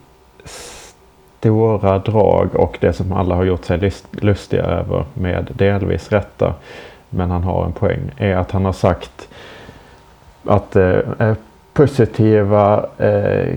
stora 1.41 1.99
drag 1.99 2.55
och 2.55 2.77
det 2.81 2.93
som 2.93 3.11
alla 3.11 3.35
har 3.35 3.43
gjort 3.43 3.65
sig 3.65 3.91
lustiga 4.11 4.63
över 4.63 5.05
med 5.13 5.51
delvis 5.53 6.11
rätta, 6.11 6.53
men 7.09 7.31
han 7.31 7.43
har 7.43 7.65
en 7.65 7.71
poäng, 7.71 8.11
är 8.17 8.35
att 8.35 8.51
han 8.51 8.65
har 8.65 8.73
sagt 8.73 9.29
att 10.45 10.75
eh, 10.75 10.99
eh 11.19 11.35
positiva 11.73 12.85
eh, 12.97 13.55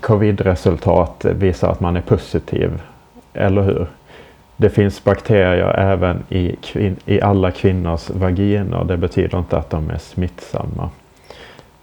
covid-resultat 0.00 1.24
visar 1.24 1.70
att 1.70 1.80
man 1.80 1.96
är 1.96 2.00
positiv. 2.00 2.82
Eller 3.34 3.62
hur? 3.62 3.86
Det 4.56 4.70
finns 4.70 5.04
bakterier 5.04 5.78
även 5.78 6.24
i, 6.28 6.56
i 7.04 7.20
alla 7.20 7.50
kvinnors 7.50 8.10
vaginer. 8.10 8.84
Det 8.84 8.96
betyder 8.96 9.38
inte 9.38 9.56
att 9.56 9.70
de 9.70 9.90
är 9.90 9.98
smittsamma. 9.98 10.90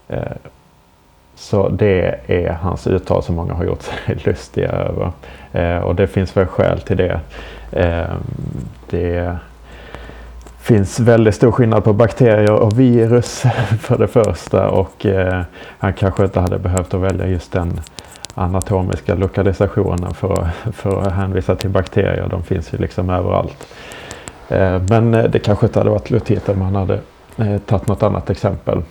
Eh, 0.07 0.21
så 1.35 1.69
det 1.69 2.19
är 2.27 2.51
hans 2.51 2.87
uttal 2.87 3.23
som 3.23 3.35
många 3.35 3.53
har 3.53 3.65
gjort 3.65 3.81
sig 3.81 3.95
lustiga 4.25 4.69
över. 4.69 5.11
Eh, 5.51 5.77
och 5.77 5.95
det 5.95 6.07
finns 6.07 6.37
väl 6.37 6.45
skäl 6.45 6.81
till 6.81 6.97
det. 6.97 7.19
Eh, 7.71 8.15
det 8.89 9.37
finns 10.59 10.99
väldigt 10.99 11.35
stor 11.35 11.51
skillnad 11.51 11.83
på 11.83 11.93
bakterier 11.93 12.51
och 12.51 12.79
virus 12.79 13.43
för 13.79 13.97
det 13.97 14.07
första 14.07 14.69
och 14.69 15.05
eh, 15.05 15.41
han 15.77 15.93
kanske 15.93 16.23
inte 16.23 16.39
hade 16.39 16.59
behövt 16.59 16.93
att 16.93 17.01
välja 17.01 17.27
just 17.27 17.51
den 17.51 17.79
anatomiska 18.33 19.15
lokalisationen 19.15 20.13
för, 20.13 20.47
för 20.73 21.01
att 21.01 21.13
hänvisa 21.13 21.55
till 21.55 21.69
bakterier. 21.69 22.27
De 22.29 22.43
finns 22.43 22.73
ju 22.73 22.77
liksom 22.77 23.09
överallt. 23.09 23.67
Eh, 24.49 24.81
men 24.89 25.13
eh, 25.13 25.23
det 25.23 25.39
kanske 25.39 25.65
inte 25.65 25.79
hade 25.79 25.89
varit 25.89 26.09
lutigt 26.09 26.49
om 26.49 26.61
han 26.61 26.75
hade 26.75 26.99
eh, 27.37 27.57
tagit 27.57 27.87
något 27.87 28.03
annat 28.03 28.29
exempel 28.29 28.81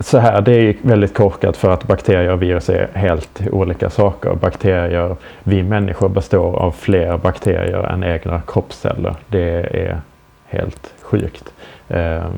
så 0.00 0.18
här, 0.18 0.40
det 0.40 0.52
är 0.52 0.76
väldigt 0.82 1.14
korkat 1.14 1.56
för 1.56 1.70
att 1.70 1.84
bakterier 1.84 2.32
och 2.32 2.42
virus 2.42 2.68
är 2.68 2.88
helt 2.94 3.40
olika 3.52 3.90
saker. 3.90 4.34
Bakterier, 4.34 5.16
vi 5.42 5.62
människor 5.62 6.08
består 6.08 6.56
av 6.56 6.72
fler 6.72 7.18
bakterier 7.18 7.82
än 7.82 8.04
egna 8.04 8.42
kroppsceller. 8.46 9.14
Det 9.28 9.60
är 9.60 10.00
helt 10.46 10.94
sjukt. 11.02 11.52
Ehm, 11.88 12.32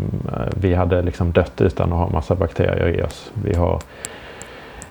vi 0.57 0.75
hade 0.75 1.03
liksom 1.03 1.33
dött 1.33 1.61
utan 1.61 1.93
att 1.93 1.99
ha 1.99 2.09
massa 2.09 2.35
bakterier 2.35 2.89
i 2.89 3.03
oss. 3.03 3.33
Vi 3.45 3.55
har 3.55 3.81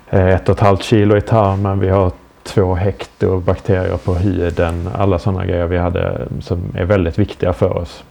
eh, 0.10 0.28
ett 0.28 0.50
och 0.50 0.56
ett 0.56 0.62
halvt 0.62 0.84
kilo 0.84 1.18
i 1.18 1.22
tarmen, 1.22 1.80
vi 1.80 1.90
har 1.90 2.12
två 2.44 2.76
hekto 2.76 3.40
bakterier 3.40 3.98
på 3.98 4.14
huden. 4.14 4.90
Alla 4.96 5.20
sådana 5.20 5.46
grejer 5.46 5.66
vi 5.66 5.78
hade 5.78 6.28
som 6.42 6.64
är 6.76 6.86
väldigt 6.86 7.20
viktiga 7.20 7.54
för 7.54 7.78
oss. 7.78 8.04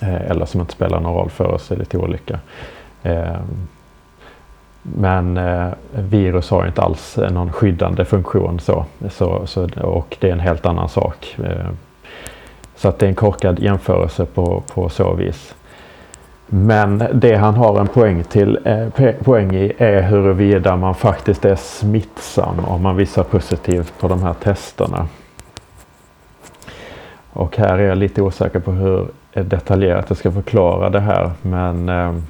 Eh, 0.00 0.30
eller 0.30 0.44
som 0.44 0.60
inte 0.60 0.72
spelar 0.72 1.00
någon 1.00 1.14
roll 1.14 1.30
för 1.30 1.46
oss, 1.46 1.70
är 1.70 1.76
lite 1.76 1.98
olika. 1.98 2.38
Ehm, 3.02 3.68
men 4.82 5.36
eh, 5.36 5.68
virus 5.92 6.50
har 6.50 6.66
inte 6.66 6.82
alls 6.82 7.18
eh, 7.18 7.30
någon 7.30 7.52
skyddande 7.52 8.04
funktion 8.04 8.60
så, 8.60 8.84
så, 9.10 9.46
så, 9.46 9.68
och 9.80 10.16
det 10.20 10.28
är 10.28 10.32
en 10.32 10.40
helt 10.40 10.66
annan 10.66 10.88
sak. 10.88 11.36
Ehm, 11.38 11.76
så 12.76 12.88
att 12.88 12.98
det 12.98 13.06
är 13.06 13.08
en 13.08 13.14
korkad 13.14 13.58
jämförelse 13.58 14.24
på, 14.24 14.62
på 14.74 14.88
så 14.88 15.14
vis. 15.14 15.54
Men 16.46 17.04
det 17.14 17.36
han 17.36 17.54
har 17.54 17.80
en 17.80 17.88
poäng, 17.88 18.24
till, 18.24 18.58
eh, 18.64 19.12
poäng 19.24 19.54
i 19.54 19.72
är 19.78 20.02
huruvida 20.02 20.76
man 20.76 20.94
faktiskt 20.94 21.44
är 21.44 21.56
smittsam 21.56 22.64
om 22.64 22.82
man 22.82 22.96
visar 22.96 23.22
positivt 23.22 23.92
på 24.00 24.08
de 24.08 24.22
här 24.22 24.34
testerna. 24.34 25.08
Och 27.32 27.56
här 27.56 27.78
är 27.78 27.88
jag 27.88 27.98
lite 27.98 28.22
osäker 28.22 28.60
på 28.60 28.72
hur 28.72 29.06
detaljerat 29.32 30.04
jag 30.08 30.18
ska 30.18 30.32
förklara 30.32 30.90
det 30.90 31.00
här 31.00 31.30
men 31.42 31.88
ehm, 31.88 32.22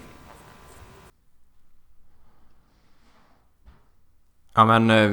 Ja 4.61 4.65
men 4.65 4.91
eh, 4.91 5.11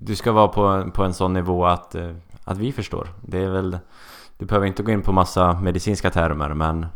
du 0.00 0.16
ska 0.16 0.32
vara 0.32 0.48
på, 0.48 0.90
på 0.94 1.04
en 1.04 1.14
sån 1.14 1.32
nivå 1.32 1.66
att, 1.66 1.94
eh, 1.94 2.10
att 2.44 2.58
vi 2.58 2.72
förstår. 2.72 3.08
Det 3.20 3.38
är 3.38 3.48
väl... 3.48 3.78
Du 4.38 4.46
behöver 4.46 4.66
inte 4.66 4.82
gå 4.82 4.92
in 4.92 5.02
på 5.02 5.12
massa 5.12 5.52
medicinska 5.52 6.10
termer 6.10 6.48
men... 6.48 6.86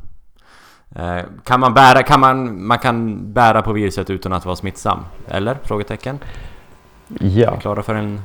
Eh, 0.96 1.24
kan 1.44 1.60
man 1.60 1.74
bära, 1.74 2.02
kan 2.02 2.20
man, 2.20 2.66
man 2.66 2.78
kan 2.78 3.32
bära 3.32 3.62
på 3.62 3.72
viruset 3.72 4.10
utan 4.10 4.32
att 4.32 4.44
vara 4.44 4.56
smittsam? 4.56 4.98
Eller? 5.28 5.58
Frågetecken? 5.62 6.18
Ja. 7.20 7.56
Klara 7.56 7.82
för 7.82 7.94
en 7.94 8.20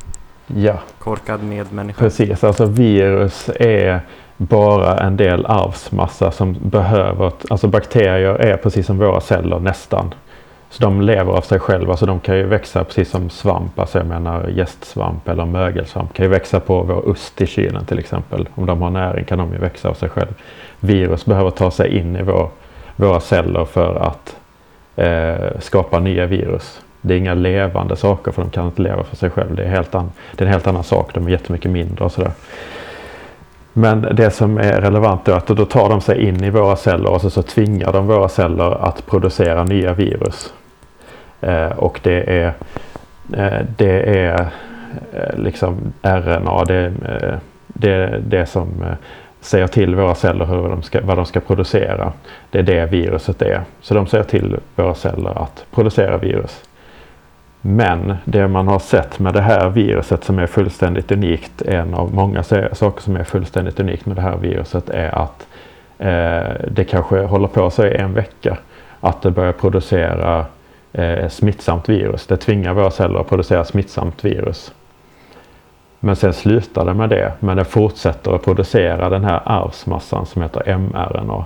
ja. 0.47 0.79
korkad 0.99 1.43
medmänniska? 1.43 1.99
Precis, 1.99 2.43
alltså 2.43 2.65
virus 2.65 3.49
är 3.55 4.01
bara 4.37 4.97
en 4.97 5.17
del 5.17 5.45
arvsmassa 5.45 6.31
som 6.31 6.57
behöver, 6.69 7.31
alltså 7.49 7.67
bakterier 7.67 8.35
är 8.35 8.57
precis 8.57 8.85
som 8.85 8.97
våra 8.97 9.21
celler 9.21 9.59
nästan. 9.59 10.13
Så 10.69 10.83
de 10.83 11.01
lever 11.01 11.33
av 11.33 11.41
sig 11.41 11.59
själva, 11.59 11.97
så 11.97 12.05
de 12.05 12.19
kan 12.19 12.37
ju 12.37 12.43
växa 12.43 12.83
precis 12.83 13.09
som 13.09 13.29
svamp, 13.29 13.79
alltså 13.79 13.97
jag 13.97 14.07
menar 14.07 14.47
gästsvamp 14.47 15.27
eller 15.27 15.45
mögelsvamp 15.45 16.13
kan 16.13 16.25
ju 16.25 16.29
växa 16.29 16.59
på 16.59 16.83
vår 16.83 17.09
ost 17.09 17.41
i 17.41 17.45
kylen 17.45 17.85
till 17.85 17.99
exempel. 17.99 18.49
Om 18.55 18.65
de 18.65 18.81
har 18.81 18.89
näring 18.89 19.25
kan 19.25 19.37
de 19.37 19.53
ju 19.53 19.57
växa 19.57 19.89
av 19.89 19.93
sig 19.93 20.09
själv. 20.09 20.33
Virus 20.79 21.25
behöver 21.25 21.51
ta 21.51 21.71
sig 21.71 21.97
in 21.97 22.15
i 22.15 22.21
vår, 22.21 22.49
våra 22.95 23.19
celler 23.19 23.65
för 23.65 23.95
att 23.95 24.35
eh, 24.95 25.59
skapa 25.59 25.99
nya 25.99 26.25
virus. 26.25 26.81
Det 27.01 27.13
är 27.13 27.17
inga 27.17 27.33
levande 27.33 27.95
saker 27.95 28.31
för 28.31 28.41
de 28.41 28.51
kan 28.51 28.65
inte 28.65 28.81
leva 28.81 29.03
för 29.03 29.15
sig 29.15 29.29
själv. 29.29 29.55
Det 29.55 29.63
är, 29.63 29.69
helt 29.69 29.95
an, 29.95 30.11
det 30.35 30.43
är 30.43 30.45
en 30.45 30.53
helt 30.53 30.67
annan 30.67 30.83
sak, 30.83 31.13
de 31.13 31.27
är 31.27 31.31
jättemycket 31.31 31.71
mindre 31.71 32.05
och 32.05 32.11
sådär. 32.11 32.31
Men 33.73 34.01
det 34.01 34.31
som 34.31 34.57
är 34.57 34.81
relevant 34.81 35.27
är 35.27 35.33
att 35.33 35.47
då 35.47 35.65
tar 35.65 35.89
de 35.89 36.01
sig 36.01 36.27
in 36.27 36.43
i 36.43 36.49
våra 36.49 36.75
celler 36.75 37.09
och 37.09 37.21
så, 37.21 37.29
så 37.29 37.41
tvingar 37.41 37.93
de 37.93 38.07
våra 38.07 38.29
celler 38.29 38.83
att 38.83 39.05
producera 39.05 39.63
nya 39.63 39.93
virus. 39.93 40.53
Eh, 41.41 41.71
och 41.71 41.99
det 42.03 42.41
är, 42.41 42.53
eh, 43.33 43.65
det 43.77 44.19
är 44.19 44.47
eh, 45.13 45.37
liksom 45.37 45.93
RNA, 46.01 46.63
det, 46.63 46.85
eh, 46.85 47.37
det, 47.67 48.21
det 48.27 48.45
som 48.45 48.83
eh, 48.83 48.95
säger 49.41 49.67
till 49.67 49.95
våra 49.95 50.15
celler 50.15 50.45
hur 50.45 50.69
de 50.69 50.81
ska, 50.81 51.01
vad 51.01 51.17
de 51.17 51.25
ska 51.25 51.39
producera. 51.39 52.13
Det 52.49 52.59
är 52.59 52.63
det 52.63 52.85
viruset 52.85 53.41
är. 53.41 53.61
Så 53.81 53.93
de 53.93 54.07
säger 54.07 54.23
till 54.23 54.57
våra 54.75 54.93
celler 54.93 55.43
att 55.43 55.65
producera 55.71 56.17
virus. 56.17 56.63
Men 57.61 58.15
det 58.25 58.47
man 58.47 58.67
har 58.67 58.79
sett 58.79 59.19
med 59.19 59.33
det 59.33 59.41
här 59.41 59.69
viruset 59.69 60.23
som 60.23 60.39
är 60.39 60.47
fullständigt 60.47 61.11
unikt, 61.11 61.61
en 61.61 61.93
av 61.93 62.13
många 62.13 62.43
saker 62.43 63.01
som 63.01 63.15
är 63.15 63.23
fullständigt 63.23 63.79
unikt 63.79 64.05
med 64.05 64.15
det 64.15 64.21
här 64.21 64.37
viruset 64.37 64.89
är 64.89 65.15
att 65.15 65.47
eh, 65.97 66.67
det 66.71 66.83
kanske 66.89 67.21
håller 67.21 67.47
på 67.47 67.69
sig 67.69 67.95
en 67.95 68.13
vecka. 68.13 68.57
Att 68.99 69.21
det 69.21 69.31
börjar 69.31 69.51
producera 69.51 70.45
Eh, 70.93 71.29
smittsamt 71.29 71.89
virus. 71.89 72.27
Det 72.27 72.37
tvingar 72.37 72.73
våra 72.73 72.91
celler 72.91 73.19
att 73.19 73.29
producera 73.29 73.65
smittsamt 73.65 74.25
virus. 74.25 74.73
Men 75.99 76.15
sen 76.15 76.33
slutar 76.33 76.85
det 76.85 76.93
med 76.93 77.09
det, 77.09 77.33
men 77.39 77.57
det 77.57 77.65
fortsätter 77.65 78.31
att 78.31 78.43
producera 78.43 79.09
den 79.09 79.23
här 79.23 79.41
arvsmassan 79.45 80.25
som 80.25 80.41
heter 80.41 80.77
mRNA. 80.77 81.45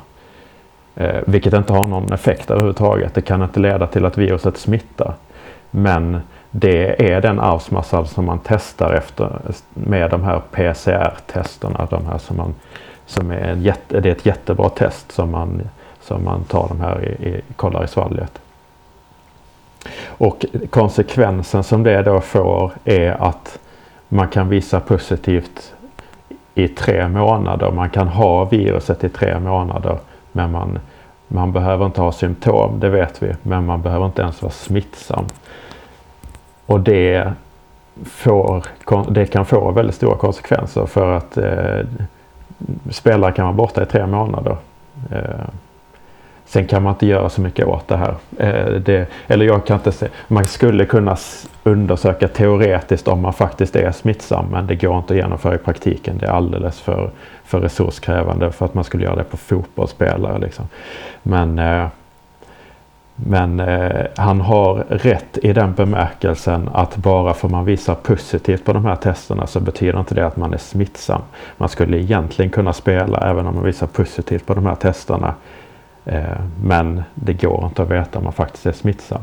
Eh, 0.96 1.22
vilket 1.26 1.54
inte 1.54 1.74
har 1.74 1.88
någon 1.88 2.14
effekt 2.14 2.52
överhuvudtaget. 2.52 3.14
Det 3.14 3.22
kan 3.22 3.42
inte 3.42 3.60
leda 3.60 3.88
till 3.88 4.06
att 4.06 4.18
viruset 4.18 4.58
smittar. 4.58 5.14
Men 5.72 6.20
det 6.52 7.12
är 7.14 7.22
den 7.22 7.40
arvsmassa 7.40 8.06
som 8.06 8.26
man 8.26 8.40
testar 8.44 8.94
efter 8.94 9.40
med 9.74 10.12
de 10.12 10.24
här 10.24 10.42
PCR-testerna. 10.52 11.88
De 11.90 12.06
här 12.06 12.18
som 12.18 12.38
man, 12.38 12.56
som 13.06 13.32
är, 13.32 13.38
en 13.38 13.62
jätte, 13.62 14.00
det 14.00 14.10
är 14.10 14.16
ett 14.16 14.26
jättebra 14.26 14.70
test 14.70 15.12
som 15.12 15.32
man, 15.32 15.62
som 16.02 16.24
man 16.24 16.44
tar 16.44 16.68
de 16.68 16.82
här 16.82 17.04
i, 17.04 17.30
i, 17.30 17.42
kollar 17.56 17.84
i 17.84 17.88
svalget. 17.88 18.43
Och 20.06 20.46
konsekvensen 20.70 21.64
som 21.64 21.84
det 21.84 22.02
då 22.02 22.22
får 22.22 22.72
är 22.86 23.12
att 23.12 23.60
man 24.10 24.28
kan 24.28 24.50
visa 24.50 24.80
positivt 24.80 25.74
i 26.56 26.68
tre 26.68 27.08
månader. 27.08 27.72
Man 27.72 27.90
kan 27.90 28.08
ha 28.08 28.46
viruset 28.46 29.04
i 29.04 29.10
tre 29.10 29.40
månader 29.40 29.98
men 30.32 30.52
man, 30.52 30.80
man 31.28 31.52
behöver 31.52 31.86
inte 31.86 32.02
ha 32.02 32.12
symptom, 32.12 32.80
det 32.80 32.90
vet 32.90 33.24
vi. 33.24 33.36
Men 33.44 33.66
man 33.66 33.82
behöver 33.82 34.06
inte 34.06 34.22
ens 34.22 34.42
vara 34.42 34.52
smittsam. 34.52 35.26
Och 36.66 36.80
det, 36.80 37.34
får, 38.06 38.64
det 39.10 39.26
kan 39.26 39.46
få 39.46 39.72
väldigt 39.72 39.96
stora 39.96 40.18
konsekvenser 40.18 40.86
för 40.86 41.18
att 41.18 41.38
eh, 41.38 41.86
spelare 42.90 43.32
kan 43.32 43.46
vara 43.46 43.56
borta 43.56 43.84
i 43.84 43.86
tre 43.86 44.06
månader. 44.08 44.58
Eh, 45.12 45.46
Sen 46.54 46.68
kan 46.68 46.84
man 46.84 46.94
inte 46.94 47.06
göra 47.06 47.30
så 47.30 47.42
mycket 47.42 47.68
åt 47.68 47.88
det 47.88 47.98
här. 47.98 48.16
Eh, 48.38 48.74
det, 48.74 49.08
eller 49.28 49.46
jag 49.46 49.66
kan 49.66 49.78
inte 49.78 49.92
se. 49.92 50.08
Man 50.28 50.46
skulle 50.46 50.86
kunna 50.86 51.18
undersöka 51.64 52.28
teoretiskt 52.28 53.08
om 53.08 53.22
man 53.22 53.34
faktiskt 53.34 53.76
är 53.76 53.92
smittsam 53.92 54.46
men 54.52 54.68
det 54.68 54.76
går 54.76 54.98
inte 54.98 55.14
att 55.14 55.18
genomföra 55.18 55.56
i 55.56 55.58
praktiken. 55.58 56.18
Det 56.18 56.26
är 56.26 56.30
alldeles 56.30 56.80
för, 56.80 57.10
för 57.44 57.60
resurskrävande 57.60 58.52
för 58.52 58.66
att 58.66 58.74
man 58.74 58.84
skulle 58.84 59.04
göra 59.04 59.16
det 59.16 59.24
på 59.24 59.38
fotbollsspelare. 59.38 60.40
Liksom. 60.40 60.66
Men, 61.24 61.60
eh, 61.60 61.88
men 63.16 63.60
eh, 63.60 64.06
han 64.18 64.42
har 64.42 64.86
rätt 64.90 65.38
i 65.38 65.54
den 65.54 65.74
bemärkelsen 65.74 66.70
att 66.74 66.96
bara 66.96 67.34
för 67.34 67.50
man 67.50 67.66
visar 67.66 67.96
positivt 67.96 68.66
på 68.66 68.74
de 68.74 68.86
här 68.86 68.96
testerna 68.96 69.48
så 69.48 69.60
betyder 69.60 70.00
inte 70.00 70.16
det 70.16 70.26
att 70.26 70.38
man 70.38 70.54
är 70.54 70.58
smittsam. 70.58 71.22
Man 71.58 71.70
skulle 71.70 71.98
egentligen 71.98 72.52
kunna 72.52 72.74
spela 72.74 73.18
även 73.18 73.48
om 73.48 73.56
man 73.56 73.64
visar 73.64 73.88
positivt 73.88 74.46
på 74.46 74.54
de 74.54 74.66
här 74.66 74.76
testerna 74.76 75.34
men 76.64 77.04
det 77.16 77.34
går 77.34 77.66
inte 77.66 77.82
att 77.82 77.90
veta 77.90 78.18
om 78.18 78.24
man 78.24 78.34
faktiskt 78.34 78.66
är 78.66 78.72
smittsam. 78.72 79.22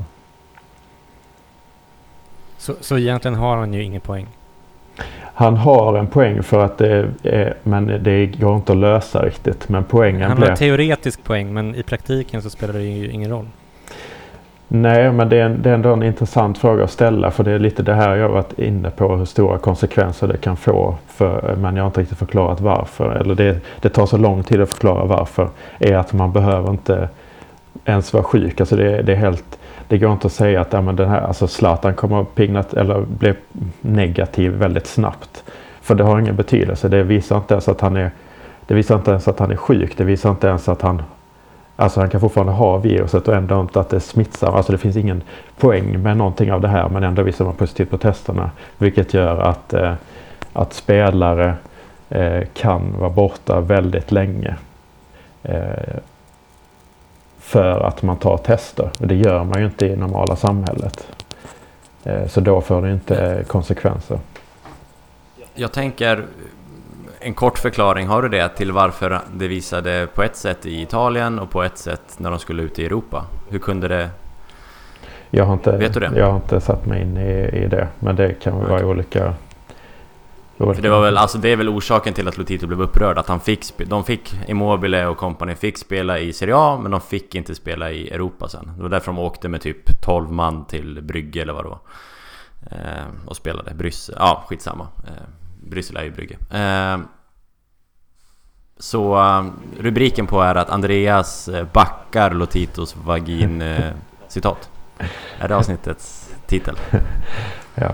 Så, 2.58 2.74
så 2.80 2.98
egentligen 2.98 3.34
har 3.34 3.56
han 3.56 3.74
ju 3.74 3.82
ingen 3.82 4.00
poäng. 4.00 4.26
Han 5.34 5.56
har 5.56 5.98
en 5.98 6.06
poäng 6.06 6.42
för 6.42 6.64
att 6.64 6.78
det 6.78 7.10
är, 7.22 7.56
men 7.62 7.86
det 7.86 8.26
går 8.26 8.56
inte 8.56 8.72
att 8.72 8.78
lösa 8.78 9.22
riktigt. 9.22 9.68
Men 9.68 9.84
poängen 9.84 10.28
Han 10.28 10.36
blir... 10.36 10.48
har 10.48 10.56
teoretisk 10.56 11.24
poäng 11.24 11.54
men 11.54 11.74
i 11.74 11.82
praktiken 11.82 12.42
så 12.42 12.50
spelar 12.50 12.74
det 12.74 12.82
ju 12.82 13.10
ingen 13.10 13.30
roll. 13.30 13.46
Nej, 14.72 15.12
men 15.12 15.28
det 15.28 15.36
är, 15.36 15.48
det 15.48 15.70
är 15.70 15.74
ändå 15.74 15.92
en 15.92 16.02
intressant 16.02 16.58
fråga 16.58 16.84
att 16.84 16.90
ställa. 16.90 17.30
För 17.30 17.44
det 17.44 17.50
är 17.50 17.58
lite 17.58 17.82
det 17.82 17.94
här 17.94 18.16
jag 18.16 18.28
har 18.28 18.34
varit 18.34 18.58
inne 18.58 18.90
på. 18.90 19.16
Hur 19.16 19.24
stora 19.24 19.58
konsekvenser 19.58 20.28
det 20.28 20.36
kan 20.36 20.56
få. 20.56 20.94
För, 21.06 21.56
men 21.56 21.76
jag 21.76 21.82
har 21.82 21.86
inte 21.88 22.00
riktigt 22.00 22.18
förklarat 22.18 22.60
varför. 22.60 23.10
Eller 23.10 23.34
det, 23.34 23.60
det 23.80 23.88
tar 23.88 24.06
så 24.06 24.16
lång 24.16 24.42
tid 24.42 24.60
att 24.60 24.68
förklara 24.68 25.04
varför. 25.04 25.48
Är 25.78 25.96
att 25.96 26.12
man 26.12 26.32
behöver 26.32 26.70
inte 26.70 27.08
ens 27.84 28.12
vara 28.12 28.24
sjuk. 28.24 28.60
Alltså 28.60 28.76
det, 28.76 29.02
det 29.02 29.12
är 29.12 29.16
helt... 29.16 29.58
Det 29.88 29.98
går 29.98 30.12
inte 30.12 30.26
att 30.26 30.32
säga 30.32 30.60
att 30.60 30.72
ja, 30.72 30.80
men 30.80 30.96
den 30.96 31.08
här, 31.08 31.20
alltså 31.20 31.46
Zlatan 31.46 31.94
kommer 31.94 32.20
att 32.20 32.34
pignat 32.34 32.74
eller 32.74 33.00
bli 33.00 33.34
negativ 33.80 34.52
väldigt 34.52 34.86
snabbt. 34.86 35.44
För 35.80 35.94
det 35.94 36.04
har 36.04 36.20
ingen 36.20 36.36
betydelse. 36.36 36.88
Det 36.88 37.02
visar 37.02 37.36
inte 37.36 37.54
ens 37.54 37.68
att 37.68 37.80
han 37.80 37.96
är, 37.96 38.10
det 38.66 38.74
visar 38.74 38.94
inte 38.94 39.10
ens 39.10 39.28
att 39.28 39.38
han 39.38 39.50
är 39.50 39.56
sjuk. 39.56 39.96
Det 39.96 40.04
visar 40.04 40.30
inte 40.30 40.46
ens 40.46 40.68
att 40.68 40.82
han 40.82 41.02
Alltså 41.80 42.00
han 42.00 42.10
kan 42.10 42.20
fortfarande 42.20 42.52
ha 42.52 42.76
viruset 42.76 43.28
och 43.28 43.34
ändå 43.34 43.60
inte 43.60 43.80
att 43.80 43.88
det 43.88 44.00
smittar. 44.00 44.56
Alltså 44.56 44.72
det 44.72 44.78
finns 44.78 44.96
ingen 44.96 45.22
poäng 45.58 46.02
med 46.02 46.16
någonting 46.16 46.52
av 46.52 46.60
det 46.60 46.68
här 46.68 46.88
men 46.88 47.04
ändå 47.04 47.22
visar 47.22 47.44
man 47.44 47.54
positivt 47.54 47.90
på 47.90 47.98
testerna. 47.98 48.50
Vilket 48.78 49.14
gör 49.14 49.38
att, 49.38 49.72
eh, 49.72 49.94
att 50.52 50.72
spelare 50.72 51.54
eh, 52.08 52.42
kan 52.54 52.98
vara 52.98 53.10
borta 53.10 53.60
väldigt 53.60 54.12
länge. 54.12 54.56
Eh, 55.42 55.96
för 57.38 57.80
att 57.80 58.02
man 58.02 58.16
tar 58.16 58.36
tester. 58.36 58.90
Och 59.00 59.06
det 59.06 59.14
gör 59.14 59.44
man 59.44 59.60
ju 59.60 59.66
inte 59.66 59.86
i 59.86 59.96
normala 59.96 60.36
samhället. 60.36 61.06
Eh, 62.04 62.26
så 62.26 62.40
då 62.40 62.60
får 62.60 62.82
det 62.82 62.92
inte 62.92 63.44
konsekvenser. 63.46 64.18
Jag 65.54 65.72
tänker 65.72 66.24
en 67.20 67.34
kort 67.34 67.58
förklaring, 67.58 68.06
har 68.06 68.22
du 68.22 68.28
det 68.28 68.48
till 68.48 68.72
varför 68.72 69.20
det 69.34 69.48
visade 69.48 70.08
på 70.14 70.22
ett 70.22 70.36
sätt 70.36 70.66
i 70.66 70.82
Italien 70.82 71.38
och 71.38 71.50
på 71.50 71.62
ett 71.62 71.78
sätt 71.78 72.14
när 72.18 72.30
de 72.30 72.38
skulle 72.38 72.62
ut 72.62 72.78
i 72.78 72.86
Europa? 72.86 73.26
Hur 73.48 73.58
kunde 73.58 73.88
det... 73.88 74.10
Jag 75.30 75.44
har 75.44 75.52
inte, 75.52 75.76
Vet 75.76 75.94
du 75.94 76.00
det? 76.00 76.12
Jag 76.16 76.26
har 76.26 76.36
inte 76.36 76.60
satt 76.60 76.86
mig 76.86 77.02
in 77.02 77.16
i, 77.16 77.62
i 77.64 77.66
det. 77.66 77.88
Men 77.98 78.16
det 78.16 78.34
kan 78.34 78.56
vara 78.56 78.74
Okej. 78.74 78.84
olika, 78.86 79.34
olika. 80.58 80.74
För 80.74 80.82
det, 80.82 80.90
var 80.90 81.02
väl, 81.02 81.16
alltså 81.16 81.38
det 81.38 81.48
är 81.48 81.56
väl 81.56 81.68
orsaken 81.68 82.14
till 82.14 82.28
att 82.28 82.38
Lotito 82.38 82.66
blev 82.66 82.82
upprörd, 82.82 83.18
att 83.18 83.28
han 83.28 83.40
fick, 83.40 83.78
de 83.88 84.04
fick, 84.04 84.34
Immobile 84.48 85.06
och 85.06 85.16
company 85.16 85.54
fick 85.54 85.78
spela 85.78 86.18
i 86.18 86.32
Serie 86.32 86.54
A, 86.56 86.78
men 86.82 86.90
de 86.90 87.00
fick 87.00 87.34
inte 87.34 87.54
spela 87.54 87.90
i 87.90 88.10
Europa 88.10 88.48
sen. 88.48 88.72
Det 88.76 88.82
var 88.82 88.88
därför 88.88 89.12
de 89.12 89.18
åkte 89.18 89.48
med 89.48 89.60
typ 89.60 90.02
12 90.02 90.32
man 90.32 90.64
till 90.64 91.02
Brygge 91.02 91.42
eller 91.42 91.52
vad 91.52 91.64
det 91.64 91.68
var. 91.68 91.80
Eh, 92.70 93.26
och 93.26 93.36
spelade. 93.36 93.74
Bryssel, 93.74 94.14
ja 94.18 94.44
skitsamma. 94.48 94.86
Eh, 95.06 95.39
Bryssel 95.70 95.96
är 95.96 96.02
ju 96.02 96.10
Brygge. 96.10 96.36
Eh, 96.50 96.98
så 98.78 99.18
eh, 99.18 99.44
rubriken 99.80 100.26
på 100.26 100.40
är 100.40 100.54
att 100.54 100.70
Andreas 100.70 101.48
eh, 101.48 101.66
backar 101.72 102.30
Lotitos 102.30 102.96
vagin 102.96 103.62
eh, 103.62 103.92
citat. 104.28 104.70
Är 105.38 105.48
det 105.48 105.56
avsnittets 105.56 106.34
titel? 106.46 106.74
Ja. 107.74 107.92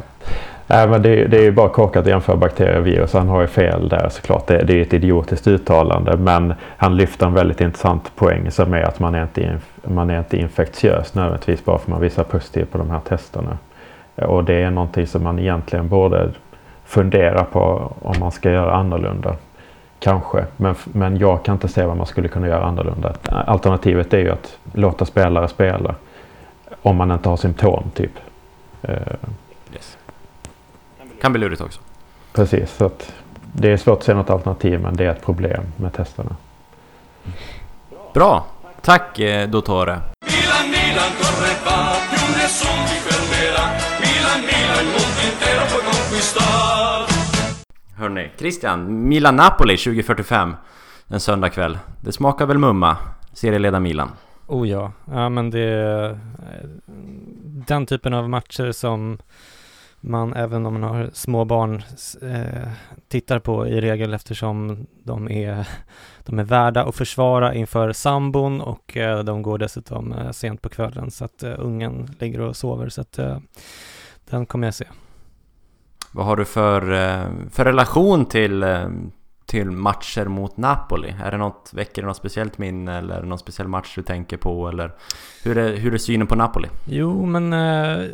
Nej, 0.67 0.89
men 0.89 1.03
det, 1.03 1.27
det 1.27 1.39
är 1.39 1.43
ju 1.43 1.53
bara 1.53 1.69
korkat 1.69 2.03
att 2.03 2.07
jämföra 2.07 2.37
bakterier 2.37 2.79
och 2.79 2.87
virus. 2.87 3.13
Han 3.13 3.29
har 3.29 3.41
ju 3.41 3.47
fel 3.47 3.89
där 3.89 4.09
såklart. 4.09 4.47
Det, 4.47 4.65
det 4.65 4.79
är 4.79 4.83
ett 4.83 4.93
idiotiskt 4.93 5.47
uttalande. 5.47 6.17
Men 6.17 6.55
han 6.77 6.97
lyfter 6.97 7.27
en 7.27 7.35
väldigt 7.35 7.61
intressant 7.61 8.17
poäng 8.17 8.51
som 8.51 8.75
är 8.75 8.83
att 8.83 8.99
man 8.99 9.15
är 9.15 9.23
inte, 9.23 9.59
man 9.83 10.11
är 10.11 10.19
inte 10.19 10.37
infektiös 10.37 11.15
nödvändigtvis 11.15 11.65
bara 11.65 11.79
för 11.79 11.85
att 11.85 11.89
man 11.89 12.01
visar 12.01 12.25
positivt 12.25 12.73
på 12.73 12.79
de 12.79 12.91
här 12.91 13.01
testerna. 13.01 13.59
Och 14.15 14.45
det 14.45 14.55
är 14.55 14.71
någonting 14.71 15.07
som 15.07 15.23
man 15.23 15.39
egentligen 15.39 15.89
borde 15.89 16.33
fundera 16.87 17.45
på 17.45 17.93
om 18.03 18.15
man 18.21 18.33
ska 18.33 18.51
göra 18.51 18.75
annorlunda. 18.75 19.37
Kanske, 19.99 20.45
men, 20.57 20.75
men 20.85 21.17
jag 21.17 21.45
kan 21.45 21.55
inte 21.55 21.69
se 21.69 21.85
vad 21.85 21.97
man 21.97 22.07
skulle 22.07 22.29
kunna 22.29 22.49
göra 22.49 22.65
annorlunda. 22.65 23.15
Alternativet 23.31 24.15
är 24.15 24.19
ju 24.19 24.31
att 24.31 24.59
låta 24.73 25.05
spelare 25.05 25.49
spela. 25.49 25.95
Om 26.83 26.97
man 26.97 27.11
inte 27.11 27.29
har 27.29 27.37
symptom 27.37 27.91
typ. 27.95 28.13
Eh, 28.83 28.97
Yes. 29.75 29.99
Kan 31.21 31.33
bli 31.33 31.41
lurigt 31.41 31.61
också. 31.63 31.81
Precis, 32.33 32.77
så 32.77 32.85
att 32.85 33.13
det 33.53 33.73
är 33.73 33.77
svårt 33.77 33.99
att 33.99 34.05
se 34.05 34.15
något 34.15 34.31
alternativ 34.31 34.81
men 34.81 34.97
det 34.97 35.05
är 35.05 35.11
ett 35.11 35.25
problem 35.25 35.63
med 35.77 35.93
testerna. 35.93 36.37
Bra! 38.15 38.45
Tack 38.81 39.19
eh, 39.19 39.49
Dottore. 39.49 40.01
Milan, 40.27 40.71
Milan, 40.71 41.11
Hörni, 47.99 48.31
Christian. 48.39 49.09
Milan-Napoli 49.09 49.77
2045. 49.77 50.57
En 51.09 51.21
söndagkväll. 51.21 51.79
Det 52.01 52.13
smakar 52.13 52.47
väl 52.47 52.59
mumma? 52.59 52.97
Serieleda 53.33 53.81
Milan. 53.81 54.11
Oh 54.47 54.69
ja, 54.69 54.93
ja 55.05 55.29
men 55.29 55.51
det 55.51 55.61
är 55.61 56.11
eh, 56.11 56.17
den 57.67 57.87
typen 57.87 58.15
av 58.15 58.29
matcher 58.29 58.73
som 58.73 59.19
man 60.01 60.35
även 60.35 60.67
om 60.67 60.73
man 60.73 60.83
har 60.83 61.11
små 61.13 61.45
barn 61.45 61.83
eh, 62.23 62.69
tittar 63.09 63.39
på 63.39 63.67
i 63.67 63.81
regel 63.81 64.15
eftersom 64.15 64.87
de 65.03 65.31
är, 65.31 65.69
de 66.25 66.39
är 66.39 66.45
värda 66.45 66.85
att 66.85 66.97
försvara 66.97 67.55
inför 67.55 67.93
sambon 67.93 68.61
och 68.61 68.97
eh, 68.97 69.25
de 69.25 69.43
går 69.43 69.59
dessutom 69.59 70.13
eh, 70.13 70.31
sent 70.31 70.63
på 70.63 70.69
kvällen 70.69 71.11
så 71.11 71.25
att 71.25 71.43
eh, 71.43 71.55
ungen 71.59 72.09
ligger 72.19 72.41
och 72.41 72.57
sover 72.57 72.89
så 72.89 73.01
att 73.01 73.19
eh, 73.19 73.39
den 74.31 74.47
kommer 74.47 74.67
jag 74.67 74.75
se. 74.75 74.87
Vad 76.13 76.27
har 76.27 76.37
du 76.37 76.45
för, 76.45 76.93
eh, 76.93 77.31
för 77.51 77.65
relation 77.65 78.27
till, 78.27 78.63
eh, 78.63 78.89
till 79.47 79.71
matcher 79.71 80.25
mot 80.25 80.57
Napoli? 80.57 81.15
Är 81.25 81.31
det 81.31 81.37
något, 81.37 81.71
väcker 81.75 82.03
det 82.03 82.09
något 82.09 82.17
speciellt 82.17 82.59
minne 82.59 82.99
eller 82.99 83.23
någon 83.23 83.39
speciell 83.39 83.69
match 83.69 83.95
du 83.95 84.03
tänker 84.03 84.37
på? 84.37 84.69
Eller 84.69 84.93
hur 85.45 85.59
är, 85.59 85.77
hur 85.77 85.95
är 85.95 85.99
synen 85.99 86.27
på 86.27 86.35
Napoli? 86.35 86.69
Jo, 86.85 87.27
men 87.27 87.53
eh, 87.53 88.05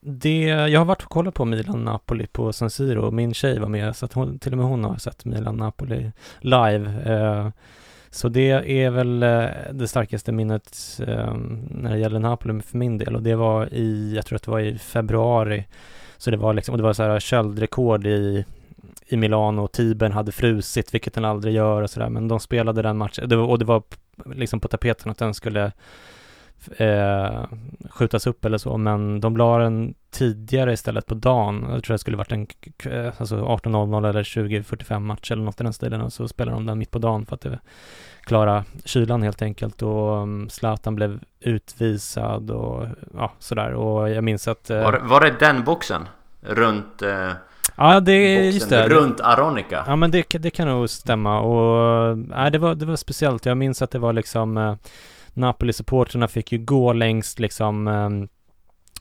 det, 0.00 0.40
jag 0.42 0.80
har 0.80 0.84
varit 0.84 1.02
och 1.02 1.10
kollat 1.10 1.34
på 1.34 1.44
Milan-Napoli 1.44 2.26
på 2.26 2.52
San 2.52 2.70
Siro 2.70 3.06
och 3.06 3.14
min 3.14 3.34
tjej 3.34 3.58
var 3.58 3.68
med 3.68 3.96
så 3.96 4.04
att 4.04 4.12
hon, 4.12 4.38
till 4.38 4.52
och 4.52 4.58
med 4.58 4.66
hon 4.66 4.84
har 4.84 4.96
sett 4.96 5.24
Milan-Napoli 5.24 6.12
live. 6.40 7.52
Så 8.10 8.28
det 8.28 8.50
är 8.82 8.90
väl 8.90 9.20
det 9.72 9.88
starkaste 9.88 10.32
minnet 10.32 10.98
när 11.70 11.90
det 11.90 11.98
gäller 11.98 12.18
Napoli 12.18 12.62
för 12.62 12.78
min 12.78 12.98
del 12.98 13.16
och 13.16 13.22
det 13.22 13.34
var 13.34 13.74
i, 13.74 14.12
jag 14.16 14.26
tror 14.26 14.36
att 14.36 14.42
det 14.42 14.50
var 14.50 14.60
i 14.60 14.78
februari. 14.78 15.64
Så 16.18 16.30
det 16.30 16.36
var 16.36 16.54
liksom, 16.54 16.72
och 16.72 16.78
det 16.78 16.84
var 16.84 16.92
så 16.92 17.02
här 17.02 17.20
köldrekord 17.20 18.06
i 18.06 18.44
i 19.08 19.16
Milano. 19.16 19.62
Och 19.62 19.72
Tibern 19.72 20.12
hade 20.12 20.32
frusit, 20.32 20.94
vilket 20.94 21.14
den 21.14 21.24
aldrig 21.24 21.54
gör 21.54 21.82
och 21.82 21.90
sådär, 21.90 22.08
men 22.08 22.28
de 22.28 22.40
spelade 22.40 22.82
den 22.82 22.96
matchen, 22.96 23.28
det 23.28 23.36
var, 23.36 23.44
och 23.44 23.58
det 23.58 23.64
var 23.64 23.82
liksom 24.34 24.60
på 24.60 24.68
tapeten 24.68 25.10
att 25.10 25.18
den 25.18 25.34
skulle 25.34 25.72
eh, 26.76 27.44
skjutas 27.90 28.26
upp 28.26 28.44
eller 28.44 28.58
så, 28.58 28.76
men 28.76 29.20
de 29.20 29.36
la 29.36 29.58
den 29.58 29.94
tidigare 30.10 30.72
istället 30.72 31.06
på 31.06 31.14
dagen. 31.14 31.66
Jag 31.70 31.84
tror 31.84 31.94
det 31.94 31.98
skulle 31.98 32.16
varit 32.16 32.32
en 32.32 32.46
k- 32.46 32.90
alltså 33.18 33.36
18.00 33.36 34.08
eller 34.08 34.22
20.45 34.22 34.98
match 35.00 35.30
eller 35.30 35.42
något 35.42 35.60
i 35.60 35.64
den 35.64 35.72
stilen 35.72 36.00
och 36.00 36.12
så 36.12 36.28
spelade 36.28 36.56
de 36.56 36.66
den 36.66 36.78
mitt 36.78 36.90
på 36.90 36.98
dagen 36.98 37.26
för 37.26 37.34
att 37.34 37.40
det 37.40 37.58
klara 38.20 38.64
kylan 38.84 39.22
helt 39.22 39.42
enkelt 39.42 39.82
och 39.82 40.22
um, 40.22 40.48
Zlatan 40.50 40.94
blev 40.94 41.20
utvisad 41.40 42.50
och 42.50 42.86
ja, 43.14 43.32
sådär 43.38 43.72
och 43.72 44.10
jag 44.10 44.24
minns 44.24 44.48
att 44.48 44.70
eh, 44.70 44.82
Var, 44.82 44.92
det- 44.92 44.98
var 44.98 45.20
det 45.20 45.34
den 45.40 45.64
boxen? 45.64 46.08
Runt 46.40 47.02
eh, 47.02 47.30
Ja, 47.76 48.00
det, 48.00 48.34
just 48.50 48.70
det. 48.70 48.88
runt 48.88 49.20
Aronica? 49.20 49.84
Ja 49.86 49.96
men 49.96 50.10
det, 50.10 50.26
det 50.38 50.50
kan 50.50 50.68
nog 50.68 50.90
stämma 50.90 51.40
och 51.40 52.18
nej, 52.18 52.50
det, 52.50 52.58
var, 52.58 52.74
det 52.74 52.86
var 52.86 52.96
speciellt. 52.96 53.46
Jag 53.46 53.56
minns 53.56 53.82
att 53.82 53.90
det 53.90 53.98
var 53.98 54.12
liksom 54.12 54.56
eh, 54.56 54.74
Napoli-supporterna 55.34 56.28
fick 56.28 56.52
ju 56.52 56.58
gå 56.58 56.92
längst 56.92 57.38
liksom 57.38 57.88
eh, 57.88 58.10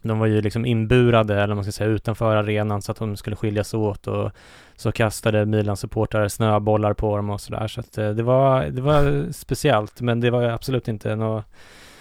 de 0.01 0.19
var 0.19 0.27
ju 0.27 0.41
liksom 0.41 0.65
inburade, 0.65 1.43
eller 1.43 1.55
man 1.55 1.63
ska 1.63 1.71
säga 1.71 1.89
utanför 1.89 2.35
arenan 2.35 2.81
så 2.81 2.91
att 2.91 2.97
de 2.97 3.17
skulle 3.17 3.35
skiljas 3.35 3.73
åt 3.73 4.07
och 4.07 4.31
så 4.75 4.91
kastade 4.91 5.45
Milan-supportrar 5.45 6.27
snöbollar 6.27 6.93
på 6.93 7.17
dem 7.17 7.29
och 7.29 7.41
sådär 7.41 7.67
så 7.67 7.79
att 7.79 7.97
eh, 7.97 8.09
det 8.09 8.23
var, 8.23 8.65
det 8.65 8.81
var 8.81 9.31
speciellt 9.31 10.01
men 10.01 10.19
det 10.19 10.29
var 10.29 10.43
absolut 10.43 10.87
inte 10.87 11.15
något 11.15 11.45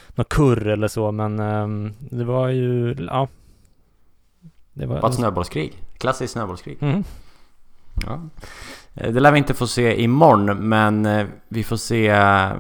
något 0.09 0.29
kurr 0.29 0.67
eller 0.67 0.89
så 0.89 1.13
men 1.13 1.39
eh, 1.39 1.93
det 1.99 2.25
var 2.25 2.49
ju, 2.49 2.97
ja 3.11 3.29
det 4.73 4.87
Var 4.87 4.97
ett 4.97 5.03
var, 5.03 5.11
snöbollskrig? 5.11 5.83
Klassiskt 5.99 6.33
snöbollskrig? 6.33 6.79
mm. 6.81 7.05
Ja. 8.07 8.21
Eh, 8.97 9.13
det 9.13 9.21
lär 9.21 9.33
vi 9.33 9.39
inte 9.39 9.55
få 9.55 9.67
se 9.67 10.03
imorgon, 10.03 10.69
men 10.69 11.07
eh, 11.07 11.27
vi 11.49 11.65
får 11.65 11.77
se 11.77 12.09
eh, 12.09 12.51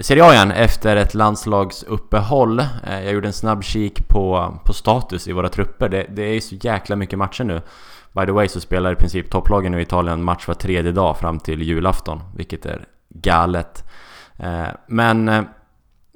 Serie 0.00 0.24
A 0.24 0.32
igen 0.32 0.50
efter 0.50 0.96
ett 0.96 1.14
landslagsuppehåll. 1.14 2.64
Jag 2.86 3.12
gjorde 3.12 3.28
en 3.28 3.32
snabb 3.32 3.64
kik 3.64 4.08
på, 4.08 4.54
på 4.64 4.72
status 4.72 5.28
i 5.28 5.32
våra 5.32 5.48
trupper. 5.48 5.88
Det, 5.88 6.06
det 6.08 6.22
är 6.22 6.34
ju 6.34 6.40
så 6.40 6.54
jäkla 6.54 6.96
mycket 6.96 7.18
matcher 7.18 7.44
nu. 7.44 7.60
By 8.12 8.26
the 8.26 8.32
way 8.32 8.48
så 8.48 8.60
spelar 8.60 8.92
i 8.92 8.96
princip 8.96 9.30
topplagen 9.30 9.72
nu 9.72 9.78
i 9.78 9.82
Italien 9.82 10.24
match 10.24 10.48
var 10.48 10.54
tredje 10.54 10.92
dag 10.92 11.18
fram 11.18 11.38
till 11.38 11.62
julafton, 11.62 12.20
vilket 12.36 12.66
är 12.66 12.84
galet. 13.08 13.84
Men 14.86 15.46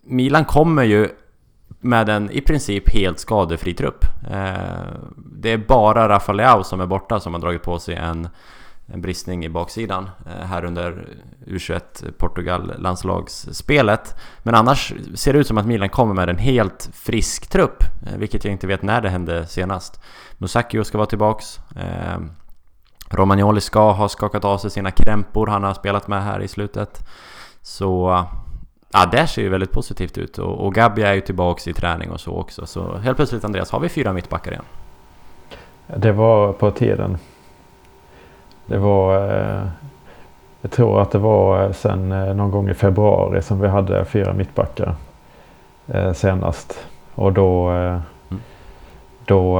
Milan 0.04 0.44
kommer 0.44 0.82
ju 0.82 1.08
med 1.80 2.08
en 2.08 2.30
i 2.30 2.40
princip 2.40 2.92
helt 2.92 3.18
skadefri 3.18 3.74
trupp. 3.74 4.04
Det 5.16 5.52
är 5.52 5.66
bara 5.68 6.08
Rafa 6.08 6.32
Leao 6.32 6.64
som 6.64 6.80
är 6.80 6.86
borta 6.86 7.20
som 7.20 7.34
har 7.34 7.40
dragit 7.40 7.62
på 7.62 7.78
sig 7.78 7.94
en, 7.94 8.28
en 8.87 9.01
bristning 9.01 9.45
i 9.45 9.49
baksidan 9.49 10.11
eh, 10.26 10.47
här 10.47 10.64
under 10.64 11.09
U21 11.47 12.12
Portugal 12.18 12.72
landslagsspelet. 12.78 14.16
Men 14.43 14.55
annars 14.55 14.93
ser 15.14 15.32
det 15.32 15.39
ut 15.39 15.47
som 15.47 15.59
att 15.59 15.66
Milan 15.66 15.89
kommer 15.89 16.14
med 16.14 16.28
en 16.28 16.39
helt 16.39 16.91
frisk 16.95 17.47
trupp, 17.47 17.84
eh, 18.07 18.18
vilket 18.18 18.45
jag 18.45 18.53
inte 18.53 18.66
vet 18.66 18.82
när 18.82 19.01
det 19.01 19.09
hände 19.09 19.47
senast. 19.47 20.01
Musacchio 20.39 20.84
ska 20.84 20.99
vara 20.99 21.07
tillbaks. 21.07 21.61
Eh, 21.76 22.18
Romagnoli 23.11 23.61
ska 23.61 23.93
ha 23.93 24.09
skakat 24.09 24.45
av 24.45 24.59
sig 24.59 24.70
sina 24.70 24.91
krämpor, 24.91 25.47
han 25.47 25.64
har 25.64 25.74
spelat 25.74 26.09
med 26.09 26.24
här 26.24 26.41
i 26.41 26.49
slutet. 26.49 27.07
Så 27.62 28.24
Ja, 28.93 29.07
det 29.12 29.26
ser 29.26 29.43
ju 29.43 29.49
väldigt 29.49 29.72
positivt 29.72 30.18
ut 30.18 30.39
och, 30.39 30.66
och 30.66 30.74
Gabi 30.74 31.03
är 31.03 31.14
ju 31.14 31.20
tillbaks 31.20 31.68
i 31.68 31.72
träning 31.72 32.11
och 32.11 32.20
så 32.20 32.37
också. 32.37 32.66
Så 32.66 32.97
helt 32.97 33.16
plötsligt 33.16 33.45
Andreas, 33.45 33.70
har 33.70 33.80
vi 33.80 33.89
fyra 33.89 34.12
mittbackar 34.12 34.53
igen? 34.53 34.64
Det 35.97 36.12
var 36.12 36.53
på 36.53 36.70
tiden. 36.70 37.18
Det 38.66 38.78
var... 38.78 39.30
Eh, 39.30 39.66
jag 40.66 40.70
tror 40.70 41.02
att 41.02 41.10
det 41.10 41.18
var 41.18 41.64
eh, 41.64 41.72
sen 41.72 42.12
eh, 42.12 42.34
någon 42.34 42.50
gång 42.50 42.68
i 42.68 42.74
februari 42.74 43.42
som 43.42 43.60
vi 43.60 43.68
hade 43.68 44.04
fyra 44.04 44.32
mittbackar 44.32 44.94
senast. 46.14 46.86
Och 47.14 47.32
då, 47.32 47.72
eh, 47.72 47.98
då 49.24 49.58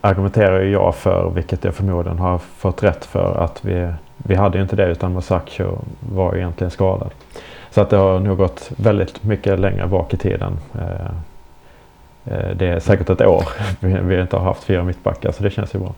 argumenterar 0.00 0.60
jag 0.60 0.94
för, 0.94 1.30
vilket 1.34 1.64
jag 1.64 1.74
förmodligen 1.74 2.18
har 2.18 2.38
fått 2.38 2.82
rätt 2.82 3.04
för, 3.04 3.44
att 3.44 3.64
vi, 3.64 3.92
vi 4.16 4.34
hade 4.34 4.58
ju 4.58 4.62
inte 4.62 4.76
det 4.76 4.86
utan 4.86 5.12
Masaccio 5.12 5.78
var 6.00 6.36
egentligen 6.36 6.70
skadad. 6.70 7.10
Så 7.70 7.80
att 7.80 7.90
det 7.90 7.96
har 7.96 8.20
nog 8.20 8.38
gått 8.38 8.70
väldigt 8.76 9.24
mycket 9.24 9.58
längre 9.58 9.86
bak 9.86 10.14
i 10.14 10.16
tiden. 10.16 10.58
Det 12.54 12.68
är 12.68 12.80
säkert 12.80 13.10
ett 13.10 13.20
år 13.20 13.44
vi 13.80 14.20
inte 14.20 14.36
har 14.36 14.44
haft 14.44 14.64
fyra 14.64 14.84
mittbackar 14.84 15.32
så 15.32 15.42
det 15.42 15.50
känns 15.50 15.74
ju 15.74 15.78
bra. 15.78 15.94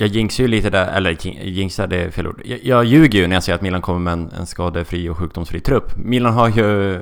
Jag 0.00 0.08
jinxar 0.08 0.44
ju 0.44 0.48
lite 0.48 0.70
där, 0.70 0.86
eller 0.86 1.10
jin- 1.10 1.38
jinxar 1.42 1.86
det 1.86 1.96
är 2.04 2.10
fel 2.10 2.26
ord. 2.28 2.42
Jag, 2.44 2.58
jag 2.64 2.84
ljuger 2.84 3.18
ju 3.18 3.26
när 3.26 3.36
jag 3.36 3.42
säger 3.42 3.54
att 3.56 3.62
Milan 3.62 3.82
kommer 3.82 3.98
med 4.00 4.12
en, 4.12 4.30
en 4.38 4.46
skadefri 4.46 5.08
och 5.08 5.18
sjukdomsfri 5.18 5.60
trupp. 5.60 5.96
Milan 5.96 6.32
har 6.34 6.48
ju 6.48 7.00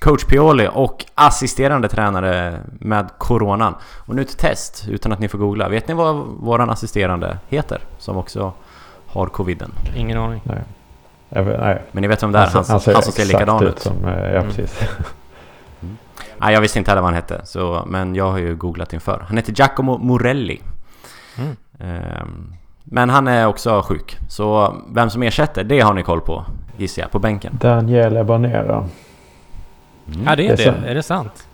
coach 0.00 0.24
Pioli 0.24 0.68
och 0.72 1.04
assisterande 1.14 1.88
tränare 1.88 2.60
med 2.80 3.08
coronan. 3.18 3.74
Och 4.06 4.14
nu 4.14 4.24
till 4.24 4.36
test, 4.36 4.86
utan 4.88 5.12
att 5.12 5.18
ni 5.18 5.28
får 5.28 5.38
googla. 5.38 5.68
Vet 5.68 5.88
ni 5.88 5.94
vad 5.94 6.16
våran 6.16 6.70
assisterande 6.70 7.38
heter? 7.48 7.80
Som 7.98 8.16
också 8.16 8.52
har 9.06 9.26
coviden. 9.26 9.70
Ingen 9.96 10.18
aning. 10.18 10.40
Nej. 10.44 10.58
Jag 11.28 11.46
nej. 11.46 11.82
Men 11.92 12.02
ni 12.02 12.08
vet 12.08 12.22
vem 12.22 12.32
det 12.32 12.38
är? 12.38 12.46
Han, 12.46 12.64
som- 12.64 12.80
ser 12.80 12.94
han 12.94 13.02
som 13.02 13.12
ser 13.12 13.24
likadan 13.24 13.66
ut. 13.66 13.78
Som, 13.78 14.04
eh, 14.04 14.10
ja, 14.10 14.40
Mm. 14.40 14.46
precis. 14.46 14.80
Nej, 16.40 16.54
jag 16.54 16.60
visste 16.60 16.78
inte 16.78 16.90
heller 16.90 17.02
vad 17.02 17.08
han 17.10 17.14
hette. 17.14 17.40
Så, 17.46 17.84
men 17.86 18.14
jag 18.14 18.30
har 18.30 18.38
ju 18.38 18.56
googlat 18.56 18.92
inför. 18.92 19.24
Han 19.28 19.36
heter 19.36 19.52
Giacomo 19.52 19.98
Morelli. 19.98 20.60
Mm. 21.38 21.56
Ehm, 21.80 22.54
Men 22.84 23.10
han 23.10 23.28
är 23.28 23.46
också 23.46 23.82
sjuk. 23.82 24.18
Så 24.28 24.76
vem 24.94 25.10
som 25.10 25.22
ersätter, 25.22 25.64
det 25.64 25.80
har 25.80 25.94
ni 25.94 26.02
koll 26.02 26.20
på, 26.20 26.44
gissar 26.76 27.02
jag, 27.02 27.10
på 27.10 27.18
bänken. 27.18 27.58
Daniele 27.60 28.24
Banera. 28.24 28.84
Ja, 30.26 30.36
det 30.36 30.48
är 30.48 30.56
Det 30.56 30.56
är 30.56 30.56
det. 30.56 30.62
sant. 30.62 30.84
Är 30.86 30.94
det 30.94 31.02
sant? 31.02 31.48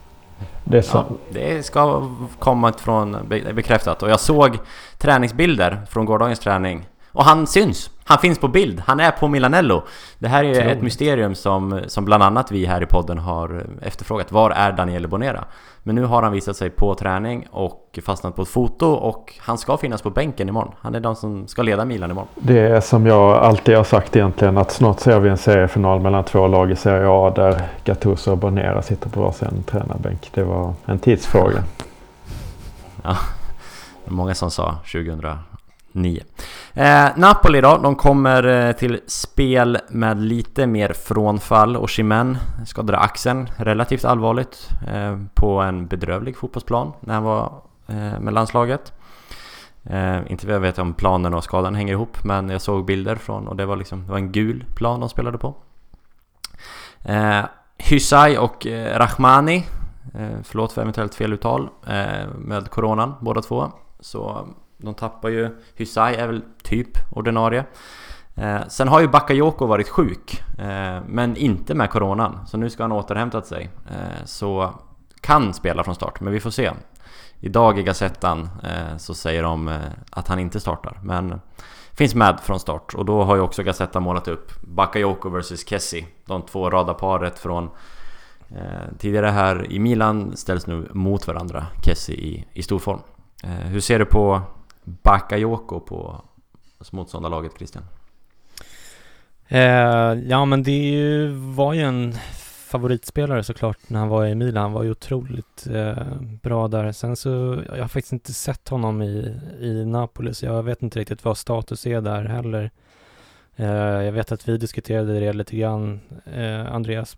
Det 0.64 0.78
är 0.78 0.82
så, 0.82 0.96
Ja, 0.98 1.04
det 1.30 1.62
ska 1.66 2.10
komma 2.38 2.72
från 2.72 3.16
be- 3.28 3.52
bekräftat. 3.52 4.02
Och 4.02 4.10
jag 4.10 4.20
såg 4.20 4.58
träningsbilder 4.98 5.82
från 5.90 6.04
gårdagens 6.04 6.38
träning. 6.38 6.86
Och 7.12 7.24
han 7.24 7.46
syns! 7.46 7.90
Han 8.06 8.18
finns 8.18 8.38
på 8.38 8.48
bild! 8.48 8.82
Han 8.86 9.00
är 9.00 9.10
på 9.10 9.28
Milanello! 9.28 9.82
Det 10.18 10.28
här 10.28 10.44
är 10.44 10.48
ju 10.48 10.70
ett 10.70 10.82
mysterium 10.82 11.34
som, 11.34 11.80
som 11.86 12.04
bland 12.04 12.22
annat 12.22 12.52
vi 12.52 12.66
här 12.66 12.82
i 12.82 12.86
podden 12.86 13.18
har 13.18 13.66
efterfrågat. 13.82 14.32
Var 14.32 14.50
är 14.50 14.72
Daniele 14.72 15.08
Bonera? 15.08 15.44
Men 15.82 15.94
nu 15.94 16.04
har 16.04 16.22
han 16.22 16.32
visat 16.32 16.56
sig 16.56 16.70
på 16.70 16.94
träning 16.94 17.46
och 17.50 17.98
fastnat 18.02 18.36
på 18.36 18.42
ett 18.42 18.48
foto 18.48 18.86
och 18.86 19.34
han 19.38 19.58
ska 19.58 19.76
finnas 19.76 20.02
på 20.02 20.10
bänken 20.10 20.48
imorgon. 20.48 20.72
Han 20.80 20.94
är 20.94 21.00
den 21.00 21.16
som 21.16 21.48
ska 21.48 21.62
leda 21.62 21.84
Milan 21.84 22.10
imorgon. 22.10 22.28
det 22.34 22.58
är 22.58 22.80
som 22.80 23.06
jag 23.06 23.32
alltid 23.32 23.76
har 23.76 23.84
sagt 23.84 24.16
egentligen 24.16 24.58
att 24.58 24.70
snart 24.70 25.00
ser 25.00 25.20
vi 25.20 25.28
en 25.28 25.38
seriefinal 25.38 26.00
mellan 26.00 26.24
två 26.24 26.46
lag 26.46 26.70
i 26.70 26.76
Serie 26.76 27.08
A 27.08 27.32
där 27.36 27.62
Gattuso 27.84 28.30
och 28.30 28.38
Banera 28.38 28.82
sitter 28.82 29.10
på 29.10 29.20
varsin 29.20 29.62
tränarbänk. 29.62 30.30
Det 30.34 30.44
var 30.44 30.74
en 30.84 30.98
tidsfråga. 30.98 31.62
Många 34.04 34.34
som 34.34 34.50
sa 34.50 34.74
9. 35.94 36.22
Eh, 36.72 37.06
Napoli 37.16 37.60
då, 37.60 37.76
de 37.82 37.96
kommer 37.96 38.46
eh, 38.46 38.72
till 38.72 39.00
spel 39.06 39.78
med 39.88 40.22
lite 40.22 40.66
mer 40.66 40.92
frånfall. 40.92 41.76
och 41.76 41.88
Chimen 41.88 42.38
skadade 42.66 42.98
axeln 42.98 43.48
relativt 43.56 44.04
allvarligt 44.04 44.68
eh, 44.88 45.18
på 45.34 45.60
en 45.60 45.86
bedrövlig 45.86 46.36
fotbollsplan 46.36 46.92
när 47.00 47.14
han 47.14 47.22
var 47.22 47.52
eh, 47.86 48.20
med 48.20 48.34
landslaget. 48.34 48.92
Eh, 49.82 50.18
inte 50.26 50.46
vad 50.46 50.54
jag 50.54 50.60
vet 50.60 50.78
om 50.78 50.94
planen 50.94 51.34
och 51.34 51.44
skadan 51.44 51.74
hänger 51.74 51.92
ihop 51.92 52.24
men 52.24 52.48
jag 52.48 52.60
såg 52.60 52.84
bilder 52.84 53.16
från 53.16 53.48
och 53.48 53.56
det 53.56 53.66
var 53.66 53.76
liksom 53.76 54.06
det 54.06 54.10
var 54.10 54.18
en 54.18 54.32
gul 54.32 54.64
plan 54.76 55.00
de 55.00 55.08
spelade 55.08 55.38
på. 55.38 55.54
Eh, 57.02 57.40
Hysaj 57.78 58.38
och 58.38 58.66
eh, 58.66 58.98
Rahmani 58.98 59.64
Eh, 60.14 60.38
förlåt 60.42 60.72
för 60.72 60.82
eventuellt 60.82 61.14
feluttal 61.14 61.68
eh, 61.86 62.28
med 62.38 62.70
coronan 62.70 63.14
båda 63.20 63.42
två. 63.42 63.72
Så 64.00 64.48
de 64.84 64.94
tappar 64.94 65.28
ju... 65.28 65.50
Hysaj 65.74 66.14
är 66.14 66.26
väl 66.26 66.42
typ 66.62 66.98
ordinarie. 67.10 67.64
Eh, 68.34 68.60
sen 68.68 68.88
har 68.88 69.00
ju 69.00 69.08
Bakayoko 69.08 69.66
varit 69.66 69.88
sjuk, 69.88 70.42
eh, 70.58 71.00
men 71.06 71.36
inte 71.36 71.74
med 71.74 71.90
coronan. 71.90 72.46
Så 72.46 72.56
nu 72.56 72.70
ska 72.70 72.82
han 72.82 72.92
återhämtat 72.92 73.46
sig. 73.46 73.70
Eh, 73.90 74.24
så 74.24 74.74
kan 75.20 75.54
spela 75.54 75.84
från 75.84 75.94
start, 75.94 76.20
men 76.20 76.32
vi 76.32 76.40
får 76.40 76.50
se. 76.50 76.70
Idag 77.40 77.78
i 77.78 77.82
Gazettan 77.82 78.48
eh, 78.62 78.96
så 78.96 79.14
säger 79.14 79.42
de 79.42 79.68
eh, 79.68 79.78
att 80.10 80.28
han 80.28 80.38
inte 80.38 80.60
startar, 80.60 81.00
men 81.02 81.40
finns 81.92 82.14
med 82.14 82.40
från 82.42 82.60
start. 82.60 82.94
Och 82.94 83.04
då 83.04 83.22
har 83.22 83.36
ju 83.36 83.42
också 83.42 83.62
Gazettan 83.62 84.02
målat 84.02 84.28
upp 84.28 84.52
Bakayoko 84.62 85.28
vs 85.28 85.68
Kessie. 85.68 86.06
De 86.26 86.42
två 86.42 86.70
radarparet 86.70 87.38
från 87.38 87.70
Eh, 88.48 88.96
tidigare 88.98 89.26
här 89.26 89.72
i 89.72 89.78
Milan 89.78 90.36
ställs 90.36 90.66
nu 90.66 90.88
mot 90.92 91.26
varandra, 91.26 91.66
Kessie 91.84 92.16
i, 92.16 92.44
i 92.52 92.62
stor 92.62 92.78
form. 92.78 93.00
Eh, 93.44 93.50
hur 93.50 93.80
ser 93.80 93.98
du 93.98 94.04
på 94.04 94.40
Bakayoko 94.84 95.80
på 95.80 96.22
motståndarlaget 96.92 97.52
Christian? 97.56 97.84
Eh, 99.48 100.14
ja 100.26 100.44
men 100.44 100.62
det 100.62 100.90
ju, 100.90 101.28
var 101.32 101.72
ju 101.72 101.80
en 101.80 102.14
favoritspelare 102.74 103.42
såklart 103.44 103.78
när 103.88 103.98
han 103.98 104.08
var 104.08 104.26
i 104.26 104.34
Milan. 104.34 104.62
Han 104.62 104.72
var 104.72 104.82
ju 104.82 104.90
otroligt 104.90 105.66
eh, 105.70 105.96
bra 106.42 106.68
där. 106.68 106.92
Sen 106.92 107.16
så, 107.16 107.62
jag 107.68 107.80
har 107.80 107.88
faktiskt 107.88 108.12
inte 108.12 108.32
sett 108.32 108.68
honom 108.68 109.02
i, 109.02 109.40
i 109.60 109.84
Napoli 109.84 110.34
så 110.34 110.46
jag 110.46 110.62
vet 110.62 110.82
inte 110.82 110.98
riktigt 110.98 111.24
vad 111.24 111.38
status 111.38 111.86
är 111.86 112.00
där 112.00 112.24
heller. 112.24 112.70
Eh, 113.56 114.02
jag 114.04 114.12
vet 114.12 114.32
att 114.32 114.48
vi 114.48 114.56
diskuterade 114.56 115.20
det 115.20 115.32
lite 115.32 115.56
grann, 115.56 116.00
eh, 116.24 116.74
Andreas, 116.74 117.16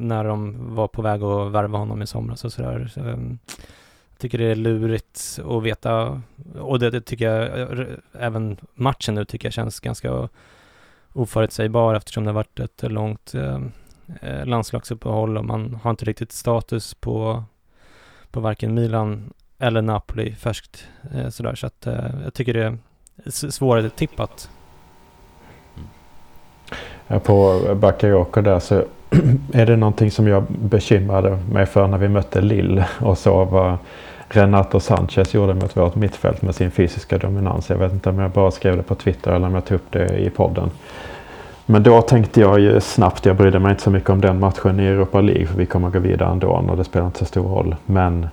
när 0.00 0.24
de 0.24 0.56
var 0.74 0.88
på 0.88 1.02
väg 1.02 1.22
att 1.22 1.52
värva 1.52 1.78
honom 1.78 2.02
i 2.02 2.06
somras 2.06 2.44
och 2.44 2.52
sådär. 2.52 2.90
Så, 2.94 3.00
ehm, 3.00 3.38
tycker 4.20 4.38
det 4.38 4.44
är 4.44 4.54
lurigt 4.54 5.38
att 5.44 5.62
veta, 5.62 6.22
och 6.60 6.78
det, 6.78 6.90
det 6.90 7.00
tycker 7.00 7.30
jag, 7.30 7.86
även 8.12 8.56
matchen 8.74 9.14
nu 9.14 9.24
tycker 9.24 9.46
jag 9.46 9.52
känns 9.52 9.80
ganska 9.80 10.28
oförutsägbar 11.12 11.94
eftersom 11.94 12.24
det 12.24 12.30
har 12.30 12.34
varit 12.34 12.60
ett 12.60 12.82
långt 12.82 13.34
eh, 13.34 13.60
eh, 14.22 14.46
landslagsuppehåll 14.46 15.38
och 15.38 15.44
man 15.44 15.80
har 15.82 15.90
inte 15.90 16.04
riktigt 16.04 16.32
status 16.32 16.94
på, 16.94 17.44
på 18.30 18.40
varken 18.40 18.74
Milan 18.74 19.32
eller 19.58 19.82
Napoli 19.82 20.34
färskt 20.34 20.88
eh, 21.14 21.28
sådär. 21.28 21.54
Så 21.54 21.66
att 21.66 21.86
eh, 21.86 21.94
jag 22.24 22.34
tycker 22.34 22.54
det 22.54 22.78
är 23.24 23.50
svårare 23.50 23.90
tippat. 23.90 24.50
Mm. 25.76 25.88
Ja, 27.06 27.18
På 27.18 27.60
Bakayoko 27.74 28.40
där. 28.40 28.58
Så 28.58 28.74
är 29.52 29.66
det 29.66 29.76
någonting 29.76 30.10
som 30.10 30.26
jag 30.26 30.44
bekymrade 30.50 31.38
mig 31.52 31.66
för 31.66 31.86
när 31.86 31.98
vi 31.98 32.08
mötte 32.08 32.40
Lille 32.40 32.88
och 33.00 33.18
så 33.18 33.44
var 33.44 33.78
Renato 34.30 34.80
Sanchez 34.80 35.34
gjorde 35.34 35.54
mot 35.54 35.76
vårt 35.76 35.94
mittfält 35.94 36.42
med 36.42 36.54
sin 36.54 36.70
fysiska 36.70 37.18
dominans. 37.18 37.70
Jag 37.70 37.76
vet 37.76 37.92
inte 37.92 38.10
om 38.10 38.18
jag 38.18 38.30
bara 38.30 38.50
skrev 38.50 38.76
det 38.76 38.82
på 38.82 38.94
Twitter 38.94 39.30
eller 39.32 39.46
om 39.46 39.54
jag 39.54 39.64
tog 39.64 39.74
upp 39.74 39.86
det 39.92 40.18
i 40.18 40.30
podden. 40.30 40.70
Men 41.66 41.82
då 41.82 42.02
tänkte 42.02 42.40
jag 42.40 42.60
ju 42.60 42.80
snabbt, 42.80 43.26
jag 43.26 43.36
brydde 43.36 43.58
mig 43.58 43.70
inte 43.70 43.82
så 43.82 43.90
mycket 43.90 44.10
om 44.10 44.20
den 44.20 44.40
matchen 44.40 44.80
i 44.80 44.86
Europa 44.86 45.20
League 45.20 45.46
för 45.46 45.58
vi 45.58 45.66
kommer 45.66 45.90
gå 45.90 45.98
vidare 45.98 46.30
ändå 46.30 46.48
och 46.48 46.76
det 46.76 46.84
spelar 46.84 47.06
inte 47.06 47.18
så 47.18 47.24
stor 47.24 47.48
roll. 47.48 47.76
Men 47.86 48.28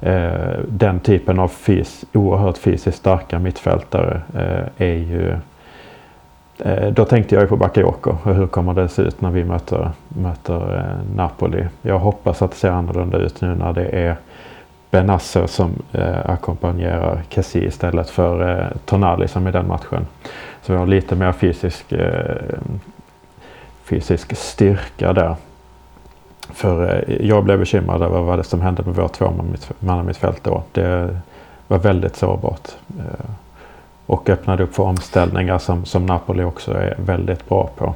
eh, 0.00 0.58
den 0.68 1.00
typen 1.00 1.38
av 1.38 1.48
fys, 1.48 2.04
oerhört 2.12 2.58
fysiskt 2.58 2.98
starka 2.98 3.38
mittfältare 3.38 4.20
eh, 4.34 4.86
är 4.86 4.94
ju 4.94 5.36
Eh, 6.64 6.92
Då 6.92 7.04
tänkte 7.04 7.34
jag 7.34 7.42
ju 7.42 7.48
på 7.48 7.56
Bakayoko 7.56 8.16
och 8.24 8.34
hur 8.34 8.46
kommer 8.46 8.74
det 8.74 8.88
se 8.88 9.02
ut 9.02 9.20
när 9.20 9.30
vi 9.30 9.44
möter, 9.44 9.90
möter 10.08 10.76
eh, 10.78 11.16
Napoli. 11.16 11.64
Jag 11.82 11.98
hoppas 11.98 12.42
att 12.42 12.50
det 12.50 12.56
ser 12.56 12.70
annorlunda 12.70 13.18
ut 13.18 13.40
nu 13.40 13.54
när 13.54 13.72
det 13.72 13.84
är 13.84 14.16
Benasser 14.90 15.46
som 15.46 15.82
eh, 15.92 16.30
ackompanjerar 16.30 17.22
Kessie 17.28 17.66
istället 17.68 18.10
för 18.10 18.58
eh, 18.58 18.66
Tonali 18.84 19.28
som 19.28 19.48
i 19.48 19.50
den 19.50 19.68
matchen. 19.68 20.06
Så 20.62 20.72
vi 20.72 20.78
har 20.78 20.86
lite 20.86 21.16
mer 21.16 21.32
fysisk, 21.32 21.92
eh, 21.92 22.36
fysisk 23.84 24.36
styrka 24.36 25.12
där. 25.12 25.36
För 26.52 27.04
eh, 27.08 27.26
jag 27.26 27.44
blev 27.44 27.58
bekymrad 27.58 28.02
över 28.02 28.20
vad 28.20 28.38
det 28.38 28.44
som 28.44 28.60
hände 28.60 28.82
med 28.82 28.94
vårt 28.94 29.12
tvåmannamittfält 29.12 30.44
då. 30.44 30.62
Det 30.72 31.20
var 31.68 31.78
väldigt 31.78 32.16
sårbart. 32.16 32.68
Eh, 32.98 33.30
och 34.06 34.28
öppnade 34.30 34.62
upp 34.62 34.74
för 34.74 34.82
omställningar 34.82 35.58
som, 35.58 35.84
som 35.84 36.06
Napoli 36.06 36.44
också 36.44 36.72
är 36.72 36.94
väldigt 36.98 37.48
bra 37.48 37.70
på. 37.76 37.94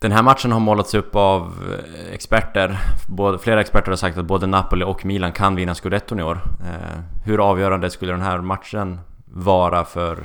Den 0.00 0.12
här 0.12 0.22
matchen 0.22 0.52
har 0.52 0.60
målats 0.60 0.94
upp 0.94 1.16
av 1.16 1.42
eh, 1.42 2.14
experter. 2.14 2.78
Både, 3.06 3.38
flera 3.38 3.60
experter 3.60 3.90
har 3.90 3.96
sagt 3.96 4.18
att 4.18 4.24
både 4.24 4.46
Napoli 4.46 4.84
och 4.84 5.04
Milan 5.04 5.32
kan 5.32 5.56
vinna 5.56 5.74
scudetton 5.74 6.20
i 6.20 6.22
år. 6.22 6.40
Eh, 6.60 7.00
hur 7.24 7.50
avgörande 7.50 7.90
skulle 7.90 8.12
den 8.12 8.20
här 8.20 8.38
matchen 8.38 9.00
vara 9.24 9.84
för 9.84 10.18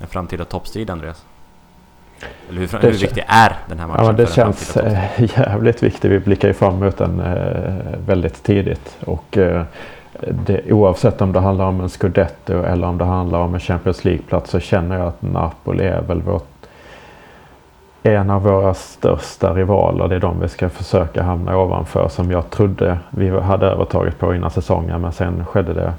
en 0.00 0.06
framtida 0.08 0.44
toppstrid, 0.44 0.90
Andreas? 0.90 1.24
Eller 2.48 2.60
hur, 2.60 2.78
hur 2.82 2.92
viktig 2.92 3.24
är 3.26 3.56
den 3.68 3.78
här 3.78 3.86
matchen? 3.86 4.04
Ja, 4.04 4.12
det 4.12 4.32
känns 4.32 4.76
eh, 4.76 5.22
jävligt 5.38 5.82
viktigt. 5.82 6.10
Vi 6.10 6.18
blickar 6.18 6.48
ju 6.48 6.54
fram 6.54 6.82
emot 6.82 6.98
den 6.98 7.22
väldigt 8.06 8.42
tidigt. 8.42 8.96
Och, 9.04 9.38
det, 10.46 10.72
oavsett 10.72 11.20
om 11.20 11.32
det 11.32 11.40
handlar 11.40 11.64
om 11.64 11.80
en 11.80 11.88
scudetto 11.88 12.62
eller 12.62 12.86
om 12.86 12.98
det 12.98 13.04
handlar 13.04 13.38
om 13.38 13.54
en 13.54 13.60
Champions 13.60 14.04
League-plats 14.04 14.50
så 14.50 14.60
känner 14.60 14.98
jag 14.98 15.06
att 15.06 15.22
Napoli 15.22 15.84
är 15.84 16.02
väl 16.02 16.22
vårt 16.22 16.51
en 18.02 18.30
av 18.30 18.42
våra 18.42 18.74
största 18.74 19.54
rivaler. 19.54 20.08
Det 20.08 20.14
är 20.14 20.20
de 20.20 20.40
vi 20.40 20.48
ska 20.48 20.68
försöka 20.68 21.22
hamna 21.22 21.58
ovanför 21.58 22.08
som 22.08 22.30
jag 22.30 22.50
trodde 22.50 22.98
vi 23.10 23.40
hade 23.40 23.66
övertaget 23.66 24.18
på 24.18 24.34
innan 24.34 24.50
säsongen. 24.50 25.00
Men 25.00 25.12
sen 25.12 25.46
skedde 25.46 25.72
det 25.72 25.92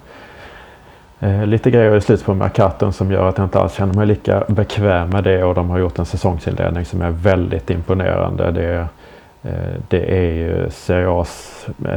eh, 1.28 1.46
lite 1.46 1.72
grejer 1.72 1.96
i 1.96 2.02
slutet 2.02 2.26
på 2.26 2.34
Mercaton 2.34 2.94
som 2.94 3.12
gör 3.12 3.30
att 3.30 3.38
jag 3.38 3.46
inte 3.46 3.60
alls 3.60 3.74
känner 3.74 3.94
mig 3.94 4.08
lika 4.08 4.44
bekväm 4.48 5.10
med 5.10 5.24
det. 5.24 5.44
Och 5.44 5.56
de 5.56 5.70
har 5.70 5.80
gjort 5.80 6.00
en 6.00 6.06
säsongsinledning 6.06 6.86
som 6.86 7.02
är 7.02 7.12
väldigt 7.12 7.70
imponerande. 7.70 8.52
Det, 8.52 8.74
eh, 8.74 8.86
Eh, 9.44 9.74
det 9.88 10.18
är 10.18 10.34
ju 10.34 10.70
Serie 10.70 11.26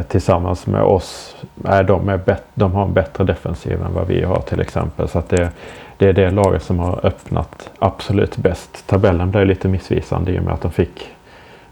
tillsammans 0.08 0.66
med 0.66 0.82
oss. 0.82 1.36
Är 1.64 1.84
de, 1.84 2.08
är 2.08 2.16
bet, 2.16 2.44
de 2.54 2.72
har 2.72 2.84
en 2.84 2.92
bättre 2.92 3.24
defensiv 3.24 3.82
än 3.82 3.94
vad 3.94 4.06
vi 4.06 4.22
har 4.22 4.40
till 4.40 4.60
exempel. 4.60 5.08
Så 5.08 5.18
att 5.18 5.28
det, 5.28 5.50
det 5.96 6.08
är 6.08 6.12
det 6.12 6.30
laget 6.30 6.62
som 6.62 6.78
har 6.78 7.06
öppnat 7.06 7.70
absolut 7.78 8.36
bäst. 8.36 8.86
Tabellen 8.86 9.30
blev 9.30 9.46
lite 9.46 9.68
missvisande 9.68 10.32
i 10.32 10.38
och 10.38 10.42
med 10.42 10.54
att 10.54 10.62
de 10.62 10.72
fick 10.72 11.08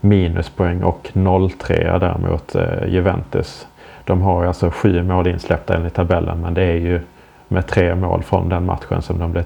minuspoäng 0.00 0.82
och 0.82 1.10
0-3 1.12 1.98
där 1.98 2.18
mot 2.18 2.54
eh, 2.54 2.88
Juventus. 2.88 3.66
De 4.04 4.22
har 4.22 4.44
alltså 4.44 4.70
sju 4.70 5.02
mål 5.02 5.26
insläppta 5.26 5.76
enligt 5.76 5.94
tabellen 5.94 6.40
men 6.40 6.54
det 6.54 6.62
är 6.62 6.76
ju 6.76 7.00
med 7.48 7.66
tre 7.66 7.94
mål 7.94 8.22
från 8.22 8.48
den 8.48 8.64
matchen 8.64 9.02
som 9.02 9.18
de 9.18 9.32
blev 9.32 9.44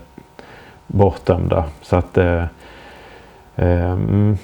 bortdömda. 0.87 1.65
Så 1.83 1.97
att 1.97 2.19
eh, 2.19 2.45
Eh, 3.59 3.93
mm. 3.93 4.39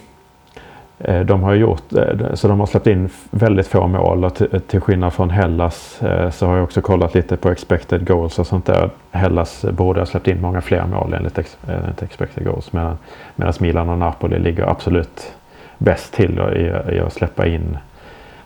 Eh, 1.05 1.21
de 1.21 1.43
har 1.43 1.55
gjort, 1.55 1.93
eh, 1.93 2.35
så 2.35 2.49
de 2.49 2.61
har 2.61 2.67
släppt 2.67 2.87
in 2.87 3.09
väldigt 3.31 3.67
få 3.67 3.87
mål 3.87 4.25
och 4.25 4.35
till, 4.67 4.81
skillnad 4.81 5.13
från 5.13 5.31
Hellas 5.31 6.03
eh, 6.03 6.31
så 6.31 6.47
har 6.47 6.57
jag 6.57 6.65
också 6.65 6.81
kollat 6.81 7.15
lite 7.15 7.37
på 7.37 7.51
expected 7.51 8.07
goals 8.07 8.39
och 8.39 8.47
sånt 8.47 8.67
där. 8.67 8.91
Hellas 9.11 9.65
borde 9.71 10.01
ha 10.01 10.07
släppt 10.07 10.29
in 10.29 10.41
många 10.41 10.61
fler 10.61 10.87
mål 10.87 11.15
enligt, 11.15 11.57
enligt 11.69 12.03
expected 12.03 12.45
goals 12.45 12.73
medan, 12.73 12.99
medan 13.37 13.55
Milan 13.61 13.89
och 13.89 13.99
Napoli 13.99 14.39
ligger 14.39 14.71
absolut 14.71 15.33
bäst 15.79 16.13
till 16.15 16.39
i, 16.39 16.95
i 16.95 17.01
att 17.01 17.13
släppa 17.13 17.47
in, 17.47 17.79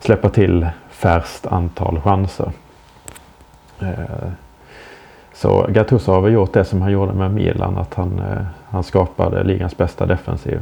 släppa 0.01 0.29
till 0.29 0.69
färst 0.91 1.47
antal 1.47 2.01
chanser. 2.01 2.51
Så 5.33 5.67
Gattuso 5.69 6.13
har 6.13 6.21
väl 6.21 6.33
gjort 6.33 6.53
det 6.53 6.65
som 6.65 6.83
han 6.83 6.93
gjorde 6.93 7.13
med 7.13 7.31
Milan, 7.31 7.79
att 7.79 7.95
han, 7.95 8.21
han 8.71 8.83
skapade 8.83 9.45
ligans 9.45 9.77
bästa 9.77 10.07
defensiv 10.07 10.61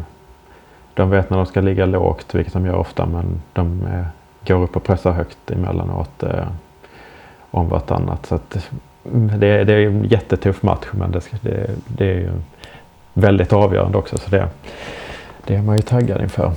de 0.97 1.11
vet 1.11 1.31
när 1.31 1.37
de 1.37 1.47
ska 1.47 1.61
ligga 1.61 1.87
lågt, 1.87 2.35
vilket 2.35 2.53
de 2.53 2.67
gör 2.67 2.75
ofta, 2.75 3.07
men 3.07 3.43
de 3.53 3.87
eh, 3.87 4.07
går 4.47 4.63
upp 4.63 4.77
och 4.77 4.85
pressar 4.85 5.13
högt 5.13 5.51
emellanåt 5.51 6.23
eh, 6.23 6.47
om 7.51 7.69
vartannat. 7.69 8.27
Så 8.27 8.35
att, 8.35 8.71
det, 9.39 9.65
det 9.65 9.75
är 9.75 9.87
en 9.87 10.05
jättetuff 10.05 10.63
match, 10.63 10.87
men 10.91 11.13
det, 11.13 11.21
det, 11.41 11.71
det 11.87 12.05
är 12.05 12.15
ju 12.15 12.31
väldigt 13.13 13.53
avgörande 13.53 13.99
också. 13.99 14.19
Så 14.19 14.31
det, 14.31 14.49
det 15.47 15.55
är 15.55 15.63
man 15.63 15.77
ju 15.77 15.83
taggad 15.83 16.23
inför. 16.23 16.53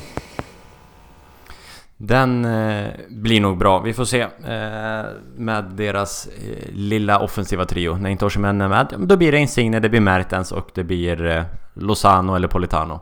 Den 1.98 2.46
eh, 2.46 2.88
blir 3.10 3.42
nog 3.42 3.58
bra. 3.58 3.80
Vi 3.80 3.94
får 3.94 4.06
se 4.06 4.22
eh, 4.22 5.06
med 5.36 5.64
deras 5.64 6.28
eh, 6.28 6.74
lilla 6.74 7.20
offensiva 7.20 7.66
trio. 7.66 7.96
När 7.96 8.10
inte 8.10 8.26
Osimhen 8.26 8.62
är 8.62 8.68
med, 8.68 8.94
då 8.98 9.18
blir 9.18 9.32
det 9.32 9.38
Insigne, 9.38 9.80
det 9.80 9.90
blir 9.90 10.02
Mertens 10.02 10.52
och 10.52 10.70
det 10.74 10.84
blir 10.84 11.26
eh, 11.26 11.44
Lozano 11.74 12.36
eller 12.36 12.48
Politano. 12.48 13.00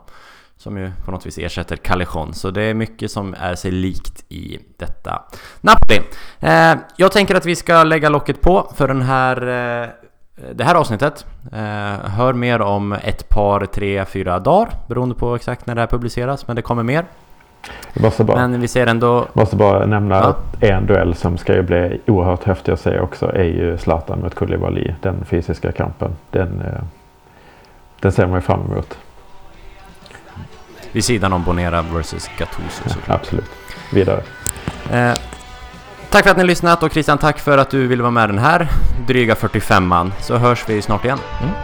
Som 0.58 0.78
ju 0.78 0.90
på 1.04 1.10
något 1.10 1.26
vis 1.26 1.38
ersätter 1.38 1.76
Callejon. 1.76 2.34
Så 2.34 2.50
det 2.50 2.62
är 2.62 2.74
mycket 2.74 3.10
som 3.10 3.34
är 3.40 3.54
sig 3.54 3.70
likt 3.70 4.24
i 4.28 4.58
detta 4.76 5.22
Napoli. 5.60 6.00
Eh, 6.40 6.78
jag 6.96 7.12
tänker 7.12 7.34
att 7.34 7.46
vi 7.46 7.56
ska 7.56 7.84
lägga 7.84 8.08
locket 8.08 8.40
på 8.40 8.72
för 8.76 8.88
den 8.88 9.02
här, 9.02 9.36
eh, 9.42 9.88
det 10.54 10.64
här 10.64 10.74
avsnittet. 10.74 11.26
Eh, 11.52 12.10
hör 12.10 12.32
mer 12.32 12.60
om 12.60 12.92
ett 12.92 13.28
par, 13.28 13.66
tre, 13.66 14.04
fyra 14.04 14.38
dagar 14.38 14.68
beroende 14.88 15.14
på 15.14 15.34
exakt 15.34 15.66
när 15.66 15.74
det 15.74 15.80
här 15.80 15.88
publiceras. 15.88 16.46
Men 16.46 16.56
det 16.56 16.62
kommer 16.62 16.82
mer. 16.82 17.04
måste 17.94 18.24
bara, 18.24 18.48
men 18.48 18.60
vi 18.60 18.68
ser 18.68 18.86
ändå... 18.86 19.26
måste 19.32 19.56
bara 19.56 19.86
nämna 19.86 20.14
ja. 20.14 20.22
att 20.22 20.62
en 20.62 20.86
duell 20.86 21.14
som 21.14 21.38
ska 21.38 21.54
ju 21.54 21.62
bli 21.62 22.00
oerhört 22.06 22.44
häftig 22.44 22.72
att 22.72 22.80
se 22.80 23.00
också 23.00 23.26
är 23.26 23.44
ju 23.44 23.78
Zlatan 23.78 24.20
mot 24.20 24.34
Koulibaly. 24.34 24.94
Den 25.02 25.24
fysiska 25.24 25.72
kampen. 25.72 26.16
Den, 26.30 26.60
eh, 26.60 26.82
den 28.00 28.12
ser 28.12 28.26
man 28.26 28.34
ju 28.34 28.40
fram 28.40 28.60
emot. 28.72 28.98
Vid 30.92 31.04
sidan 31.04 31.32
om 31.32 31.44
Bonera 31.44 31.82
vs 31.82 32.30
Gattuso 32.38 32.82
ja, 33.06 33.14
Absolut. 33.14 33.50
Vidare. 33.92 34.22
Eh, 34.92 35.12
tack 36.10 36.24
för 36.24 36.30
att 36.30 36.36
ni 36.36 36.42
har 36.42 36.46
lyssnat 36.46 36.82
och 36.82 36.92
Christian 36.92 37.18
tack 37.18 37.38
för 37.38 37.58
att 37.58 37.70
du 37.70 37.86
ville 37.86 38.02
vara 38.02 38.10
med 38.10 38.28
den 38.28 38.38
här 38.38 38.68
dryga 39.06 39.34
45an. 39.34 40.12
Så 40.20 40.36
hörs 40.36 40.64
vi 40.68 40.82
snart 40.82 41.04
igen. 41.04 41.18
Mm. 41.42 41.54